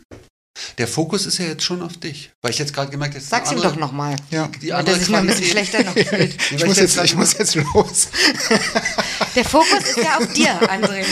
[0.79, 2.31] Der Fokus ist ja jetzt schon auf dich.
[2.41, 4.17] Weil ich jetzt gerade gemerkt habe, Sag's ihm doch nochmal.
[4.31, 4.49] Ja.
[4.63, 6.35] Die andere der sich noch ein bisschen schlechter noch fühlt.
[6.51, 8.09] Ich muss, jetzt, ich muss jetzt los.
[9.35, 11.05] Der Fokus ist ja auf dir, André.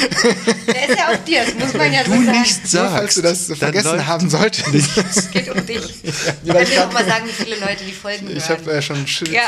[0.66, 2.40] Der ist ja auf dir, das muss man ja du so sagen.
[2.40, 4.66] nicht Nur sagst, falls du das vergessen haben solltest.
[5.14, 5.82] Es geht um dich.
[5.82, 6.12] Ja,
[6.42, 8.72] Ich kann ich dir grad- noch mal sagen, wie viele Leute die Folgen Ich habe
[8.72, 9.46] äh, schon schwitzige Ja.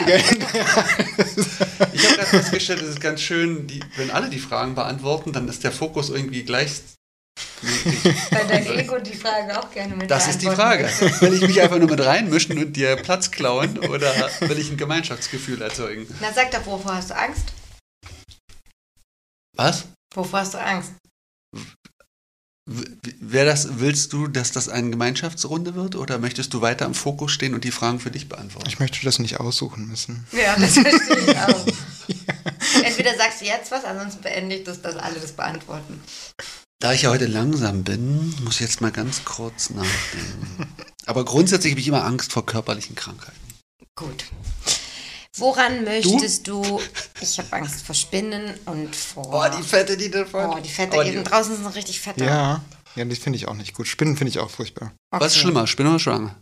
[1.93, 5.49] Ich habe gerade festgestellt, es ist ganz schön, die, wenn alle die Fragen beantworten, dann
[5.49, 6.73] ist der Fokus irgendwie gleich.
[8.31, 10.85] Weil dein Ego die Frage auch gerne mit Das ist die Frage.
[11.21, 14.77] Will ich mich einfach nur mit reinmischen und dir Platz klauen oder will ich ein
[14.77, 16.07] Gemeinschaftsgefühl erzeugen?
[16.21, 17.53] Na sag doch, wovor hast du Angst?
[19.57, 19.85] Was?
[20.15, 20.93] Wovor hast du Angst?
[22.69, 27.31] Wer das, willst du, dass das eine Gemeinschaftsrunde wird oder möchtest du weiter im Fokus
[27.31, 28.69] stehen und die Fragen für dich beantworten?
[28.69, 30.27] Ich möchte das nicht aussuchen müssen.
[30.33, 31.67] Ja, das verstehe ich auch.
[32.85, 36.03] Entweder sagst du jetzt was, ansonsten beende ich das, dass alle das beantworten.
[36.79, 40.67] Da ich ja heute langsam bin, muss ich jetzt mal ganz kurz nachdenken.
[41.07, 43.39] Aber grundsätzlich habe ich immer Angst vor körperlichen Krankheiten.
[43.95, 44.27] Gut.
[45.39, 46.81] Woran möchtest du?
[47.21, 49.51] Ich habe Angst vor Spinnen und vor.
[49.63, 52.25] Fette, die da Oh, die Fette Oh, eben draußen sind richtig fette.
[52.25, 52.63] Ja,
[52.95, 53.87] ja, das finde ich auch nicht gut.
[53.87, 54.93] Spinnen finde ich auch furchtbar.
[55.11, 55.25] Okay.
[55.25, 56.37] Was ist schlimmer, Spinne oder Schlange?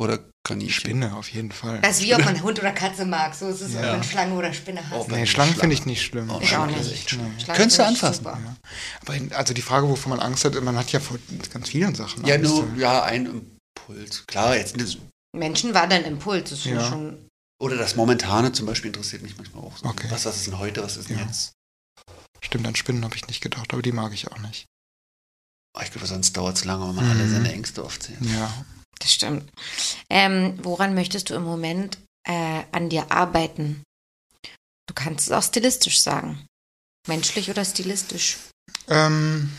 [0.00, 0.72] Oder Kaninchen?
[0.72, 1.80] Spinne auf jeden Fall.
[1.80, 3.34] Das ist wie ob man Hund oder Katze mag.
[3.34, 3.92] So ist es, ob Ja.
[3.92, 5.10] man Schlange oder Spinne Oh, hasst.
[5.10, 6.30] wenn Nee, Schlangen Schlange- finde ich nicht schlimm.
[6.30, 7.10] Oh, ich auch Schlange ist nicht.
[7.10, 8.24] Schlangen Könntest du anfassen.
[8.24, 8.56] Ja.
[9.02, 11.18] Aber in, also die Frage, wovon man Angst hat, man hat ja vor
[11.52, 12.48] ganz vielen Sachen Ja, Angst.
[12.50, 13.26] nur, ja, ein
[13.76, 14.24] Impuls.
[14.26, 15.00] Klar, jetzt nicht.
[15.36, 16.50] Menschen war dein Impuls.
[16.50, 16.88] Das ist Ja.
[16.88, 17.26] schon.
[17.60, 19.76] Oder das Momentane zum Beispiel interessiert mich manchmal auch.
[19.78, 19.86] So.
[19.86, 20.06] Okay.
[20.10, 21.24] Was, was ist denn heute, was ist denn Ja.
[21.24, 21.52] jetzt?
[22.40, 24.64] Stimmt, an Spinnen habe ich nicht gedacht, aber die mag ich auch nicht.
[25.76, 27.10] Oh, ich glaube, sonst dauert es lange, wenn man Mhm.
[27.10, 28.18] alle seine Ängste aufzählt.
[28.22, 28.64] Ja.
[28.98, 29.50] Das stimmt.
[30.10, 33.82] Ähm, woran möchtest du im Moment äh, an dir arbeiten?
[34.88, 36.46] Du kannst es auch stilistisch sagen.
[37.06, 38.38] Menschlich oder stilistisch?
[38.88, 39.52] Ähm,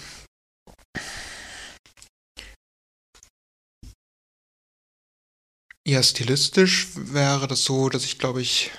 [5.87, 8.71] ja, stilistisch wäre das so, dass ich, glaube ich,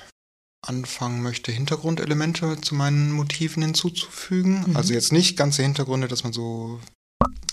[0.66, 4.70] anfangen möchte, Hintergrundelemente zu meinen Motiven hinzuzufügen.
[4.70, 4.76] Mhm.
[4.76, 6.80] Also jetzt nicht ganze Hintergründe, dass man so,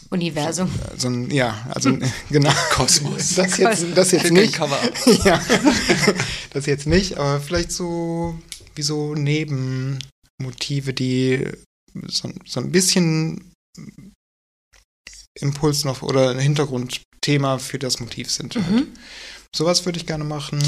[0.09, 0.71] Universum.
[0.97, 1.97] so ein, ja, also
[2.29, 2.51] genau.
[2.71, 3.35] Kosmos.
[3.35, 4.53] Das jetzt, das jetzt nicht.
[4.53, 4.79] Cover.
[5.25, 5.41] ja,
[6.51, 8.37] das jetzt nicht, aber vielleicht so
[8.75, 11.47] wie so Nebenmotive, die
[12.07, 13.51] so, so ein bisschen
[15.39, 18.55] Impuls noch oder ein Hintergrundthema für das Motiv sind.
[18.55, 18.69] Halt.
[18.69, 18.87] Mhm.
[19.55, 20.59] Sowas würde ich gerne machen.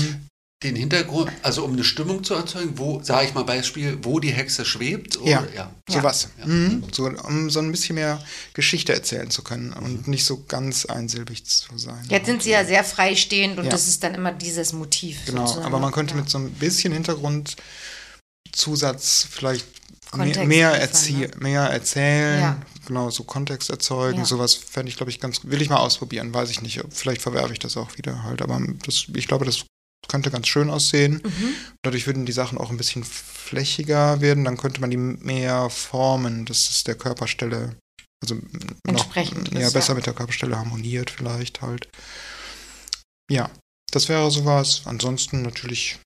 [0.62, 4.34] Den Hintergrund, also um eine Stimmung zu erzeugen, wo, sage ich mal Beispiel, wo die
[4.34, 5.16] Hexe schwebt.
[5.18, 5.48] Oder, Ja.
[5.56, 5.72] ja.
[5.88, 6.28] Sowas.
[6.38, 6.48] Ja.
[6.48, 6.84] Mhm.
[6.92, 8.22] So, um so ein bisschen mehr
[8.54, 12.06] Geschichte erzählen zu können und nicht so ganz einsilbig zu sein.
[12.10, 13.72] Jetzt sind sie ja sehr freistehend und Ja.
[13.72, 15.20] das ist dann immer dieses Motiv.
[15.28, 15.66] Genau, sozusagen.
[15.66, 16.20] aber man könnte Ja.
[16.20, 19.66] mit so ein bisschen Hintergrundzusatz vielleicht
[20.12, 21.32] Kontext mehr, erzie ne?
[21.40, 22.62] mehr erzählen, Ja.
[22.86, 24.26] genau, so Kontext erzeugen, Ja.
[24.26, 27.54] sowas fände ich, glaube ich, ganz, will ich mal ausprobieren, weiß ich nicht, vielleicht verwerfe
[27.54, 29.64] ich das auch wieder halt, aber das, ich glaube, das
[30.08, 31.22] könnte ganz schön aussehen.
[31.24, 31.54] Mhm.
[31.84, 36.46] Dadurch würden die Sachen auch ein bisschen flächiger werden, dann könnte man die mehr formen,
[36.46, 37.76] dass es der Körperstelle,
[38.24, 38.42] also noch,
[38.88, 39.96] Entsprechend ja, ist, besser ja.
[39.96, 41.90] mit der Körperstelle harmoniert vielleicht halt.
[43.32, 43.50] Ja,
[43.92, 44.82] das wäre sowas.
[44.86, 46.00] Ansonsten natürlich,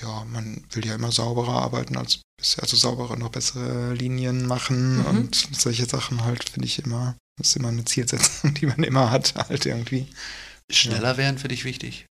[0.00, 4.98] ja, man will ja immer sauberer arbeiten als bisher, also saubere, noch bessere Linien machen
[4.98, 5.06] Mhm.
[5.06, 9.10] und solche Sachen halt, finde ich immer, das ist immer eine Zielsetzung, die man immer
[9.10, 10.06] hat, halt irgendwie.
[10.70, 12.06] Schneller werden für dich wichtig?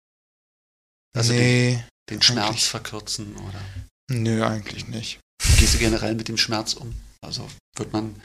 [1.16, 2.64] Also den, nee, den Schmerz eigentlich.
[2.68, 3.60] verkürzen oder
[4.10, 5.20] nö, eigentlich nicht.
[5.58, 6.94] gehst du generell mit dem Schmerz um?
[7.24, 8.20] Also wird man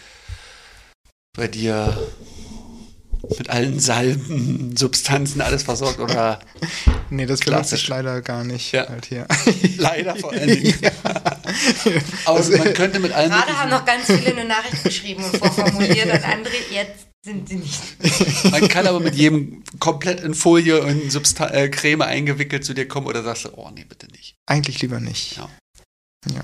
[1.38, 1.98] bei dir
[3.38, 6.40] mit allen Salben, Substanzen alles versorgt oder
[7.12, 8.88] Nee, das benutze ich leider gar nicht Ja.
[8.88, 9.28] halt hier.
[9.78, 10.78] leider vor allen Dingen.
[10.82, 10.92] ja.
[12.26, 15.36] Aber Das- man könnte mit allen Gerade haben noch ganz viele eine Nachricht geschrieben und
[15.38, 17.82] vorformuliert und andere, jetzt sind sie nicht.
[18.52, 22.88] man kann aber mit jedem komplett in Folie und Substan äh, Creme eingewickelt zu dir
[22.88, 24.36] kommen oder sagst du, oh nee, bitte nicht.
[24.48, 25.38] Eigentlich lieber nicht.
[25.38, 25.50] Ja.
[26.34, 26.44] Ja.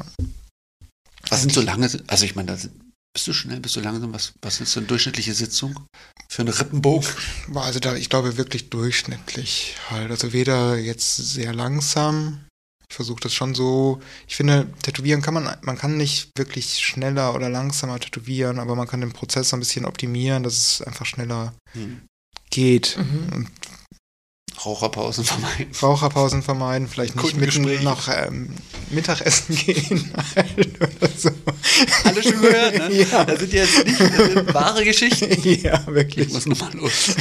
[1.29, 2.73] Was sind so lange, also ich meine, da sind,
[3.13, 5.79] bist du schnell, bist du langsam, was, was ist so eine durchschnittliche Sitzung
[6.27, 7.09] für einen Rippenbogen?
[7.55, 10.11] Also da, ich glaube wirklich durchschnittlich halt.
[10.11, 12.45] Also weder jetzt sehr langsam.
[12.89, 13.99] Ich versuche das schon so.
[14.27, 18.87] Ich finde, tätowieren kann man, man kann nicht wirklich schneller oder langsamer tätowieren, aber man
[18.87, 22.01] kann den Prozess so ein bisschen optimieren, dass es einfach schneller Hm.
[22.51, 22.97] geht.
[22.97, 23.33] Mhm.
[23.33, 23.47] Und
[24.65, 25.67] Raucherpausen vermeiden.
[25.81, 28.49] Raucherpausen vermeiden, vielleicht nicht mitten noch ähm,
[28.89, 31.29] Mittagessen gehen oder so.
[32.05, 32.89] Alle schon gehört, ne?
[33.11, 33.25] Ja.
[33.25, 35.27] Das sind jetzt nicht sind wahre Geschichten.
[35.61, 36.29] ja, Ich wirklich.
[36.31, 37.15] muss nochmal los.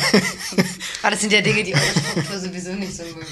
[1.03, 3.27] Aber das sind ja Dinge, die eure Struktur sowieso nicht so mögen.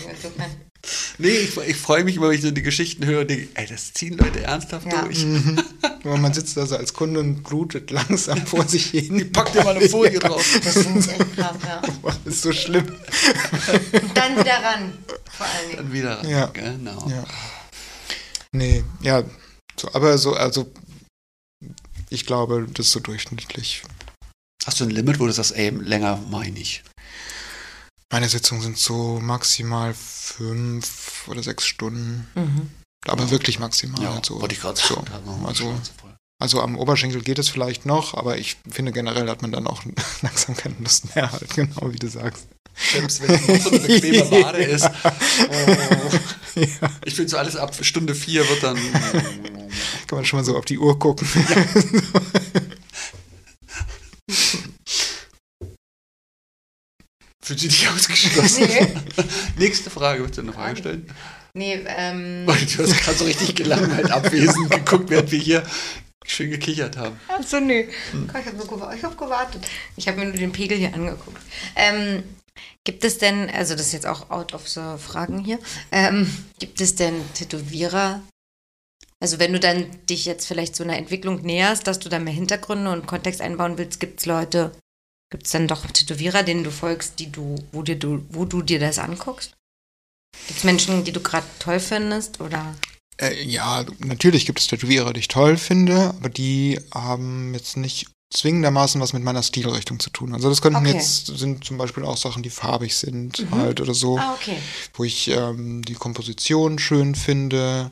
[1.18, 3.66] Nee, ich, ich freue mich immer, wenn ich so die Geschichten höre und denke, ey,
[3.68, 5.02] das ziehen Leute ernsthaft Ja.
[5.02, 5.24] durch.
[5.24, 5.62] Mhm.
[6.04, 9.30] Man sitzt da so als Kunde und blutet langsam vor sich hin.
[9.32, 10.44] Pack dir mal eine Folie drauf.
[10.64, 11.82] Das ist echt krass, ja.
[12.02, 12.86] Boah, Das ist so schlimm.
[12.88, 14.92] Und dann wieder ran,
[15.30, 15.76] vor allen Dingen.
[15.76, 16.28] Dann wieder ran.
[16.28, 16.46] Ja.
[16.46, 17.08] Genau.
[17.08, 17.24] Ja.
[18.52, 19.22] Nee, ja,
[19.80, 20.70] so, aber so, also
[22.10, 23.82] ich glaube, das ist so durchschnittlich.
[24.66, 26.82] Hast du ein Limit, wo du sagst, ey, länger mach ich nicht?
[28.12, 32.28] Meine Sitzungen sind so maximal fünf oder sechs Stunden.
[32.34, 32.70] Mhm.
[33.08, 34.00] Aber wirklich maximal.
[34.02, 34.94] Ja, also, wollte ich gerade so.
[34.94, 35.44] sagen.
[35.46, 35.74] Also-
[36.38, 39.84] also am Oberschenkel geht es vielleicht noch, aber ich finde generell hat man dann auch
[40.22, 42.48] langsam keine Lust mehr, halt, genau wie du sagst.
[42.92, 44.84] Selbst wenn es noch so eine bequeme Wade ist.
[45.50, 46.18] Oh.
[46.60, 48.76] Ja, Ich finde so alles ab Stunde vier wird dann.
[50.06, 51.26] kann man schon mal so auf die Uhr gucken.
[57.44, 58.68] Fühlt sich nicht ausgeschlossen.
[58.68, 58.94] Nee,
[59.58, 61.06] Nächste Frage, willst du eine Frage stellen?
[61.54, 62.44] nee ähm.
[62.46, 65.64] Weil du hast gerade so richtig gelangweilt abwesend geguckt, während wir hier
[66.24, 67.18] schön gekichert haben.
[67.28, 67.88] Achso, nee.
[68.32, 69.66] Gott, Ich habe ich hab gewartet.
[69.96, 71.42] Ich habe mir nur den Pegel hier angeguckt.
[71.74, 72.22] Ähm,
[72.84, 75.58] gibt es denn, also das ist jetzt auch out of the Fragen hier,
[75.90, 78.22] ähm, gibt es denn Tätowierer?
[79.20, 82.34] Also wenn du dann dich jetzt vielleicht so einer Entwicklung näherst, dass du da mehr
[82.34, 84.72] Hintergründe und Kontext einbauen willst, gibt es Leute,
[85.32, 88.60] Gibt es dann doch Tätowierer, denen du folgst, die du, wo, dir, du, wo du
[88.60, 89.52] dir das anguckst?
[90.46, 92.40] Gibt es Menschen, die du gerade toll findest?
[92.42, 92.74] Oder?
[93.16, 98.08] Äh, ja, natürlich gibt es Tätowierer, die ich toll finde, aber die haben jetzt nicht
[98.30, 100.34] zwingendermaßen was mit meiner Stilrichtung zu tun.
[100.34, 100.96] Also das könnten Okay.
[100.96, 103.54] jetzt, sind zum Beispiel auch Sachen, die farbig sind Mhm.
[103.54, 104.58] halt oder so, Ah, okay.
[104.94, 107.90] wo ich ähm, die Komposition schön finde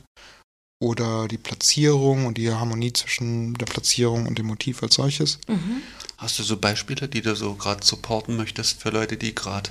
[0.81, 5.37] oder die Platzierung und die Harmonie zwischen der Platzierung und dem Motiv als solches.
[5.47, 5.83] Mhm.
[6.17, 9.69] Hast du so Beispiele, die du so gerade supporten möchtest für Leute, die gerade.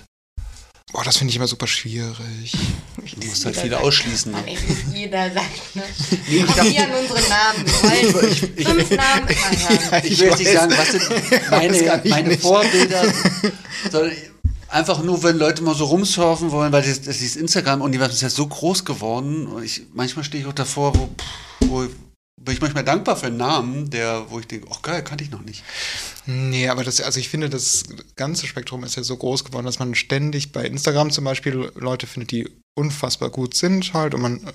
[0.92, 2.52] Boah, das finde ich immer super schwierig.
[2.96, 4.32] Du musst halt viele ausschließen.
[4.32, 4.38] Ne?
[4.92, 5.82] Jeder sagt, ne?
[6.28, 7.66] Ich hier an unsere Namen.
[7.66, 10.02] Wir wollen fünf Namen immer hören.
[10.04, 12.38] Ich will jetzt nicht sagen, was sind meine, ich meine.
[12.38, 13.12] Vorbilder,
[13.90, 14.12] sondern
[14.70, 18.30] einfach nur, wenn Leute mal so rumsurfen wollen, weil das, das dieses Instagram-Universum ist ja
[18.30, 19.46] so groß geworden.
[19.46, 21.10] Und ich, manchmal stehe ich auch davor, wo,
[21.60, 21.86] wo
[22.42, 25.30] bin ich manchmal dankbar für einen Namen, der, wo ich denke, ach geil, kannte ich
[25.30, 25.62] noch nicht.
[26.24, 27.84] Nee, aber das, also ich finde, das
[28.16, 32.06] ganze Spektrum ist ja so groß geworden, dass man ständig bei Instagram zum Beispiel Leute
[32.06, 32.48] findet, die
[32.78, 34.50] unfassbar gut sind halt und man äh,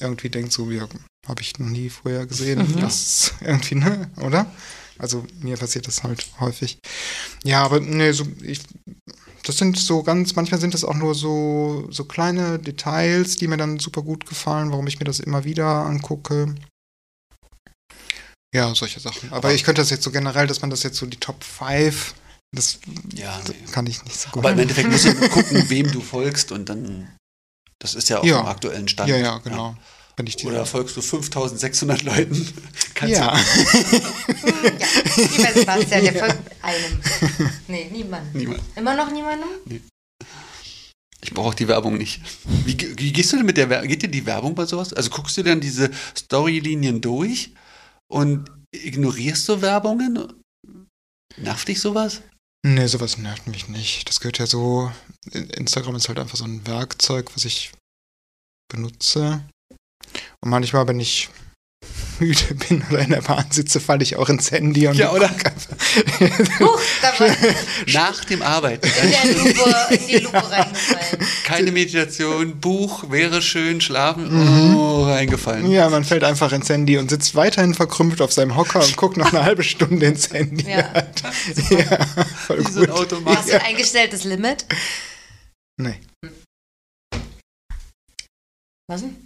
[0.00, 0.88] irgendwie denkt so, ja,
[1.26, 2.58] habe ich noch nie vorher gesehen.
[2.58, 2.80] Mhm.
[2.80, 4.50] Das ist irgendwie, ne, oder?
[4.98, 6.78] Also mir passiert das halt häufig.
[7.44, 8.60] Ja, aber nee, so, ich,
[9.44, 13.56] das sind so ganz, manchmal sind das auch nur so, so kleine Details, die mir
[13.56, 16.54] dann super gut gefallen, warum ich mir das immer wieder angucke.
[18.54, 19.30] Ja, solche Sachen.
[19.32, 22.14] Aber ich könnte das jetzt so generell, dass man das jetzt so die Top 5,
[22.56, 22.78] das,
[23.14, 23.54] Ja, nee.
[23.72, 24.42] kann ich nicht so gut.
[24.42, 27.14] Aber im Endeffekt musst du gucken, wem du folgst und dann,
[27.78, 28.40] das ist ja auch Ja.
[28.40, 29.10] im aktuellen Stand.
[29.10, 29.76] ja, ja, genau.
[30.18, 32.52] Wenn ich Oder folgst du 5600 Leuten?
[32.94, 33.38] Kannst ja.
[33.38, 33.40] Ja,
[35.16, 37.00] lieber Sebastian, der folgt einem.
[37.68, 38.34] Nee, niemand.
[38.34, 38.60] Du, niemand.
[38.74, 39.48] Immer noch niemandem?
[41.22, 42.20] Ich brauche die Werbung nicht.
[42.64, 43.86] Wie, wie gehst du denn mit der Werbung?
[43.86, 44.92] Geht dir die Werbung bei sowas?
[44.92, 47.52] Also guckst du dann diese Storylinien durch
[48.10, 50.32] und ignorierst du Werbungen?
[51.36, 52.22] Nervt dich sowas?
[52.66, 54.08] Nee, sowas nervt mich nicht.
[54.08, 54.90] Das gehört ja so.
[55.30, 57.70] Instagram ist halt einfach so ein Werkzeug, was ich
[58.68, 59.44] benutze.
[60.44, 61.28] Und manchmal, wenn ich
[62.20, 65.30] müde bin oder in der Bahn sitze, falle ich auch ins Handy und Ja, oder?
[66.60, 66.80] Huch,
[67.92, 68.88] Nach dem Arbeiten.
[68.88, 71.26] in, der Lupe, in die Lupe reingefallen.
[71.44, 74.28] Keine Meditation, Buch, wäre schön, schlafen,
[74.70, 74.76] Mhm.
[74.76, 75.70] oh, reingefallen.
[75.70, 79.16] Ja, man fällt einfach ins Handy und sitzt weiterhin verkrümpelt auf seinem Hocker und guckt
[79.16, 80.68] noch eine halbe Stunde ins Handy.
[80.68, 80.92] Ja.
[81.70, 82.04] ja
[82.46, 82.90] voll Wie so ein gut.
[82.96, 83.36] Automat.
[83.38, 84.66] Hast du ein eingestelltes Limit?
[85.80, 86.00] Nee.
[88.88, 89.16] Was denn?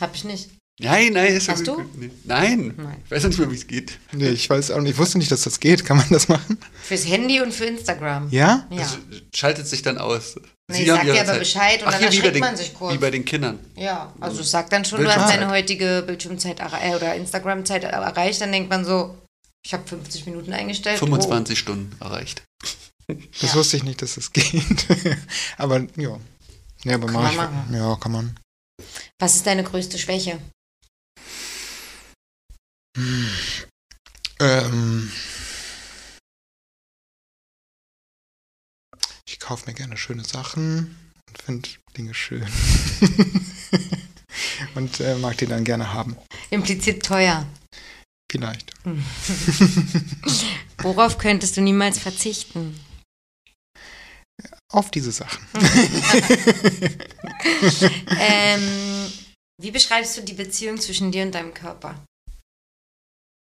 [0.00, 0.50] Hab ich nicht.
[0.78, 1.32] Nein, nein.
[1.32, 1.82] Ist Hast ja- du?
[1.94, 2.10] Nee.
[2.24, 2.74] Nein.
[2.76, 3.02] Nein.
[3.04, 3.98] Ich weiß noch nicht mehr, wie es geht.
[4.12, 4.92] nee, ich weiß auch nicht.
[4.92, 5.86] Ich wusste nicht, dass das geht.
[5.86, 6.58] Kann man das machen?
[6.82, 8.28] Fürs Handy und für Instagram.
[8.30, 8.66] Ja?
[8.70, 8.76] Ja.
[8.82, 8.98] Das
[9.34, 10.36] schaltet sich dann aus.
[10.68, 11.38] Nee, Sie ich haben sag ihre dir aber Zeit.
[11.38, 12.92] Bescheid und Ach, dann bei erschreckt den, man sich kurz.
[12.92, 13.58] Wie bei den Kindern.
[13.76, 18.52] Ja, also sag dann schon, du hast deine heutige Bildschirmzeit äh, oder Instagram-Zeit erreicht, dann
[18.52, 19.16] denkt man so,
[19.64, 20.98] ich habe 50 Minuten eingestellt.
[20.98, 22.42] 25 Stunden erreicht.
[23.40, 23.54] Das Ja.
[23.54, 24.52] wusste ich nicht, dass das geht.
[25.56, 26.18] aber ja.
[26.84, 27.36] Ja, aber Kann mach man ich.
[27.36, 27.74] machen.
[27.74, 28.36] Ja, kann man.
[29.18, 30.38] Was ist deine größte Schwäche?
[34.38, 35.10] Ähm,
[39.26, 40.96] ich kaufe mir gerne schöne Sachen
[41.28, 42.44] und finde Dinge schön.
[44.74, 46.16] und äh, mag die dann gerne haben.
[46.50, 47.46] Impliziert teuer.
[48.30, 48.74] Vielleicht.
[50.78, 52.78] Worauf könntest du niemals verzichten?
[54.72, 55.46] Auf diese Sachen.
[58.20, 59.12] ähm,
[59.58, 62.04] wie beschreibst du die Beziehung zwischen dir und deinem Körper?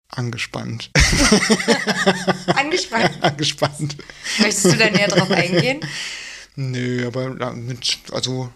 [0.09, 0.91] Angespannt.
[2.47, 3.23] Angespannt.
[3.23, 3.97] Angespannt.
[4.39, 5.79] Möchtest du da näher drauf eingehen?
[6.55, 8.51] Nö, aber mit, also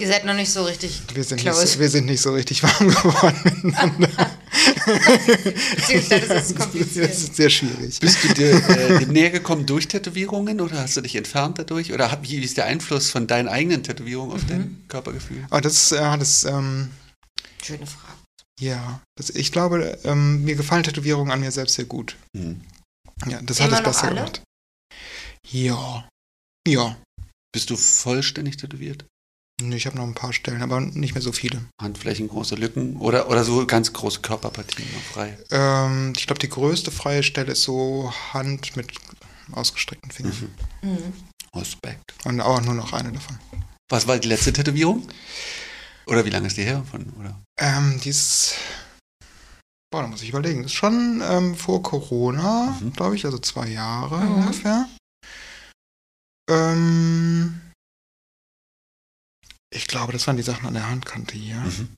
[0.00, 1.66] Ihr seid noch nicht so richtig wir sind, nicht close.
[1.66, 4.08] so, wir sind nicht so richtig warm geworden miteinander.
[5.76, 7.10] Beziehungsweise das ist Das kompliziert.
[7.10, 8.00] ist sehr schwierig.
[8.00, 11.92] Bist du dir äh, dem näher gekommen durch Tätowierungen oder hast du dich entfernt dadurch?
[11.92, 14.48] Oder hat- wie ist der Einfluss von deinen eigenen Tätowierungen auf Mhm.
[14.48, 15.44] dein Körpergefühl?
[15.50, 16.90] Aber das, äh, das ähm,
[17.62, 18.14] Schöne Frage.
[18.60, 22.16] ja, das, ich glaube, ähm, mir gefallen Tätowierungen an mir selbst sehr gut.
[22.36, 22.60] Hm.
[23.28, 24.14] Ja, das Immer hat es besser alle?
[24.16, 24.42] gemacht.
[25.50, 26.08] Ja.
[26.66, 26.96] Ja.
[27.52, 29.04] Bist du vollständig tätowiert?
[29.60, 31.60] Nö, Ich habe noch ein paar Stellen, aber nicht mehr so viele.
[31.80, 35.38] Handflächen, große Lücken oder, oder so ganz große Körperpartien noch frei?
[35.50, 38.92] Ähm, ich glaube, die größte freie Stelle ist so Hand mit
[39.52, 40.50] ausgestreckten Fingern.
[40.82, 40.90] Mhm.
[40.90, 41.12] Mhm.
[41.54, 42.14] Respekt.
[42.24, 43.38] Und auch nur noch eine davon.
[43.90, 45.06] Was war die letzte Tätowierung?
[46.06, 46.84] Oder wie lange ist die her?
[46.90, 47.38] Von, oder?
[47.58, 48.54] Ähm, die ist.
[49.92, 50.62] Boah, da muss ich überlegen.
[50.62, 52.92] Das ist schon ähm, vor Corona, Mhm.
[52.92, 54.34] glaube ich, also zwei Jahre Mhm.
[54.36, 54.88] ungefähr.
[56.48, 57.60] Ähm,
[59.72, 61.56] ich glaube, das waren die Sachen an der Handkante hier.
[61.56, 61.94] Mhm.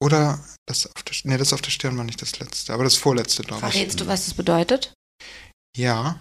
[0.00, 2.96] Oder das auf der, nee, das auf der Stirn war nicht das letzte, aber das
[2.96, 3.72] vorletzte, glaube ich.
[3.72, 4.94] Verrätst du, was das bedeutet?
[5.76, 6.20] Ja,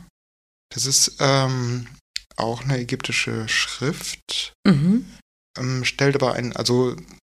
[0.74, 1.88] das ist ähm,
[2.36, 4.54] auch eine ägyptische Schrift.
[4.66, 5.12] Mhm.
[5.58, 6.96] Ähm, stellt aber ein, also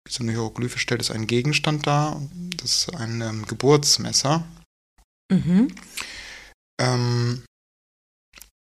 [0.08, 2.22] so eine Hieroglyphe stellt es einen Gegenstand dar.
[2.58, 4.46] Das ist ein ähm, Geburtsmesser.
[5.32, 5.76] Mhm.
[6.80, 7.44] Ähm,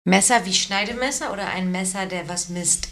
[0.07, 2.89] Messer wie Schneidemesser oder ein Messer, der was misst?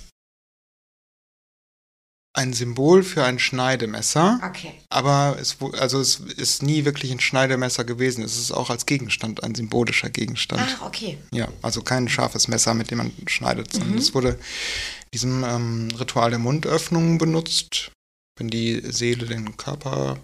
[2.34, 4.80] Ein Symbol für ein Schneidemesser, Okay.
[4.88, 8.24] aber es, also es ist nie wirklich ein Schneidemesser gewesen.
[8.24, 10.62] Es ist auch als Gegenstand ein symbolischer Gegenstand.
[10.64, 11.18] Ach, okay.
[11.32, 13.98] Ja, also kein scharfes Messer, mit dem man schneidet, sondern Mhm.
[13.98, 17.92] es wurde in diesem ähm, Ritual der Mundöffnung benutzt,
[18.38, 20.18] wenn die Seele den Körper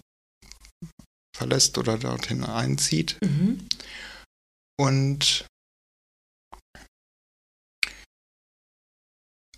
[1.37, 3.19] verlässt oder dorthin einzieht.
[3.23, 3.69] Mhm.
[4.81, 5.45] Und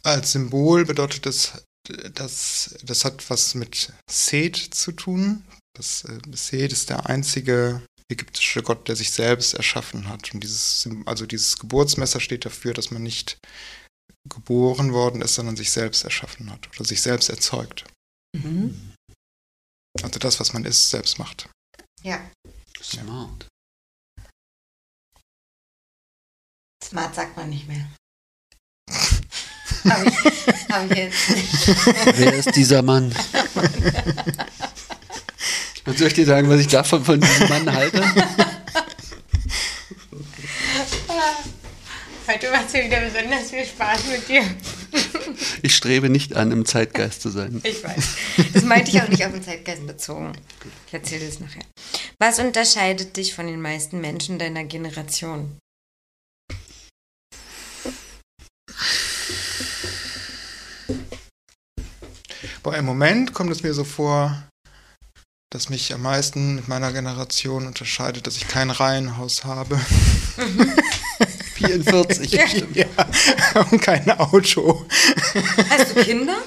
[0.02, 1.62] als Symbol bedeutet es,
[2.14, 5.44] dass das hat was mit Seth zu tun.
[5.76, 10.34] Das äh, Seth ist der einzige ägyptische Gott, der sich selbst erschaffen hat.
[10.34, 13.38] Und dieses, also dieses Geburtsmesser steht dafür, dass man nicht
[14.28, 17.84] geboren worden ist, sondern sich selbst erschaffen hat oder sich selbst erzeugt.
[18.36, 18.94] Mhm.
[20.02, 21.48] Also das, was man ist, selbst macht.
[22.02, 22.30] Ja.
[22.82, 23.48] Smart.
[26.84, 27.88] Smart sagt man nicht mehr.
[29.88, 30.14] Habe ich,
[30.70, 32.18] hab ich jetzt nicht.
[32.18, 33.14] Wer ist dieser Mann?
[35.86, 38.02] Und soll ich dir sagen, was ich davon von diesem Mann halte?
[42.28, 44.42] Heute macht es mir wieder besonders viel Spaß mit dir.
[45.62, 47.60] Ich strebe nicht an, im Zeitgeist zu sein.
[47.64, 48.16] Ich weiß.
[48.54, 50.32] Das meinte ich auch nicht auf den Zeitgeist bezogen.
[50.86, 51.62] Ich erzähle das nachher.
[52.18, 55.58] Was unterscheidet dich von den meisten Menschen deiner Generation?
[62.62, 64.42] Boah, im Moment kommt es mir so vor,
[65.50, 69.80] dass mich am meisten mit meiner Generation unterscheidet, dass ich kein Reihenhaus habe
[71.54, 72.40] 44.
[72.48, 72.76] stimmt.
[72.76, 72.86] ja,
[73.70, 74.86] und kein Auto.
[75.68, 76.38] Hast du Kinder?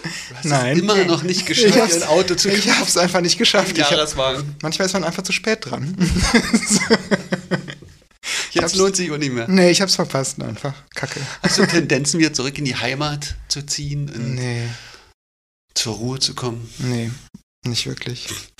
[0.43, 0.79] Nein.
[0.79, 3.77] Immer noch nicht Ich geschafft, ein Auto zu Ich habe es einfach nicht geschafft.
[3.77, 4.55] Ich hab, Jahreswagen.
[4.61, 5.95] manchmal ist man einfach zu spät dran.
[8.51, 9.47] Jetzt lohnt sich auch nicht mehr.
[9.47, 10.73] nee, ich hab's verpasst einfach.
[10.95, 11.19] Kacke.
[11.41, 14.67] Hast du Tendenzen, wieder zurück in die Heimat zu ziehen, Nee,
[15.73, 16.69] zur Ruhe zu kommen?
[16.79, 17.11] nee,
[17.65, 18.27] nicht wirklich.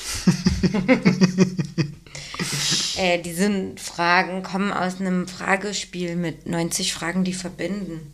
[2.98, 8.14] Äh, diese Fragen kommen aus einem Fragespiel mit 90 Fragen, die verbinden.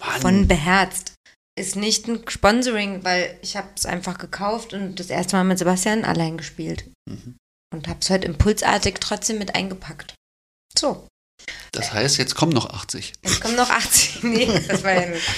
[0.00, 1.14] Mann, Von Beherzt.
[1.58, 5.58] Ist nicht ein Sponsoring, weil ich habe es einfach gekauft und das erste Mal mit
[5.58, 6.84] Sebastian allein gespielt.
[7.08, 7.36] Mhm.
[7.74, 10.14] Und habe es heute impulsartig trotzdem mit eingepackt.
[10.78, 11.06] So,
[11.72, 13.12] das heißt, jetzt kommen noch 80.
[13.22, 14.22] jetzt kommen noch 80.
[14.22, 15.28] Nee, das war ja nicht.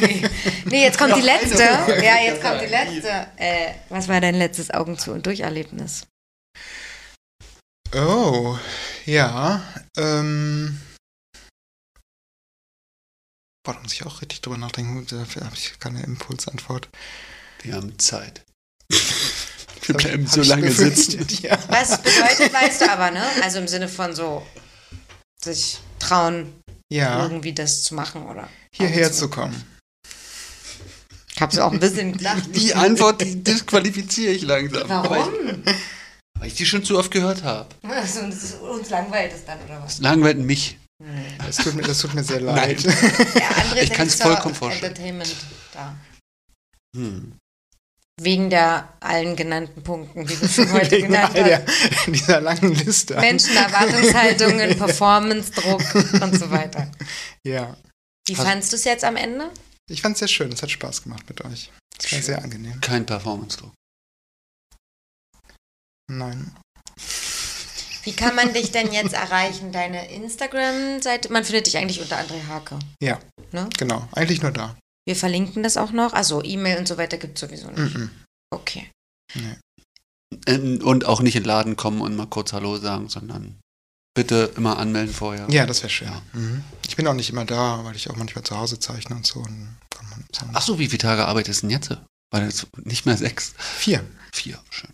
[0.00, 0.28] Nee.
[0.66, 1.62] nee, jetzt kommt die letzte.
[1.62, 3.26] Ja, jetzt kommt die letzte.
[3.36, 6.06] Äh, was war dein letztes Augen zu und Durcherlebnis?
[7.94, 8.58] Oh,
[9.06, 9.62] ja.
[9.96, 10.80] Ähm.
[13.64, 15.06] Boah, da muss ich auch richtig drüber nachdenken.
[15.06, 16.88] Dafür habe ich keine Impulsantwort.
[17.62, 18.44] Wir haben Zeit.
[19.82, 21.26] Wir bleiben so lange sitzen.
[21.42, 21.58] Ja.
[21.68, 23.24] Was es bedeutet, weißt du aber, ne?
[23.42, 24.44] Also im Sinne von so,
[25.42, 26.52] sich trauen,
[26.92, 28.48] ja, irgendwie das zu machen, oder?
[28.72, 29.64] hierher zu kommen.
[31.34, 32.42] Ich habe es auch ein bisschen gedacht.
[32.54, 34.88] Die Antwort, die disqualifiziere ich langsam.
[34.88, 35.34] Weil Warum?
[35.66, 35.74] ich,
[36.38, 37.68] weil ich die schon zu oft gehört habe.
[37.82, 39.98] Also, uns langweilt es dann, oder was?
[39.98, 40.78] Langweilt mich.
[41.38, 42.54] Das tut mir, das tut mir sehr Nein.
[42.54, 42.86] leid.
[42.86, 44.92] Andere Ich ist zur vollkommen vorstellen.
[44.92, 45.36] Entertainment
[45.74, 45.94] da.
[46.96, 47.32] Hm.
[48.18, 52.06] Wegen der allen genannten Punkten, die du schon heute Wegen genannt all der, hast.
[52.06, 53.14] dieser langen Liste.
[53.16, 56.90] an- Menschen, Erwartungshaltungen, Performance-Druck und so weiter.
[57.46, 57.76] Ja.
[58.26, 59.50] Wie Hast- fandst du es jetzt am Ende?
[59.90, 60.50] Ich fand es sehr schön.
[60.50, 61.70] Es hat Spaß gemacht mit euch.
[62.02, 62.80] Es war sehr angenehm.
[62.80, 63.72] Kein Performance-Druck.
[66.10, 66.56] Nein.
[68.04, 69.72] Wie kann man dich denn jetzt erreichen?
[69.72, 71.30] Deine Instagram-Seite?
[71.32, 72.78] Man findet dich eigentlich unter André Hake.
[73.02, 73.18] Ja,
[73.52, 73.68] Ne?
[73.76, 74.08] genau.
[74.12, 74.76] Eigentlich nur da.
[75.06, 76.12] Wir verlinken das auch noch.
[76.12, 77.94] Also E-Mail und so weiter gibt es sowieso nicht.
[77.94, 78.10] Mhm.
[78.52, 78.90] Okay.
[80.46, 83.58] In- Und auch nicht in den Laden kommen und mal kurz Hallo sagen, sondern
[84.14, 85.46] bitte immer anmelden vorher.
[85.50, 86.08] Ja, das wäre schön.
[86.08, 86.22] Ja.
[86.32, 86.64] Mhm.
[86.88, 89.40] Ich bin auch nicht immer da, weil ich auch manchmal zu Hause zeichne und so.
[89.40, 91.90] Und kann man sagen, Ach so, wie viele Tage arbeitest du denn jetzt?
[92.32, 94.04] Weil das nicht mehr sechs, Vier.
[94.32, 94.58] vier.
[94.70, 94.90] Schön.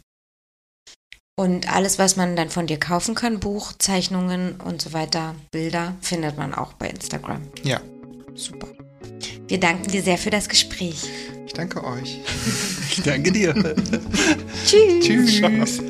[1.39, 5.97] Und alles, was man dann von dir kaufen kann, Buch, Zeichnungen und so weiter, Bilder,
[6.03, 7.49] findet man auch bei Instagram.
[7.63, 7.81] Ja.
[8.35, 8.69] Super.
[9.49, 11.03] Wir danken dir sehr für das Gespräch.
[11.47, 12.21] Ich danke euch.
[12.91, 13.55] Ich danke dir.
[14.67, 15.05] Tschüss.
[15.05, 15.83] Tschüss.